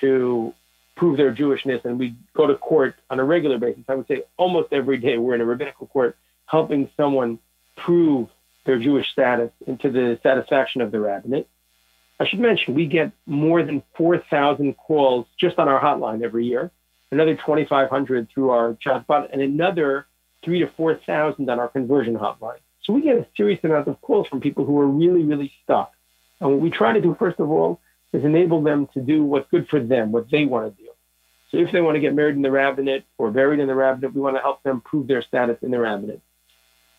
to 0.00 0.54
prove 0.96 1.16
their 1.16 1.34
Jewishness, 1.34 1.84
and 1.84 1.98
we 1.98 2.14
go 2.34 2.46
to 2.46 2.54
court 2.54 2.96
on 3.10 3.20
a 3.20 3.24
regular 3.24 3.58
basis. 3.58 3.84
I 3.88 3.94
would 3.94 4.08
say 4.08 4.22
almost 4.36 4.72
every 4.72 4.96
day 4.98 5.18
we're 5.18 5.34
in 5.34 5.40
a 5.40 5.44
rabbinical 5.44 5.86
court 5.86 6.16
helping 6.46 6.90
someone 6.96 7.38
prove 7.76 8.28
their 8.64 8.78
Jewish 8.78 9.10
status 9.10 9.50
and 9.66 9.78
to 9.80 9.90
the 9.90 10.18
satisfaction 10.22 10.80
of 10.80 10.90
the 10.90 11.00
rabbinate. 11.00 11.48
I 12.18 12.26
should 12.26 12.40
mention 12.40 12.74
we 12.74 12.86
get 12.86 13.12
more 13.26 13.62
than 13.62 13.82
4,000 13.96 14.74
calls 14.74 15.26
just 15.38 15.58
on 15.58 15.68
our 15.68 15.80
hotline 15.80 16.22
every 16.22 16.46
year, 16.46 16.70
another 17.12 17.34
2,500 17.34 18.28
through 18.30 18.50
our 18.50 18.74
chatbot, 18.74 19.28
and 19.32 19.42
another 19.42 20.06
three 20.42 20.60
to 20.60 20.68
4,000 20.76 21.48
on 21.48 21.58
our 21.60 21.68
conversion 21.68 22.16
hotline. 22.16 22.58
So 22.84 22.92
we 22.92 23.02
get 23.02 23.16
a 23.16 23.26
serious 23.36 23.62
amount 23.64 23.88
of 23.88 24.00
calls 24.00 24.28
from 24.28 24.40
people 24.40 24.64
who 24.64 24.78
are 24.80 24.86
really, 24.86 25.24
really 25.24 25.52
stuck. 25.62 25.92
And 26.40 26.50
what 26.52 26.60
we 26.60 26.70
try 26.70 26.92
to 26.92 27.00
do, 27.00 27.16
first 27.18 27.38
of 27.38 27.50
all, 27.50 27.80
is 28.16 28.24
enable 28.24 28.62
them 28.62 28.88
to 28.94 29.00
do 29.00 29.22
what's 29.24 29.48
good 29.50 29.68
for 29.68 29.78
them, 29.78 30.10
what 30.10 30.30
they 30.30 30.46
want 30.46 30.74
to 30.74 30.82
do. 30.82 30.88
So 31.50 31.58
if 31.58 31.70
they 31.70 31.82
want 31.82 31.96
to 31.96 32.00
get 32.00 32.14
married 32.14 32.34
in 32.34 32.42
the 32.42 32.50
rabbinate 32.50 33.04
or 33.18 33.30
buried 33.30 33.60
in 33.60 33.66
the 33.66 33.74
rabbinate, 33.74 34.14
we 34.14 34.22
want 34.22 34.36
to 34.36 34.42
help 34.42 34.62
them 34.62 34.80
prove 34.80 35.06
their 35.06 35.22
status 35.22 35.58
in 35.62 35.70
the 35.70 35.78
rabbinate. 35.78 36.22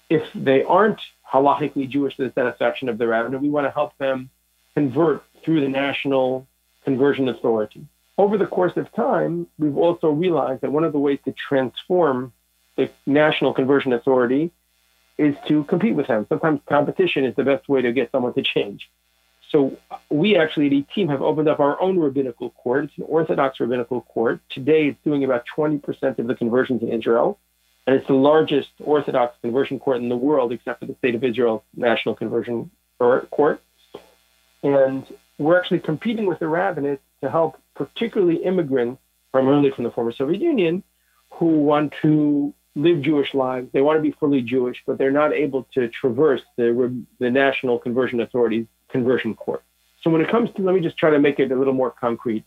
If 0.09 0.23
they 0.35 0.63
aren't 0.63 1.01
halachically 1.33 1.89
Jewish 1.89 2.15
to 2.17 2.23
the 2.23 2.33
satisfaction 2.33 2.87
of 2.87 2.99
the 2.99 3.07
rabbinate, 3.07 3.41
we 3.41 3.49
want 3.49 3.65
to 3.65 3.71
help 3.71 3.97
them 3.97 4.29
convert 4.75 5.23
through 5.43 5.61
the 5.61 5.67
National 5.67 6.47
Conversion 6.85 7.27
Authority. 7.29 7.85
Over 8.17 8.37
the 8.37 8.47
course 8.47 8.77
of 8.77 8.93
time, 8.93 9.47
we've 9.57 9.77
also 9.77 10.09
realized 10.09 10.61
that 10.61 10.71
one 10.71 10.83
of 10.83 10.93
the 10.93 10.99
ways 10.99 11.19
to 11.25 11.33
transform 11.33 12.31
the 12.75 12.91
National 13.07 13.53
Conversion 13.53 13.91
Authority 13.91 14.51
is 15.17 15.35
to 15.47 15.63
compete 15.63 15.95
with 15.95 16.07
them. 16.07 16.27
Sometimes 16.29 16.61
competition 16.69 17.25
is 17.25 17.35
the 17.35 17.43
best 17.43 17.67
way 17.67 17.81
to 17.81 17.91
get 17.91 18.11
someone 18.11 18.33
to 18.35 18.43
change. 18.43 18.89
So 19.51 19.77
uh, 19.89 19.97
we 20.09 20.37
actually, 20.37 20.69
the 20.69 20.85
team, 20.93 21.07
have 21.09 21.21
opened 21.21 21.47
up 21.47 21.59
our 21.59 21.79
own 21.81 21.97
rabbinical 21.97 22.49
court. 22.51 22.85
It's 22.85 22.97
an 22.97 23.05
Orthodox 23.07 23.59
rabbinical 23.59 24.01
court. 24.01 24.41
Today, 24.49 24.87
it's 24.87 24.99
doing 25.03 25.23
about 25.23 25.45
20% 25.55 26.19
of 26.19 26.27
the 26.27 26.35
conversions 26.35 26.81
in 26.81 26.89
Israel, 26.89 27.39
and 27.85 27.95
it's 27.95 28.07
the 28.07 28.13
largest 28.13 28.69
Orthodox 28.79 29.35
conversion 29.41 29.79
court 29.79 29.97
in 29.97 30.09
the 30.09 30.17
world, 30.17 30.51
except 30.51 30.81
for 30.81 30.85
the 30.85 30.95
State 30.95 31.15
of 31.15 31.23
Israel 31.23 31.63
National 31.75 32.13
Conversion 32.15 32.69
Court. 32.99 33.61
And 34.63 35.05
we're 35.37 35.57
actually 35.57 35.79
competing 35.79 36.25
with 36.25 36.39
the 36.39 36.47
rabbinate 36.47 36.99
to 37.21 37.29
help, 37.29 37.57
particularly 37.75 38.43
immigrants, 38.43 39.01
primarily 39.31 39.71
from 39.71 39.85
the 39.85 39.91
former 39.91 40.11
Soviet 40.11 40.41
Union, 40.41 40.83
who 41.31 41.45
want 41.45 41.93
to 42.01 42.53
live 42.75 43.01
Jewish 43.01 43.33
lives. 43.33 43.69
They 43.71 43.81
want 43.81 43.97
to 43.97 44.01
be 44.01 44.11
fully 44.19 44.41
Jewish, 44.41 44.83
but 44.85 44.97
they're 44.97 45.11
not 45.11 45.33
able 45.33 45.67
to 45.73 45.87
traverse 45.87 46.41
the, 46.57 47.05
the 47.19 47.29
National 47.29 47.79
Conversion 47.79 48.19
Authority's 48.19 48.65
conversion 48.97 49.35
court. 49.35 49.63
So 50.01 50.09
when 50.09 50.21
it 50.21 50.29
comes 50.29 50.49
to, 50.55 50.61
let 50.61 50.75
me 50.75 50.81
just 50.81 50.97
try 50.97 51.09
to 51.09 51.19
make 51.19 51.39
it 51.39 51.51
a 51.51 51.55
little 51.55 51.73
more 51.73 51.91
concrete. 51.91 52.43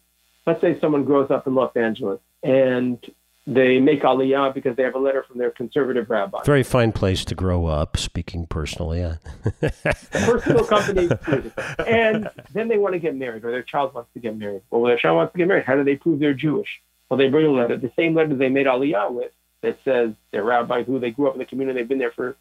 Let's 0.46 0.61
say 0.61 0.78
someone 0.80 1.05
grows 1.05 1.30
up 1.30 1.46
in 1.46 1.55
Los 1.55 1.76
Angeles 1.76 2.20
and 2.42 2.98
they 3.46 3.78
make 3.80 4.03
Aliyah 4.03 4.55
because 4.55 4.76
they 4.76 4.82
have 4.82 4.94
a 4.94 4.98
letter 4.98 5.24
from 5.26 5.38
their 5.38 5.51
conservative 5.51 6.09
rabbi. 6.09 6.42
Very 6.44 6.62
fine 6.62 6.92
place 6.92 7.24
to 7.26 7.34
grow 7.34 7.66
up, 7.66 7.96
speaking 7.96 8.46
personally. 8.46 9.01
Yeah. 9.01 9.16
Personal 10.12 10.64
company. 10.64 11.09
and 11.86 12.30
then 12.53 12.68
they 12.68 12.78
want 12.78 12.94
to 12.94 12.98
get 12.98 13.16
married 13.16 13.44
or 13.44 13.51
their 13.51 13.62
child 13.62 13.94
wants 13.94 14.11
to 14.14 14.20
get 14.20 14.36
married. 14.36 14.62
Well, 14.70 14.82
their 14.82 14.98
child 14.98 15.16
wants 15.16 15.32
to 15.32 15.38
get 15.38 15.48
married. 15.48 15.64
How 15.64 15.76
do 15.76 15.84
they 15.84 15.96
prove 15.96 16.20
they're 16.20 16.34
Jewish? 16.34 16.80
Well, 17.09 17.18
they 17.18 17.28
bring 17.28 17.46
a 17.46 17.51
letter, 17.51 17.76
the 17.76 17.92
same 17.96 18.14
letter 18.14 18.34
they 18.34 18.48
made 18.48 18.66
Aliyah 18.66 19.12
with, 19.12 19.32
that 19.62 19.78
says 19.84 20.12
their 20.30 20.44
rabbi, 20.44 20.84
who 20.84 21.01
they 21.01 21.11
grew 21.11 21.28
up 21.28 21.34
in 21.34 21.40
the 21.40 21.44
community, 21.44 21.80
they've 21.80 21.88
been 21.88 21.98
there 21.98 22.12
for 22.12 22.36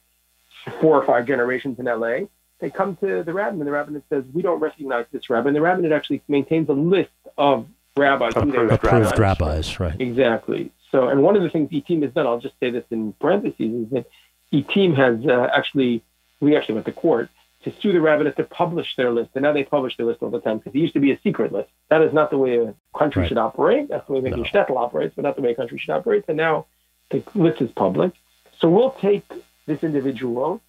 four 0.80 1.02
or 1.02 1.06
five 1.06 1.26
generations 1.26 1.80
in 1.80 1.86
LA 1.86 2.28
they 2.60 2.70
come 2.70 2.96
to 2.98 3.24
the 3.24 3.34
rabbin, 3.34 3.60
and 3.60 3.68
the 3.68 3.72
rabbinate 3.72 4.04
says, 4.10 4.24
"We 4.34 4.42
don't 4.42 4.60
recognize 4.60 5.06
this 5.12 5.30
rabbin." 5.30 5.54
The 5.54 5.62
rabbinate 5.62 5.92
actually 5.92 6.22
maintains 6.28 6.70
a 6.70 6.74
list 6.74 7.10
of 7.38 7.68
rabbis. 7.98 8.34
Approved, 8.36 8.72
approved 8.72 9.20
rabbis, 9.20 9.80
right? 9.80 10.00
Exactly. 10.00 10.72
So, 10.92 11.08
and 11.08 11.22
one 11.22 11.36
of 11.36 11.44
the 11.44 11.50
things 11.50 11.70
ITIM 11.70 12.02
has 12.04 12.14
done, 12.14 12.26
I'll 12.26 12.40
just 12.40 12.60
say 12.60 12.72
this 12.72 12.86
in 12.90 13.14
parentheses, 13.14 13.86
is 13.86 13.90
that 13.92 14.06
ITIM 14.52 14.96
has 14.96 15.26
uh, 15.26 15.50
actually, 15.56 16.04
we 16.40 16.56
actually 16.56 16.76
went 16.76 16.88
to 16.88 16.92
court 16.92 17.30
to 17.64 17.74
sue 17.82 17.92
the 17.92 18.00
rabbinate 18.00 18.38
to 18.38 18.44
publish 18.44 18.96
their 18.96 19.12
list, 19.12 19.32
and 19.36 19.44
now 19.44 19.52
they 19.52 19.64
publish 19.64 19.98
their 19.98 20.06
list 20.06 20.22
all 20.22 20.30
the 20.30 20.40
time 20.40 20.58
because 20.58 20.74
it 20.74 20.80
used 20.80 20.94
to 20.94 21.00
be 21.00 21.12
a 21.12 21.20
secret 21.22 21.52
list. 21.52 21.70
That 21.90 22.02
is 22.02 22.14
not 22.14 22.32
the 22.32 22.38
way 22.38 22.58
a 22.58 22.74
country 22.98 23.22
right. 23.22 23.30
should 23.30 23.38
operate. 23.38 23.90
That's 23.90 24.08
the 24.08 24.14
way 24.14 24.22
making 24.22 24.44
no. 24.44 24.50
shtetl 24.50 24.78
operates, 24.78 25.14
but 25.16 25.24
not 25.24 25.36
the 25.36 25.42
way 25.42 25.52
a 25.52 25.56
country 25.56 25.78
should 25.78 25.92
operate. 25.92 26.24
And 26.28 26.38
now 26.38 26.68
the 27.12 27.22
list 27.36 27.62
is 27.62 27.70
public. 27.72 28.14
So 28.60 28.70
we'll 28.70 28.92
take 28.92 29.26
this 29.66 29.84
individual 29.84 30.62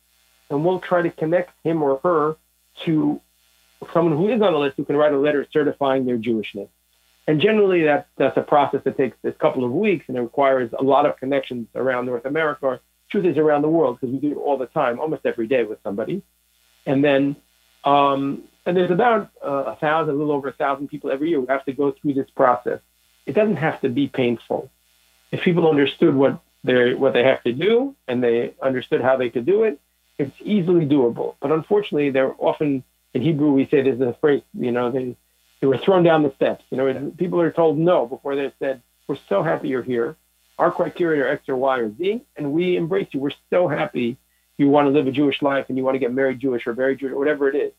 and 0.51 0.65
we'll 0.65 0.81
try 0.81 1.03
to 1.03 1.11
connect 1.11 1.53
him 1.65 1.83
or 1.83 2.01
her 2.03 2.37
to 2.85 3.21
someone 3.95 4.17
who 4.17 4.29
is 4.29 4.43
on 4.43 4.53
the 4.53 4.59
list 4.59 4.77
who 4.77 4.85
can 4.85 4.97
write 4.97 5.13
a 5.13 5.19
letter 5.19 5.47
certifying 5.53 6.05
their 6.05 6.19
Jewishness. 6.19 6.69
And 7.27 7.41
generally, 7.41 7.85
that, 7.85 8.09
that's 8.17 8.37
a 8.37 8.43
process 8.43 8.83
that 8.85 8.97
takes 8.97 9.17
a 9.25 9.33
couple 9.33 9.65
of 9.65 9.71
weeks 9.71 10.07
and 10.09 10.17
it 10.17 10.21
requires 10.21 10.71
a 10.79 10.83
lot 10.83 11.07
of 11.07 11.17
connections 11.17 11.69
around 11.75 12.07
North 12.07 12.25
America. 12.25 12.67
Or 12.67 12.81
truth 13.11 13.25
is 13.25 13.39
around 13.39 13.63
the 13.63 13.69
world 13.69 13.99
because 14.01 14.13
we 14.13 14.21
do 14.21 14.33
it 14.33 14.37
all 14.37 14.59
the 14.59 14.67
time, 14.67 14.99
almost 14.99 15.25
every 15.25 15.47
day 15.47 15.65
with 15.65 15.79
somebody. 15.83 16.23
And 16.87 17.05
then, 17.05 17.37
um, 17.85 18.45
and 18.67 18.77
there's 18.77 18.91
about 18.91 19.31
uh, 19.45 19.65
a 19.67 19.77
thousand, 19.77 20.15
a 20.15 20.19
little 20.19 20.33
over 20.33 20.49
a 20.49 20.53
thousand 20.53 20.89
people 20.89 21.11
every 21.11 21.31
year 21.31 21.41
who 21.41 21.47
have 21.47 21.65
to 21.67 21.73
go 21.73 21.93
through 21.93 22.15
this 22.15 22.29
process. 22.35 22.81
It 23.27 23.35
doesn't 23.35 23.57
have 23.57 23.81
to 23.83 23.89
be 23.89 24.09
painful. 24.09 24.71
If 25.31 25.43
people 25.43 25.69
understood 25.69 26.15
what 26.15 26.41
they 26.65 26.95
what 26.95 27.13
they 27.13 27.25
have 27.25 27.43
to 27.45 27.53
do 27.53 27.95
and 28.09 28.23
they 28.23 28.55
understood 28.61 29.01
how 29.01 29.17
they 29.17 29.31
could 29.31 29.47
do 29.47 29.63
it, 29.65 29.81
it's 30.21 30.37
easily 30.57 30.87
doable. 30.87 31.35
But 31.41 31.51
unfortunately, 31.59 32.11
they're 32.11 32.35
often 32.39 32.85
In 33.13 33.23
Hebrew, 33.23 33.53
we 33.53 33.67
say 33.67 33.83
there's 33.83 34.01
a 34.01 34.17
phrase, 34.21 34.43
you 34.55 34.71
know, 34.71 34.91
they, 34.91 35.17
they 35.61 35.67
were 35.67 35.79
thrown 35.79 36.03
down 36.05 36.23
the 36.23 36.33
steps. 36.35 36.65
You 36.71 36.77
know, 36.79 37.13
people 37.17 37.41
are 37.41 37.51
told 37.51 37.79
no 37.79 38.07
before 38.07 38.37
they 38.37 38.53
said, 38.59 38.83
we're 39.07 39.19
so 39.29 39.43
happy 39.43 39.69
you're 39.69 39.83
here. 39.83 40.17
Our 40.59 40.71
criteria 40.71 41.25
are 41.25 41.29
X 41.29 41.49
or 41.49 41.57
Y 41.57 41.79
or 41.79 41.91
Z, 41.99 42.23
and 42.37 42.53
we 42.53 42.77
embrace 42.77 43.09
you. 43.13 43.21
We're 43.21 43.41
so 43.49 43.67
happy 43.67 44.17
you 44.59 44.69
want 44.69 44.87
to 44.87 44.91
live 44.91 45.07
a 45.07 45.11
Jewish 45.11 45.41
life 45.43 45.67
and 45.69 45.79
you 45.79 45.85
want 45.85 45.95
to 45.97 45.99
get 45.99 46.13
married 46.13 46.39
Jewish 46.39 46.67
or 46.67 46.75
married 46.75 46.99
Jewish 46.99 47.13
or 47.13 47.19
whatever 47.19 47.49
it 47.49 47.57
is. 47.57 47.73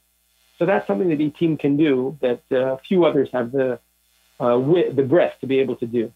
So 0.58 0.66
that's 0.66 0.86
something 0.88 1.10
that 1.10 1.20
ITIM 1.20 1.60
can 1.60 1.78
do 1.78 2.18
that 2.22 2.42
uh, 2.52 2.78
few 2.88 3.06
others 3.06 3.30
have 3.32 3.52
the 3.52 3.80
uh, 4.40 4.58
wit, 4.60 4.96
the 4.96 5.04
breath 5.04 5.36
to 5.42 5.48
be 5.48 5.60
able 5.60 5.76
to 5.78 5.88
do. 5.88 6.12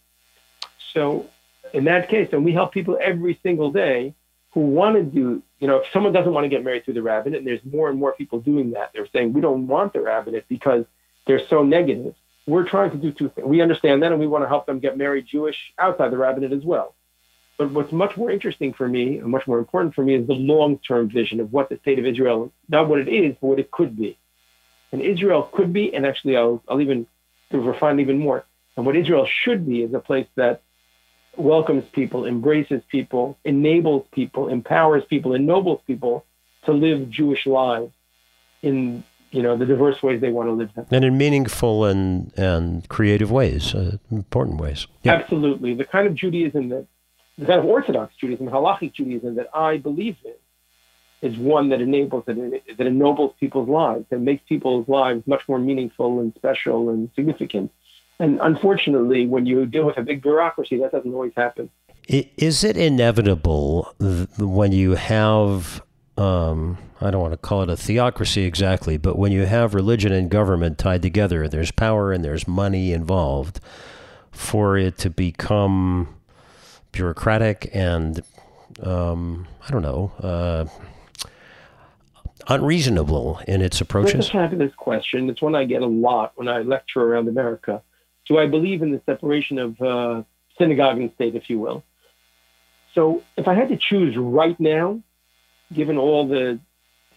So 0.93 1.27
in 1.73 1.85
that 1.85 2.09
case, 2.09 2.29
and 2.31 2.43
we 2.43 2.51
help 2.51 2.73
people 2.73 2.97
every 3.01 3.39
single 3.43 3.71
day 3.71 4.13
who 4.55 4.61
want 4.61 4.95
to 4.95 5.03
do, 5.03 5.43
you 5.59 5.67
know, 5.67 5.75
if 5.75 5.83
someone 5.91 6.13
doesn't 6.13 6.33
want 6.33 6.45
to 6.45 6.49
get 6.49 6.63
married 6.63 6.85
through 6.85 6.93
the 6.93 7.01
rabbinate, 7.03 7.39
and 7.39 7.47
there's 7.47 7.59
more 7.65 7.89
and 7.89 7.99
more 7.99 8.13
people 8.13 8.39
doing 8.39 8.71
that, 8.71 8.91
they're 8.93 9.07
saying 9.11 9.33
we 9.33 9.41
don't 9.41 9.67
want 9.67 9.91
the 9.91 9.99
rabbinate 9.99 10.45
because 10.47 10.85
they're 11.27 11.45
so 11.49 11.61
negative. 11.61 12.15
We're 12.47 12.67
trying 12.67 12.91
to 12.91 12.97
do 12.97 13.11
two 13.11 13.29
things. 13.29 13.45
We 13.45 13.61
understand 13.61 14.01
that, 14.01 14.11
and 14.11 14.19
we 14.19 14.27
want 14.27 14.45
to 14.45 14.47
help 14.47 14.65
them 14.65 14.79
get 14.79 14.97
married 14.97 15.27
Jewish 15.27 15.57
outside 15.77 16.09
the 16.09 16.17
rabbinate 16.17 16.53
as 16.53 16.63
well. 16.63 16.95
But 17.57 17.71
what's 17.71 17.91
much 17.91 18.15
more 18.15 18.31
interesting 18.31 18.71
for 18.73 18.87
me 18.87 19.17
and 19.17 19.27
much 19.27 19.45
more 19.45 19.59
important 19.59 19.93
for 19.93 20.05
me 20.05 20.15
is 20.15 20.25
the 20.25 20.33
long-term 20.33 21.09
vision 21.09 21.41
of 21.41 21.51
what 21.51 21.67
the 21.67 21.77
state 21.81 21.99
of 21.99 22.05
Israel, 22.05 22.53
not 22.69 22.87
what 22.87 22.99
it 22.99 23.09
is, 23.09 23.35
but 23.41 23.47
what 23.47 23.59
it 23.59 23.71
could 23.71 23.97
be. 23.97 24.17
And 24.93 25.01
Israel 25.01 25.49
could 25.51 25.73
be, 25.73 25.93
and 25.93 26.05
actually 26.05 26.37
I'll, 26.37 26.63
I'll 26.69 26.79
even 26.79 27.07
refine 27.51 27.99
even 27.99 28.19
more. 28.19 28.45
And 28.77 28.85
what 28.85 28.95
Israel 28.95 29.27
should 29.43 29.67
be 29.67 29.81
is 29.83 29.93
a 29.93 29.99
place 29.99 30.27
that 30.35 30.61
welcomes 31.37 31.83
people, 31.91 32.25
embraces 32.25 32.81
people, 32.89 33.37
enables 33.43 34.05
people, 34.11 34.47
empowers 34.49 35.03
people, 35.05 35.33
ennobles 35.33 35.81
people 35.87 36.25
to 36.65 36.71
live 36.71 37.09
Jewish 37.09 37.45
lives 37.45 37.91
in 38.61 39.03
you 39.31 39.43
know 39.43 39.57
the 39.57 39.65
diverse 39.65 40.01
ways 40.01 40.21
they 40.21 40.29
want 40.29 40.47
to 40.47 40.53
live 40.53 40.73
them. 40.75 40.85
And 40.91 41.03
in 41.03 41.17
meaningful 41.17 41.85
and 41.85 42.31
and 42.37 42.87
creative 42.89 43.31
ways, 43.31 43.75
uh, 43.75 43.97
important 44.11 44.59
ways. 44.59 44.87
Yeah. 45.03 45.13
Absolutely, 45.13 45.73
the 45.73 45.85
kind 45.85 46.07
of 46.07 46.15
Judaism 46.15 46.69
that 46.69 46.87
the 47.37 47.45
kind 47.45 47.59
of 47.59 47.65
Orthodox 47.65 48.15
Judaism, 48.15 48.47
halachic 48.47 48.93
Judaism 48.93 49.35
that 49.35 49.49
I 49.53 49.77
believe 49.77 50.17
in, 50.23 50.33
is 51.21 51.37
one 51.37 51.69
that 51.69 51.81
enables 51.81 52.25
that, 52.25 52.61
that 52.77 52.87
ennobles 52.87 53.33
people's 53.39 53.67
lives 53.67 54.05
and 54.11 54.23
makes 54.23 54.43
people's 54.47 54.87
lives 54.87 55.25
much 55.27 55.47
more 55.49 55.59
meaningful 55.59 56.19
and 56.19 56.33
special 56.35 56.89
and 56.89 57.09
significant. 57.15 57.71
And 58.19 58.39
unfortunately, 58.41 59.27
when 59.27 59.45
you 59.45 59.65
deal 59.65 59.85
with 59.85 59.97
a 59.97 60.01
big 60.01 60.21
bureaucracy, 60.21 60.77
that 60.79 60.91
doesn't 60.91 61.13
always 61.13 61.33
happen. 61.35 61.69
Is 62.07 62.63
it 62.63 62.77
inevitable 62.77 63.93
when 64.37 64.71
you 64.71 64.95
have, 64.95 65.81
um, 66.17 66.77
I 67.01 67.11
don't 67.11 67.21
want 67.21 67.33
to 67.33 67.37
call 67.37 67.63
it 67.63 67.69
a 67.69 67.75
theocracy 67.75 68.43
exactly, 68.43 68.97
but 68.97 69.17
when 69.17 69.31
you 69.31 69.45
have 69.45 69.73
religion 69.73 70.11
and 70.11 70.29
government 70.29 70.77
tied 70.77 71.01
together, 71.01 71.47
there's 71.47 71.71
power 71.71 72.13
and 72.13 72.23
there's 72.23 72.47
money 72.47 72.93
involved, 72.93 73.59
for 74.31 74.77
it 74.77 74.97
to 74.99 75.09
become 75.09 76.15
bureaucratic 76.91 77.69
and, 77.73 78.21
um, 78.83 79.47
I 79.67 79.71
don't 79.71 79.81
know, 79.81 80.11
uh, 80.21 80.65
unreasonable 82.47 83.39
in 83.47 83.61
its 83.61 83.81
approaches? 83.81 84.13
That's 84.13 84.29
a 84.29 84.31
fabulous 84.31 84.73
question. 84.75 85.29
It's 85.29 85.41
one 85.41 85.55
I 85.55 85.65
get 85.65 85.81
a 85.81 85.87
lot 85.87 86.33
when 86.35 86.47
I 86.47 86.59
lecture 86.59 87.01
around 87.01 87.27
America. 87.27 87.81
Do 88.27 88.37
I 88.37 88.47
believe 88.47 88.81
in 88.81 88.91
the 88.91 89.01
separation 89.05 89.59
of 89.59 89.81
uh, 89.81 90.23
synagogue 90.57 90.97
and 90.97 91.11
state, 91.13 91.35
if 91.35 91.49
you 91.49 91.59
will? 91.59 91.83
So 92.93 93.23
if 93.37 93.47
I 93.47 93.53
had 93.53 93.69
to 93.69 93.77
choose 93.77 94.15
right 94.17 94.59
now, 94.59 95.01
given 95.73 95.97
all 95.97 96.27
the 96.27 96.59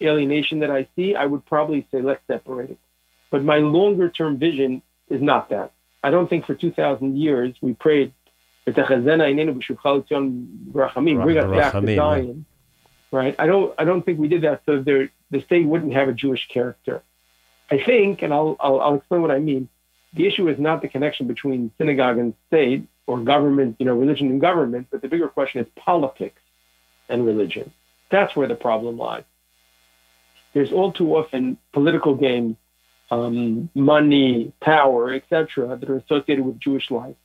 alienation 0.01 0.59
that 0.59 0.71
I 0.71 0.87
see, 0.95 1.15
I 1.15 1.25
would 1.25 1.45
probably 1.45 1.87
say 1.91 2.01
let's 2.01 2.21
separate 2.27 2.71
it. 2.71 2.77
But 3.31 3.43
my 3.43 3.57
longer 3.57 4.09
term 4.09 4.37
vision 4.37 4.81
is 5.09 5.21
not 5.21 5.49
that. 5.49 5.71
I 6.03 6.11
don't 6.11 6.29
think 6.29 6.45
for 6.45 6.55
2,000 6.55 7.17
years 7.17 7.55
we 7.61 7.73
prayed, 7.73 8.13
"V'techazena 8.67 9.25
einenu 9.29 9.57
b'shuvcha 9.57 9.99
l'tzion 9.99 10.47
b'rachamim," 10.71 11.23
bring 11.23 11.37
us 11.37 11.51
back 11.51 11.73
to 11.81 11.95
Zion. 11.95 12.45
Right? 13.11 13.35
I 13.39 13.47
don't. 13.47 13.73
I 13.77 13.85
don't 13.85 14.05
think 14.05 14.19
we 14.19 14.27
did 14.27 14.43
that 14.43 14.61
so 14.65 14.81
there, 14.81 15.09
the 15.31 15.41
state 15.41 15.65
wouldn't 15.65 15.93
have 15.93 16.09
a 16.09 16.13
Jewish 16.13 16.47
character. 16.47 17.01
I 17.71 17.83
think, 17.83 18.21
and 18.21 18.33
I'll, 18.33 18.55
I'll 18.59 18.79
I'll 18.79 18.95
explain 18.95 19.21
what 19.21 19.31
I 19.31 19.39
mean. 19.39 19.67
The 20.13 20.27
issue 20.27 20.47
is 20.47 20.59
not 20.59 20.81
the 20.81 20.87
connection 20.87 21.27
between 21.27 21.71
synagogue 21.77 22.17
and 22.17 22.33
state 22.47 22.87
or 23.05 23.19
government, 23.19 23.75
you 23.79 23.85
know, 23.85 23.95
religion 23.95 24.27
and 24.27 24.41
government, 24.41 24.87
but 24.91 25.01
the 25.01 25.07
bigger 25.07 25.27
question 25.27 25.61
is 25.61 25.67
politics 25.75 26.41
and 27.07 27.25
religion. 27.25 27.71
That's 28.09 28.35
where 28.35 28.47
the 28.47 28.55
problem 28.55 28.97
lies. 28.97 29.23
There's 30.53 30.71
all 30.71 30.91
too 30.91 31.15
often 31.15 31.57
political 31.73 32.15
games, 32.15 32.55
um, 33.11 33.69
money, 33.75 34.51
power, 34.61 35.13
etc., 35.13 35.77
that 35.77 35.89
are 35.89 35.97
associated 35.97 36.43
with 36.43 36.59
Jewish 36.59 36.89
life. 36.89 37.15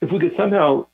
If 0.00 0.10
we 0.10 0.18
could 0.18 0.34
somehow 0.36 0.86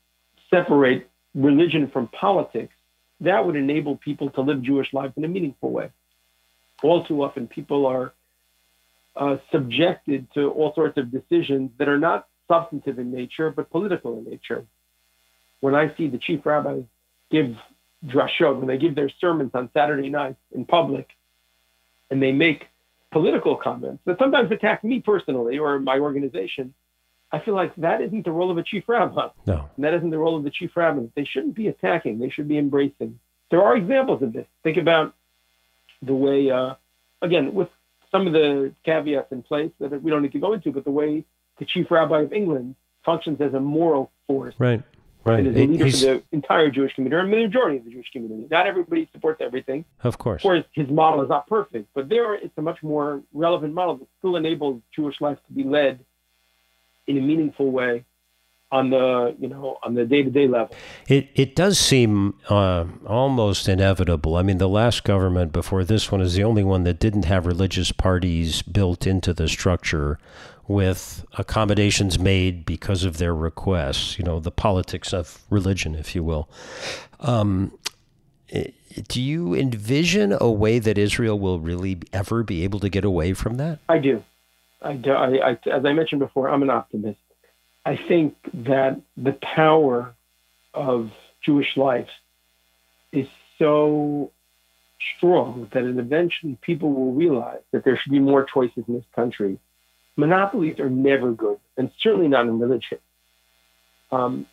separate 0.51 1.09
religion 1.35 1.89
from 1.89 2.09
politics, 2.09 2.75
that 3.21 3.45
would 3.47 3.57
enable 3.57 3.97
people 3.97 4.31
to 4.31 4.41
live 4.41 4.63
Jewish 4.63 4.93
lives 4.93 5.15
in 5.17 5.25
a 5.25 5.29
meaningful 5.29 5.71
way. 5.71 5.91
All 6.83 7.05
too 7.05 7.23
often, 7.23 7.49
people 7.49 7.87
are 7.87 8.13
uh, 9.19 9.37
subjected 9.51 10.29
to 10.35 10.51
all 10.51 10.73
sorts 10.75 10.97
of 10.97 11.11
decisions 11.11 11.71
that 11.79 11.89
are 11.89 11.99
not 11.99 12.29
substantive 12.47 12.99
in 12.99 13.13
nature, 13.13 13.51
but 13.51 13.71
political 13.71 14.17
in 14.19 14.25
nature. 14.25 14.65
When 15.61 15.75
I 15.75 15.95
see 15.97 16.09
the 16.09 16.19
chief 16.19 16.47
rabbis 16.47 16.85
give 17.31 17.57
drashot, 18.07 18.57
when 18.59 18.69
they 18.69 18.79
give 18.79 18.95
their 18.95 19.11
sermons 19.21 19.51
on 19.55 19.71
Saturday 19.75 20.09
nights 20.09 20.39
in 20.55 20.65
public, 20.65 21.09
and 22.11 22.23
they 22.23 22.33
make 22.33 22.69
political 23.11 23.57
comments 23.57 24.03
that 24.05 24.19
sometimes 24.19 24.51
attack 24.53 24.85
me 24.85 25.01
personally 25.01 25.59
or 25.59 25.79
my 25.81 25.99
organization, 25.99 26.73
I 27.33 27.41
feel 27.41 27.55
like 27.55 27.75
that 27.77 28.01
isn't 28.01 28.25
the 28.25 28.31
role 28.31 28.51
of 28.51 28.57
a 28.57 28.63
chief 28.63 28.85
rabbi. 28.87 29.29
No. 29.47 29.69
And 29.77 29.85
that 29.85 29.95
isn't 29.95 30.11
the 30.11 30.19
role 30.19 30.37
of 30.37 30.45
the 30.45 30.51
chief 30.51 30.77
rabbi. 30.77 31.03
They 31.15 31.25
shouldn't 31.25 31.55
be 31.55 31.69
attacking. 31.69 32.19
They 32.19 32.31
should 32.31 32.49
be 32.49 32.57
embracing. 32.57 33.19
There 33.51 33.63
are 33.63 33.77
examples 33.77 34.23
of 34.23 34.33
this. 34.33 34.47
Think 34.63 34.77
about 34.77 35.15
the 36.03 36.15
way, 36.15 36.51
uh, 36.51 36.75
again, 37.21 37.53
with 37.53 37.69
some 38.11 38.27
of 38.27 38.33
the 38.33 38.73
caveats 38.85 39.33
in 39.33 39.43
place 39.43 39.71
that 39.81 40.03
we 40.03 40.11
don't 40.11 40.23
need 40.23 40.33
to 40.33 40.39
go 40.39 40.53
into, 40.53 40.73
but 40.73 40.85
the 40.85 40.91
way 40.91 41.25
the 41.59 41.65
chief 41.65 41.91
rabbi 41.91 42.21
of 42.23 42.33
England 42.33 42.75
functions 43.05 43.41
as 43.41 43.55
a 43.55 43.61
moral 43.61 44.11
force 44.27 44.55
Right. 44.59 44.83
Right. 45.25 45.41
and 45.41 45.49
is 45.49 45.57
a 45.57 45.67
leader 45.67 45.85
He's- 45.85 46.01
for 46.05 46.15
the 46.15 46.23
entire 46.33 46.71
Jewish 46.71 46.95
community, 46.95 47.17
or 47.21 47.25
the 47.29 47.47
majority 47.47 47.79
of 47.79 47.85
the 47.85 47.91
Jewish 47.91 48.11
community. 48.13 48.47
Not 48.51 48.67
everybody 48.67 49.09
supports 49.13 49.41
everything. 49.41 49.85
of 50.05 50.17
course. 50.19 50.41
Of 50.41 50.43
course, 50.43 50.65
his 50.73 50.89
model 50.89 51.23
is 51.23 51.29
not 51.29 51.47
perfect, 51.47 51.89
but 51.95 52.09
there 52.09 52.35
it's 52.35 52.57
a 52.57 52.63
much 52.63 52.83
more 52.83 53.23
relevant 53.33 53.75
model 53.75 53.97
that 53.97 54.09
still 54.19 54.37
enables 54.37 54.81
Jewish 54.95 55.21
life 55.21 55.39
to 55.49 55.53
be 55.53 55.65
led 55.65 56.01
in 57.07 57.19
a 57.19 57.21
meaningful 57.21 57.71
way 57.71 58.05
on 58.71 58.91
the 58.91 59.35
you 59.39 59.49
know 59.49 59.79
on 59.83 59.95
the 59.95 60.05
day 60.05 60.23
to 60.23 60.31
day 60.31 60.47
level. 60.47 60.75
It 61.07 61.29
it 61.35 61.57
does 61.57 61.79
seem 61.79 62.35
uh, 62.49 62.85
almost 63.07 63.69
inevitable. 63.69 64.37
I 64.37 64.43
mean, 64.43 64.59
the 64.59 64.69
last 64.69 65.05
government 65.05 65.53
before 65.53 65.85
this 65.85 66.13
one 66.13 66.21
is 66.21 66.35
the 66.35 66.45
only 66.45 66.65
one 66.65 66.85
that 66.85 66.99
didn't 66.99 67.25
have 67.25 67.47
religious 67.47 67.93
parties 67.93 68.63
built 68.63 69.07
into 69.07 69.33
the 69.33 69.49
structure, 69.49 70.19
with 70.67 71.25
accommodations 71.39 72.19
made 72.19 72.67
because 72.67 73.05
of 73.05 73.19
their 73.19 73.35
requests. 73.35 74.19
You 74.19 74.25
know, 74.25 74.41
the 74.41 74.51
politics 74.51 75.13
of 75.13 75.43
religion, 75.51 75.95
if 75.95 76.15
you 76.15 76.23
will. 76.23 76.49
Um, 77.21 77.73
do 79.09 79.21
you 79.21 79.55
envision 79.55 80.37
a 80.41 80.51
way 80.51 80.79
that 80.79 80.97
Israel 80.97 81.39
will 81.39 81.61
really 81.61 81.99
ever 82.13 82.43
be 82.43 82.65
able 82.65 82.81
to 82.81 82.89
get 82.89 83.05
away 83.05 83.35
from 83.35 83.57
that? 83.57 83.79
I 83.89 83.99
do. 83.99 84.23
I 84.81 84.95
do. 84.95 85.11
I, 85.13 85.51
I, 85.51 85.59
as 85.71 85.85
I 85.85 85.93
mentioned 85.93 86.21
before, 86.21 86.49
I'm 86.49 86.63
an 86.63 86.71
optimist. 86.71 87.19
I 87.89 87.97
think 87.97 88.37
that 88.53 89.01
the 89.17 89.33
power 89.33 90.15
of 90.75 91.11
Jewish 91.43 91.75
life 91.75 92.11
is 93.13 93.27
so 93.59 94.31
strong 95.17 95.71
that 95.73 95.85
eventually 95.85 96.59
people 96.61 96.93
will 96.93 97.15
realize 97.15 97.63
that 97.73 97.85
there 97.85 97.97
should 97.97 98.13
be 98.13 98.19
more 98.19 98.45
choices 98.45 98.85
in 98.87 98.93
this 98.93 99.07
country. 99.17 99.59
Monopolies 100.17 100.79
are 100.81 100.91
never 100.91 101.33
good, 101.33 101.59
and 101.79 101.91
certainly 102.03 102.29
not 102.29 102.45
in 102.45 102.59
religion. 102.59 102.99
Um, 104.13 104.45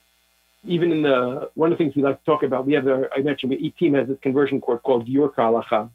even 0.63 0.93
in 0.93 1.01
the 1.01 1.49
one 1.55 1.73
of 1.73 1.77
the 1.77 1.83
things 1.83 1.93
we 1.93 2.03
like 2.03 2.19
to 2.23 2.25
talk 2.25 2.43
about, 2.43 2.65
we 2.65 2.71
have 2.71 2.85
the 2.85 3.09
I 3.13 3.19
mentioned 3.19 3.51
the 3.51 3.69
team 3.71 3.95
has 3.95 4.07
this 4.07 4.17
conversion 4.21 4.61
court 4.61 4.81
called 4.81 5.09
York 5.09 5.35
Halacha. 5.35 5.89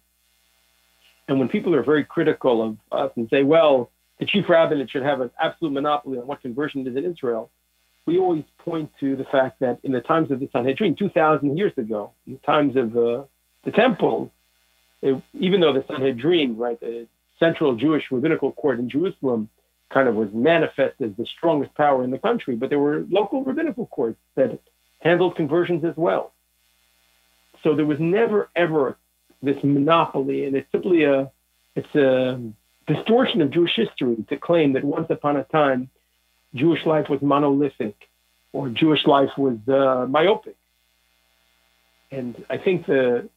And 1.27 1.39
when 1.39 1.49
people 1.49 1.75
are 1.75 1.83
very 1.83 2.05
critical 2.05 2.63
of 2.63 2.77
us 2.93 3.13
and 3.17 3.31
say, 3.31 3.45
well, 3.45 3.91
the 4.21 4.27
chief 4.27 4.49
rabbinate 4.49 4.91
should 4.91 5.03
have 5.03 5.23
an 5.23 5.31
absolute 5.41 5.73
monopoly 5.73 6.19
on 6.19 6.27
what 6.27 6.43
conversion 6.43 6.87
is 6.87 6.95
in 6.95 7.05
Israel, 7.05 7.51
we 8.07 8.19
always 8.19 8.45
point 8.59 8.91
to 9.01 9.17
the 9.17 9.25
fact 9.25 9.61
that 9.61 9.79
in 9.83 9.93
the 9.93 10.01
times 10.01 10.31
of 10.31 10.41
the 10.41 10.49
Sanhedrin, 10.53 10.95
2,000 10.95 11.57
years 11.57 11.73
ago, 11.77 12.13
in 12.27 12.35
the 12.35 12.39
times 12.41 12.77
of 12.77 12.97
uh, 12.97 13.25
the 13.65 13.71
temple, 13.73 14.31
it, 15.03 15.21
even 15.39 15.61
though 15.61 15.73
the 15.73 15.85
Sanhedrin, 15.89 16.57
right, 16.57 16.79
the 16.81 17.07
central 17.39 17.75
Jewish 17.77 18.05
rabbinical 18.11 18.53
court 18.53 18.79
in 18.79 18.91
Jerusalem, 18.91 19.49
kind 19.89 20.07
of 20.07 20.15
was 20.15 20.29
manifest 20.33 21.01
as 21.01 21.11
the 21.17 21.27
strongest 21.27 21.75
power 21.75 22.05
in 22.05 22.11
the 22.11 22.19
country, 22.19 22.55
but 22.57 22.69
there 22.69 22.79
were 22.79 23.05
local 23.11 23.43
rabbinical 23.43 23.87
courts 23.87 24.19
that 24.37 24.61
handled 25.01 25.35
conversions 25.35 25.85
as 25.85 25.97
well. 25.97 26.33
So 27.63 27.75
there 27.75 27.87
was 27.87 27.99
never, 27.99 28.51
ever 28.55 28.97
this 29.43 29.57
monopoly, 29.65 30.45
and 30.45 30.55
it's 30.55 30.71
simply 30.71 31.05
a 31.05 31.31
it's 31.75 31.95
a 31.95 32.41
distortion 32.95 33.41
of 33.41 33.51
Jewish 33.51 33.73
history 33.77 34.17
to 34.29 34.37
claim 34.37 34.73
that 34.75 34.85
once 34.85 35.07
upon 35.11 35.37
a 35.37 35.45
time 35.45 35.91
Jewish 36.55 36.85
life 36.87 37.07
was 37.09 37.21
monolithic 37.23 37.97
or 38.53 38.69
Jewish 38.69 39.07
life 39.07 39.31
was 39.37 39.59
uh, 39.69 40.07
myopic. 40.09 40.57
And 42.11 42.45
I 42.51 42.59
think 42.59 42.87
the 42.87 43.29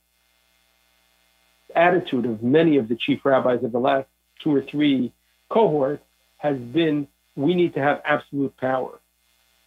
attitude 1.76 2.26
of 2.26 2.42
many 2.42 2.78
of 2.78 2.88
the 2.88 2.96
chief 2.96 3.20
rabbis 3.24 3.64
of 3.64 3.72
the 3.72 3.80
last 3.80 4.08
two 4.44 4.56
or 4.56 4.64
three 4.64 5.14
cohorts 5.50 6.04
has 6.38 6.58
been 6.58 7.08
we 7.36 7.56
need 7.56 7.74
to 7.76 7.80
have 7.80 8.02
absolute 8.06 8.56
power. 8.58 9.00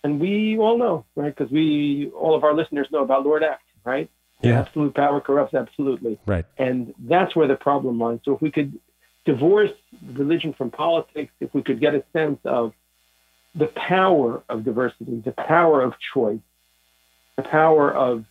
And 0.04 0.20
we 0.20 0.56
all 0.58 0.78
know, 0.78 1.04
right? 1.16 1.34
Because 1.34 1.50
we, 1.50 2.12
all 2.16 2.36
of 2.36 2.44
our 2.44 2.54
listeners 2.54 2.86
know 2.92 3.02
about 3.02 3.24
Lord 3.24 3.42
Acton, 3.42 3.80
right? 3.84 4.10
Yeah. 4.40 4.60
Absolute 4.60 4.94
power 4.94 5.20
corrupts 5.20 5.54
absolutely. 5.54 6.18
Right. 6.26 6.44
And 6.58 6.94
that's 6.98 7.34
where 7.34 7.48
the 7.48 7.56
problem 7.56 7.98
lies. 7.98 8.20
So 8.24 8.34
if 8.34 8.42
we 8.42 8.50
could 8.50 8.78
divorce 9.26 9.72
religion 10.14 10.54
from 10.54 10.70
politics, 10.70 11.32
if 11.40 11.52
we 11.52 11.62
could 11.62 11.80
get 11.80 11.94
a 11.94 12.02
sense 12.12 12.38
of 12.44 12.72
the 13.54 13.66
power 13.66 14.42
of 14.48 14.64
diversity, 14.64 15.20
the 15.24 15.32
power 15.32 15.82
of 15.82 15.94
choice, 16.14 16.40
the 17.36 17.42
power 17.42 17.92
of 17.92 18.24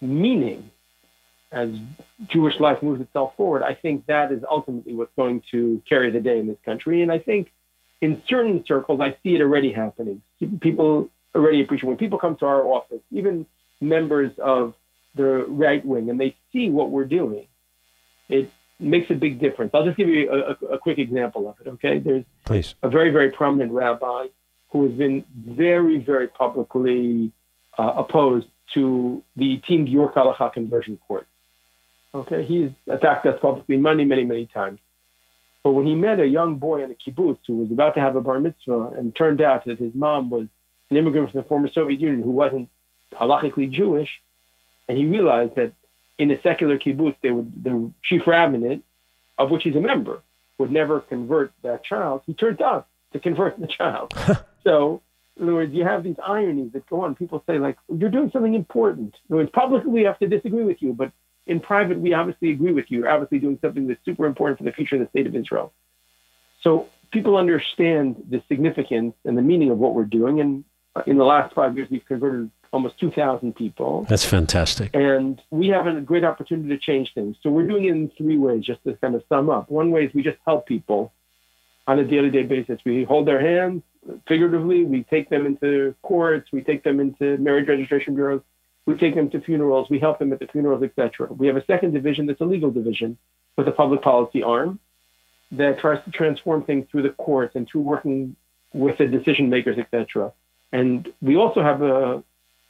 meaning 0.00 0.70
as 1.52 1.70
Jewish 2.28 2.58
life 2.58 2.82
moves 2.82 3.00
itself 3.00 3.36
forward, 3.36 3.62
I 3.62 3.74
think 3.74 4.06
that 4.06 4.32
is 4.32 4.42
ultimately 4.48 4.94
what's 4.94 5.14
going 5.16 5.42
to 5.50 5.82
carry 5.88 6.10
the 6.10 6.20
day 6.20 6.38
in 6.38 6.46
this 6.46 6.58
country. 6.64 7.02
And 7.02 7.12
I 7.12 7.18
think 7.18 7.52
in 8.00 8.22
certain 8.28 8.64
circles, 8.66 9.00
I 9.00 9.16
see 9.22 9.34
it 9.34 9.40
already 9.40 9.72
happening. 9.72 10.22
People 10.60 11.08
already 11.34 11.62
appreciate 11.62 11.88
when 11.88 11.96
people 11.96 12.18
come 12.18 12.36
to 12.36 12.46
our 12.46 12.62
office, 12.62 13.00
even 13.10 13.46
members 13.80 14.32
of 14.38 14.74
the 15.14 15.46
right 15.48 15.84
wing, 15.84 16.10
and 16.10 16.20
they 16.20 16.36
see 16.52 16.70
what 16.70 16.90
we're 16.90 17.04
doing. 17.04 17.46
It 18.28 18.50
makes 18.78 19.10
a 19.10 19.14
big 19.14 19.38
difference. 19.40 19.70
I'll 19.74 19.84
just 19.84 19.96
give 19.96 20.08
you 20.08 20.30
a, 20.30 20.66
a, 20.66 20.74
a 20.74 20.78
quick 20.78 20.98
example 20.98 21.48
of 21.48 21.56
it. 21.60 21.68
Okay, 21.70 21.98
there's 21.98 22.24
Please. 22.44 22.74
a 22.82 22.88
very, 22.88 23.10
very 23.10 23.30
prominent 23.30 23.72
rabbi 23.72 24.26
who 24.70 24.88
has 24.88 24.92
been 24.92 25.24
very, 25.34 25.98
very 25.98 26.28
publicly 26.28 27.32
uh, 27.78 27.92
opposed 27.96 28.46
to 28.74 29.22
the 29.36 29.58
ITIM 29.58 29.92
Giyur 29.92 30.12
Halacha 30.12 30.52
conversion 30.52 30.98
court. 31.06 31.26
Okay, 32.14 32.44
he's 32.44 32.70
attacked 32.88 33.26
us 33.26 33.38
publicly 33.40 33.76
many, 33.76 34.04
many, 34.04 34.24
many 34.24 34.46
times. 34.46 34.78
But 35.62 35.72
when 35.72 35.86
he 35.86 35.94
met 35.94 36.20
a 36.20 36.26
young 36.26 36.56
boy 36.56 36.84
in 36.84 36.90
a 36.90 36.94
kibbutz 36.94 37.38
who 37.46 37.56
was 37.56 37.70
about 37.70 37.94
to 37.94 38.00
have 38.00 38.16
a 38.16 38.20
bar 38.20 38.38
mitzvah, 38.38 38.92
and 38.96 39.14
turned 39.14 39.40
out 39.40 39.64
that 39.64 39.78
his 39.78 39.94
mom 39.94 40.30
was 40.30 40.46
an 40.90 40.96
immigrant 40.96 41.30
from 41.30 41.40
the 41.40 41.48
former 41.48 41.68
Soviet 41.72 42.00
Union 42.00 42.22
who 42.22 42.30
wasn't 42.30 42.68
halachically 43.12 43.70
Jewish, 43.70 44.20
and 44.88 44.98
he 44.98 45.06
realized 45.06 45.54
that 45.56 45.72
in 46.18 46.30
a 46.30 46.40
secular 46.42 46.78
kibbutz, 46.78 47.16
they 47.22 47.30
would, 47.30 47.64
the 47.64 47.90
chief 48.02 48.26
rabbinate, 48.26 48.82
of 49.38 49.50
which 49.50 49.64
he's 49.64 49.76
a 49.76 49.80
member, 49.80 50.22
would 50.58 50.70
never 50.70 51.00
convert 51.00 51.52
that 51.62 51.84
child. 51.84 52.22
He 52.26 52.34
turned 52.34 52.62
out 52.62 52.86
to 53.12 53.18
convert 53.18 53.58
the 53.58 53.66
child. 53.66 54.12
so, 54.64 55.02
in 55.36 55.44
other 55.44 55.54
words, 55.54 55.74
you 55.74 55.84
have 55.84 56.04
these 56.04 56.16
ironies 56.24 56.72
that 56.72 56.88
go 56.88 57.00
on. 57.00 57.14
People 57.14 57.42
say, 57.46 57.58
like, 57.58 57.76
you're 57.88 58.10
doing 58.10 58.30
something 58.32 58.54
important. 58.54 59.16
In 59.28 59.34
other 59.34 59.42
words, 59.42 59.50
publicly 59.52 59.90
we 59.90 60.02
have 60.02 60.18
to 60.20 60.28
disagree 60.28 60.64
with 60.64 60.80
you, 60.80 60.92
but 60.92 61.10
in 61.46 61.60
private 61.60 61.98
we 61.98 62.14
obviously 62.14 62.50
agree 62.50 62.72
with 62.72 62.90
you. 62.90 63.00
You're 63.00 63.10
obviously 63.10 63.38
doing 63.38 63.58
something 63.60 63.88
that's 63.88 64.04
super 64.04 64.26
important 64.26 64.58
for 64.58 64.64
the 64.64 64.72
future 64.72 64.96
of 64.96 65.02
the 65.02 65.08
state 65.08 65.26
of 65.26 65.34
Israel. 65.34 65.72
So 66.62 66.88
people 67.10 67.36
understand 67.36 68.24
the 68.30 68.42
significance 68.48 69.14
and 69.24 69.36
the 69.36 69.42
meaning 69.42 69.70
of 69.70 69.78
what 69.78 69.94
we're 69.94 70.04
doing. 70.04 70.40
And 70.40 70.64
in 71.06 71.18
the 71.18 71.24
last 71.24 71.54
five 71.54 71.76
years, 71.76 71.88
we've 71.90 72.06
converted 72.06 72.50
almost 72.74 72.98
2,000 72.98 73.54
people. 73.54 74.04
That's 74.08 74.24
fantastic. 74.24 74.90
And 74.94 75.40
we 75.50 75.68
have 75.68 75.86
a 75.86 76.00
great 76.00 76.24
opportunity 76.24 76.68
to 76.70 76.78
change 76.78 77.14
things. 77.14 77.36
So 77.42 77.50
we're 77.50 77.66
doing 77.66 77.84
it 77.84 77.92
in 77.92 78.10
three 78.18 78.36
ways, 78.36 78.64
just 78.64 78.82
to 78.84 78.94
kind 78.96 79.14
of 79.14 79.22
sum 79.28 79.48
up. 79.48 79.70
One 79.70 79.90
way 79.90 80.04
is 80.04 80.14
we 80.14 80.22
just 80.22 80.38
help 80.44 80.66
people 80.66 81.12
on 81.86 81.98
a 81.98 82.04
daily 82.04 82.30
day 82.30 82.42
basis. 82.42 82.80
We 82.84 83.04
hold 83.04 83.26
their 83.26 83.40
hands 83.40 83.82
figuratively, 84.28 84.84
we 84.84 85.02
take 85.04 85.30
them 85.30 85.46
into 85.46 85.94
courts, 86.02 86.50
we 86.52 86.62
take 86.62 86.84
them 86.84 87.00
into 87.00 87.38
marriage 87.38 87.68
registration 87.68 88.14
bureaus, 88.14 88.42
we 88.86 88.96
take 88.96 89.14
them 89.14 89.30
to 89.30 89.40
funerals, 89.40 89.88
we 89.88 89.98
help 89.98 90.18
them 90.18 90.32
at 90.32 90.40
the 90.40 90.46
funerals, 90.46 90.82
etc. 90.82 91.32
We 91.32 91.46
have 91.46 91.56
a 91.56 91.64
second 91.64 91.92
division 91.92 92.26
that's 92.26 92.40
a 92.40 92.44
legal 92.44 92.70
division 92.70 93.16
with 93.56 93.66
a 93.68 93.72
public 93.72 94.02
policy 94.02 94.42
arm 94.42 94.78
that 95.52 95.78
tries 95.78 96.02
to 96.04 96.10
transform 96.10 96.64
things 96.64 96.86
through 96.90 97.02
the 97.02 97.10
courts 97.10 97.54
and 97.54 97.66
through 97.68 97.82
working 97.82 98.36
with 98.72 98.98
the 98.98 99.06
decision 99.06 99.48
makers, 99.48 99.78
etc. 99.78 100.32
And 100.72 101.10
we 101.22 101.36
also 101.36 101.62
have 101.62 101.82
a 101.82 102.22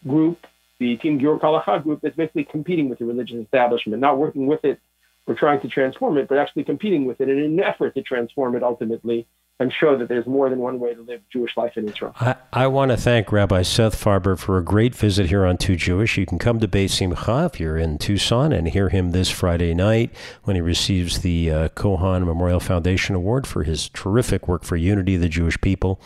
group, 0.06 0.46
the 0.78 0.96
ITIM 0.96 1.20
Giyur 1.20 1.40
Halacha 1.40 1.82
group, 1.82 2.00
that's 2.02 2.16
basically 2.16 2.44
competing 2.44 2.88
with 2.88 2.98
the 2.98 3.04
religious 3.04 3.42
establishment, 3.42 4.00
not 4.00 4.18
working 4.18 4.46
with 4.46 4.64
it 4.64 4.80
or 5.26 5.34
trying 5.34 5.60
to 5.60 5.68
transform 5.68 6.18
it, 6.18 6.28
but 6.28 6.38
actually 6.38 6.64
competing 6.64 7.06
with 7.06 7.20
it 7.20 7.28
in 7.28 7.38
an 7.38 7.60
effort 7.60 7.94
to 7.94 8.02
transform 8.02 8.56
it 8.56 8.62
ultimately 8.62 9.26
and 9.60 9.72
show 9.72 9.96
that 9.96 10.08
there's 10.08 10.26
more 10.26 10.50
than 10.50 10.58
one 10.58 10.80
way 10.80 10.94
to 10.94 11.02
live 11.02 11.20
Jewish 11.32 11.56
life 11.56 11.76
in 11.76 11.88
Israel. 11.88 12.12
I, 12.20 12.34
I 12.52 12.66
want 12.66 12.90
to 12.90 12.96
thank 12.96 13.30
Rabbi 13.30 13.62
Seth 13.62 14.02
Farber 14.02 14.36
for 14.36 14.58
a 14.58 14.64
great 14.64 14.96
visit 14.96 15.28
here 15.28 15.46
on 15.46 15.58
Too 15.58 15.76
Jewish. 15.76 16.18
You 16.18 16.26
can 16.26 16.40
come 16.40 16.58
to 16.58 16.66
Beit 16.66 16.90
Simcha 16.90 17.48
if 17.52 17.60
you're 17.60 17.76
in 17.76 17.98
Tucson 17.98 18.52
and 18.52 18.66
hear 18.68 18.88
him 18.88 19.12
this 19.12 19.30
Friday 19.30 19.72
night 19.72 20.10
when 20.42 20.56
he 20.56 20.62
receives 20.62 21.20
the 21.20 21.52
uh, 21.52 21.68
Cohon 21.70 22.24
Memorial 22.24 22.58
Foundation 22.58 23.14
Award 23.14 23.46
for 23.46 23.62
his 23.62 23.88
terrific 23.90 24.48
work 24.48 24.64
for 24.64 24.74
unity 24.76 25.14
of 25.14 25.20
the 25.20 25.28
Jewish 25.28 25.60
people. 25.60 26.00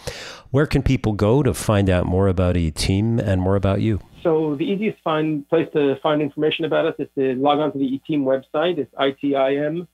Where 0.51 0.67
can 0.67 0.83
people 0.83 1.15
go 1.15 1.43
to 1.43 1.55
find 1.55 1.89
out 1.89 2.05
more 2.05 2.29
about 2.29 2.57
ITIM 2.57 3.19
and 3.19 3.41
more 3.41 3.57
about 3.57 3.81
you? 3.81 4.01
So 4.23 4.57
the 4.57 4.65
easiest 4.65 5.03
find, 5.03 5.49
place 5.49 5.69
to 5.73 5.97
find 6.03 6.21
information 6.21 6.67
about 6.67 6.85
us 6.85 6.97
is 6.99 7.09
to 7.17 7.35
log 7.37 7.61
on 7.61 7.73
to 7.73 7.79
the 7.79 7.99
ITIM 7.99 8.25
website. 8.25 8.77
It's 8.77 8.93
itim.org.il. 8.95 9.87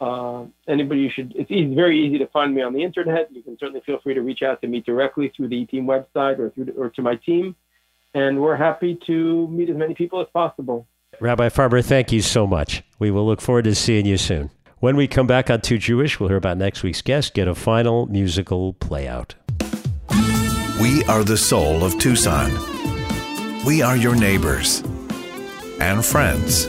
Uh, 0.00 0.44
anybody 0.68 1.00
you 1.00 1.10
should, 1.10 1.32
it's 1.36 1.50
easy, 1.50 1.74
very 1.74 2.04
easy 2.04 2.18
to 2.18 2.26
find 2.28 2.54
me 2.54 2.62
on 2.62 2.72
the 2.72 2.82
internet. 2.82 3.28
You 3.32 3.42
can 3.42 3.56
certainly 3.58 3.80
feel 3.86 3.98
free 4.02 4.14
to 4.14 4.20
reach 4.20 4.42
out 4.42 4.60
to 4.60 4.66
me 4.66 4.80
directly 4.80 5.32
through 5.36 5.48
the 5.48 5.66
ITIM 5.66 5.84
website 5.84 6.38
or 6.38 6.50
through 6.50 6.74
or 6.76 6.90
to 6.90 7.02
my 7.02 7.14
team. 7.16 7.54
And 8.12 8.40
we're 8.40 8.56
happy 8.56 8.98
to 9.06 9.48
meet 9.48 9.70
as 9.70 9.76
many 9.76 9.94
people 9.94 10.20
as 10.20 10.26
possible. 10.32 10.86
Rabbi 11.20 11.48
Farber, 11.48 11.84
thank 11.84 12.12
you 12.12 12.22
so 12.22 12.46
much. 12.46 12.82
We 12.98 13.10
will 13.10 13.26
look 13.26 13.40
forward 13.40 13.64
to 13.64 13.74
seeing 13.74 14.06
you 14.06 14.16
soon. 14.16 14.50
When 14.80 14.96
we 14.96 15.08
come 15.08 15.26
back 15.26 15.48
on 15.48 15.60
Too 15.60 15.78
Jewish, 15.78 16.20
we'll 16.20 16.28
hear 16.28 16.36
about 16.36 16.58
next 16.58 16.82
week's 16.82 17.00
guest, 17.00 17.34
get 17.34 17.48
a 17.48 17.54
final 17.54 18.06
musical 18.06 18.74
playout. 18.74 19.34
We 20.80 21.04
are 21.04 21.24
the 21.24 21.38
soul 21.38 21.84
of 21.84 21.98
Tucson. 21.98 22.50
We 23.64 23.80
are 23.80 23.96
your 23.96 24.14
neighbors 24.14 24.82
and 25.80 26.04
friends. 26.04 26.66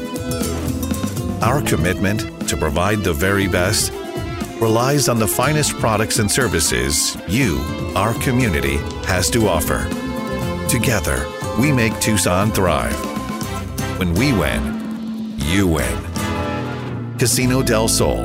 Our 1.41 1.61
commitment 1.61 2.34
to 2.47 2.57
provide 2.57 3.03
the 3.03 3.13
very 3.13 3.47
best 3.47 3.91
relies 4.61 5.09
on 5.09 5.19
the 5.19 5.27
finest 5.27 5.73
products 5.73 6.19
and 6.19 6.31
services 6.31 7.17
you, 7.27 7.59
our 7.95 8.13
community, 8.15 8.77
has 9.05 9.29
to 9.29 9.47
offer. 9.47 9.87
Together, 10.69 11.25
we 11.59 11.71
make 11.71 11.97
Tucson 11.99 12.51
thrive. 12.51 12.95
When 13.99 14.13
we 14.13 14.33
win, 14.33 15.35
you 15.37 15.67
win. 15.67 17.17
Casino 17.17 17.61
del 17.61 17.87
Sol, 17.87 18.17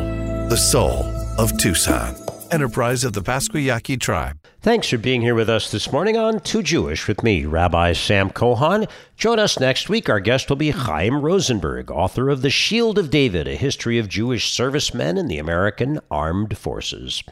the 0.49 0.57
soul 0.57 1.05
of 1.39 1.57
Tucson. 1.59 2.15
Enterprise 2.51 3.05
of 3.05 3.13
the 3.13 3.23
Pascua 3.23 3.61
Yaqui 3.61 3.97
tribe. 3.97 4.37
Thanks 4.61 4.89
for 4.89 4.99
being 4.99 5.23
here 5.23 5.37
with 5.37 5.49
us 5.49 5.71
this 5.71 5.93
morning 5.93 6.17
on 6.17 6.41
Too 6.41 6.63
Jewish 6.63 7.07
with 7.07 7.23
me, 7.23 7.47
Rabbi 7.47 7.93
Sam 7.93 8.29
Cohon. 8.31 8.89
Join 9.21 9.39
us 9.39 9.61
next 9.61 9.91
week. 9.91 10.09
Our 10.09 10.19
guest 10.19 10.49
will 10.49 10.57
be 10.57 10.71
Chaim 10.71 11.21
Rosenberg, 11.21 11.91
author 11.91 12.31
of 12.31 12.41
The 12.41 12.49
Shield 12.49 12.97
of 12.97 13.11
David, 13.11 13.47
a 13.47 13.55
history 13.55 13.99
of 13.99 14.09
Jewish 14.09 14.51
servicemen 14.51 15.19
in 15.19 15.29
the 15.29 15.37
American 15.37 16.01
Armed 16.11 16.57
Forces. 16.57 17.23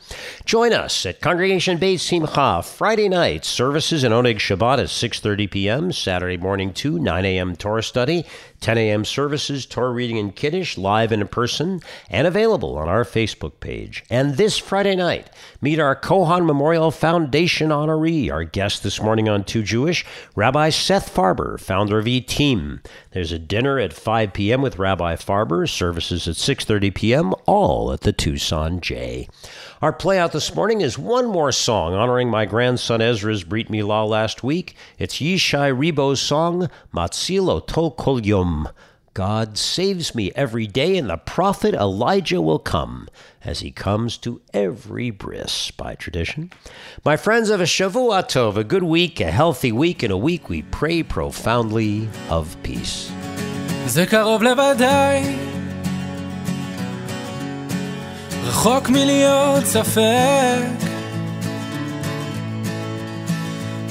Join 0.44 0.74
us 0.74 1.06
at 1.06 1.22
Congregation 1.22 1.78
Beit 1.78 2.00
Simcha 2.00 2.62
Friday 2.62 3.08
night. 3.08 3.46
Services 3.46 4.04
in 4.04 4.12
Oneg 4.12 4.36
Shabbat 4.36 4.80
at 4.80 4.88
6.30 4.88 5.50
p.m., 5.50 5.90
Saturday 5.90 6.36
morning 6.36 6.74
2, 6.74 6.98
9 6.98 7.24
a.m. 7.24 7.56
Torah 7.56 7.82
study, 7.82 8.26
10 8.60 8.76
a.m. 8.76 9.06
services, 9.06 9.64
Torah 9.64 9.92
reading 9.92 10.18
and 10.18 10.36
Kiddush, 10.36 10.76
live 10.76 11.10
and 11.10 11.22
in 11.22 11.28
person, 11.28 11.80
and 12.10 12.26
available 12.26 12.76
on 12.76 12.90
our 12.90 13.04
Facebook 13.04 13.60
page. 13.60 14.04
And 14.10 14.36
this 14.36 14.58
Friday 14.58 14.94
night, 14.94 15.30
meet 15.62 15.78
our 15.78 15.96
Cohon 15.96 16.44
Memorial 16.44 16.90
Foundation 16.90 17.70
honoree. 17.70 18.30
Our 18.30 18.44
guest 18.44 18.82
this 18.82 19.00
morning 19.00 19.26
on 19.26 19.44
Too 19.44 19.62
Jewish, 19.62 20.04
Rabbi 20.36 20.68
Seth 20.68 21.14
Farber, 21.14 21.58
founder 21.58 21.77
of 21.78 22.04
ITIM. 22.06 22.84
There's 23.12 23.30
a 23.30 23.38
dinner 23.38 23.78
at 23.78 23.92
5 23.92 24.32
p.m. 24.32 24.60
with 24.62 24.78
Rabbi 24.78 25.14
Farber, 25.14 25.68
services 25.68 26.26
at 26.26 26.34
6.30 26.34 26.92
p.m., 26.92 27.34
all 27.46 27.92
at 27.92 28.00
the 28.00 28.12
Tucson 28.12 28.80
J. 28.80 29.28
Our 29.80 29.92
playout 29.92 30.32
this 30.32 30.52
morning 30.54 30.80
is 30.80 30.98
one 30.98 31.26
more 31.26 31.52
song 31.52 31.94
honoring 31.94 32.28
my 32.28 32.46
grandson 32.46 33.00
Ezra's 33.00 33.44
Brit 33.44 33.68
Milah 33.68 34.08
last 34.08 34.42
week. 34.42 34.74
It's 34.98 35.20
Yishai 35.20 35.72
Ribo's 35.72 36.20
song, 36.20 36.68
Matzil 36.92 37.48
Oto 37.48 37.90
Kol 37.90 38.20
Yom. 38.26 38.68
God 39.18 39.58
saves 39.58 40.14
me 40.14 40.30
every 40.36 40.68
day, 40.68 40.96
and 40.96 41.10
the 41.10 41.16
prophet 41.16 41.74
Elijah 41.74 42.40
will 42.40 42.60
come, 42.60 43.08
as 43.44 43.58
he 43.58 43.72
comes 43.72 44.16
to 44.18 44.40
every 44.54 45.10
bris 45.10 45.72
by 45.72 45.96
tradition. 45.96 46.52
My 47.04 47.16
friends, 47.16 47.48
have 47.48 47.60
a 47.60 47.64
Shavua 47.64 48.22
Tov, 48.22 48.56
a 48.56 48.62
good 48.62 48.84
week, 48.84 49.18
a 49.18 49.32
healthy 49.32 49.72
week, 49.72 50.04
and 50.04 50.12
a 50.12 50.16
week 50.16 50.48
we 50.48 50.62
pray 50.62 51.02
profoundly 51.02 52.08
of 52.30 52.56
peace. 52.62 53.10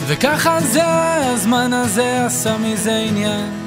וככה 0.07 0.59
זה, 0.61 0.84
הזמן 0.86 1.73
הזה 1.73 2.25
עשה 2.25 2.57
מזה 2.57 2.97
עניין. 2.97 3.66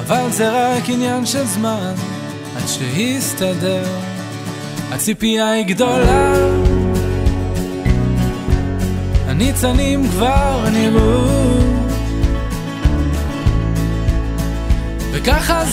אבל 0.00 0.30
זה 0.30 0.50
רק 0.50 0.88
עניין 0.88 1.26
של 1.26 1.44
זמן, 1.44 1.92
עד 2.56 2.68
שיסתדר. 2.68 3.84
הציפייה 4.90 5.50
היא 5.50 5.64
גדולה, 5.64 6.34
הניצנים 9.26 10.08
כבר 10.08 10.64
נראו. 10.72 11.58
וככה 15.12 15.64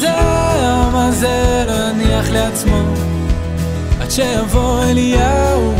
זה, 1.11 1.63
לא 1.67 1.73
יניח 1.73 2.29
לעצמו, 2.29 2.83
עד 4.01 4.11
שיבוא 4.11 4.83
אליהו, 4.83 5.73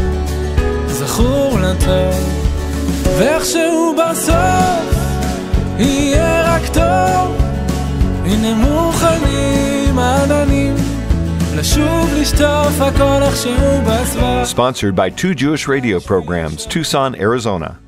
זכור 0.87 1.59
לטוב. 1.59 2.45
ואיכשהו 3.17 3.95
בסוף 3.97 4.95
יהיה 5.79 6.55
רק 6.55 6.67
טוב, 6.73 7.44
הנה 8.26 8.55
מוכנים 8.55 9.99
עננים 9.99 10.76
Sponsored 14.43 14.95
by 14.95 15.09
Too 15.09 15.34
Jewish 15.34 15.67
radio 15.69 15.99
programs, 16.01 16.65
Tucson, 16.65 17.15
Arizona. 17.15 17.80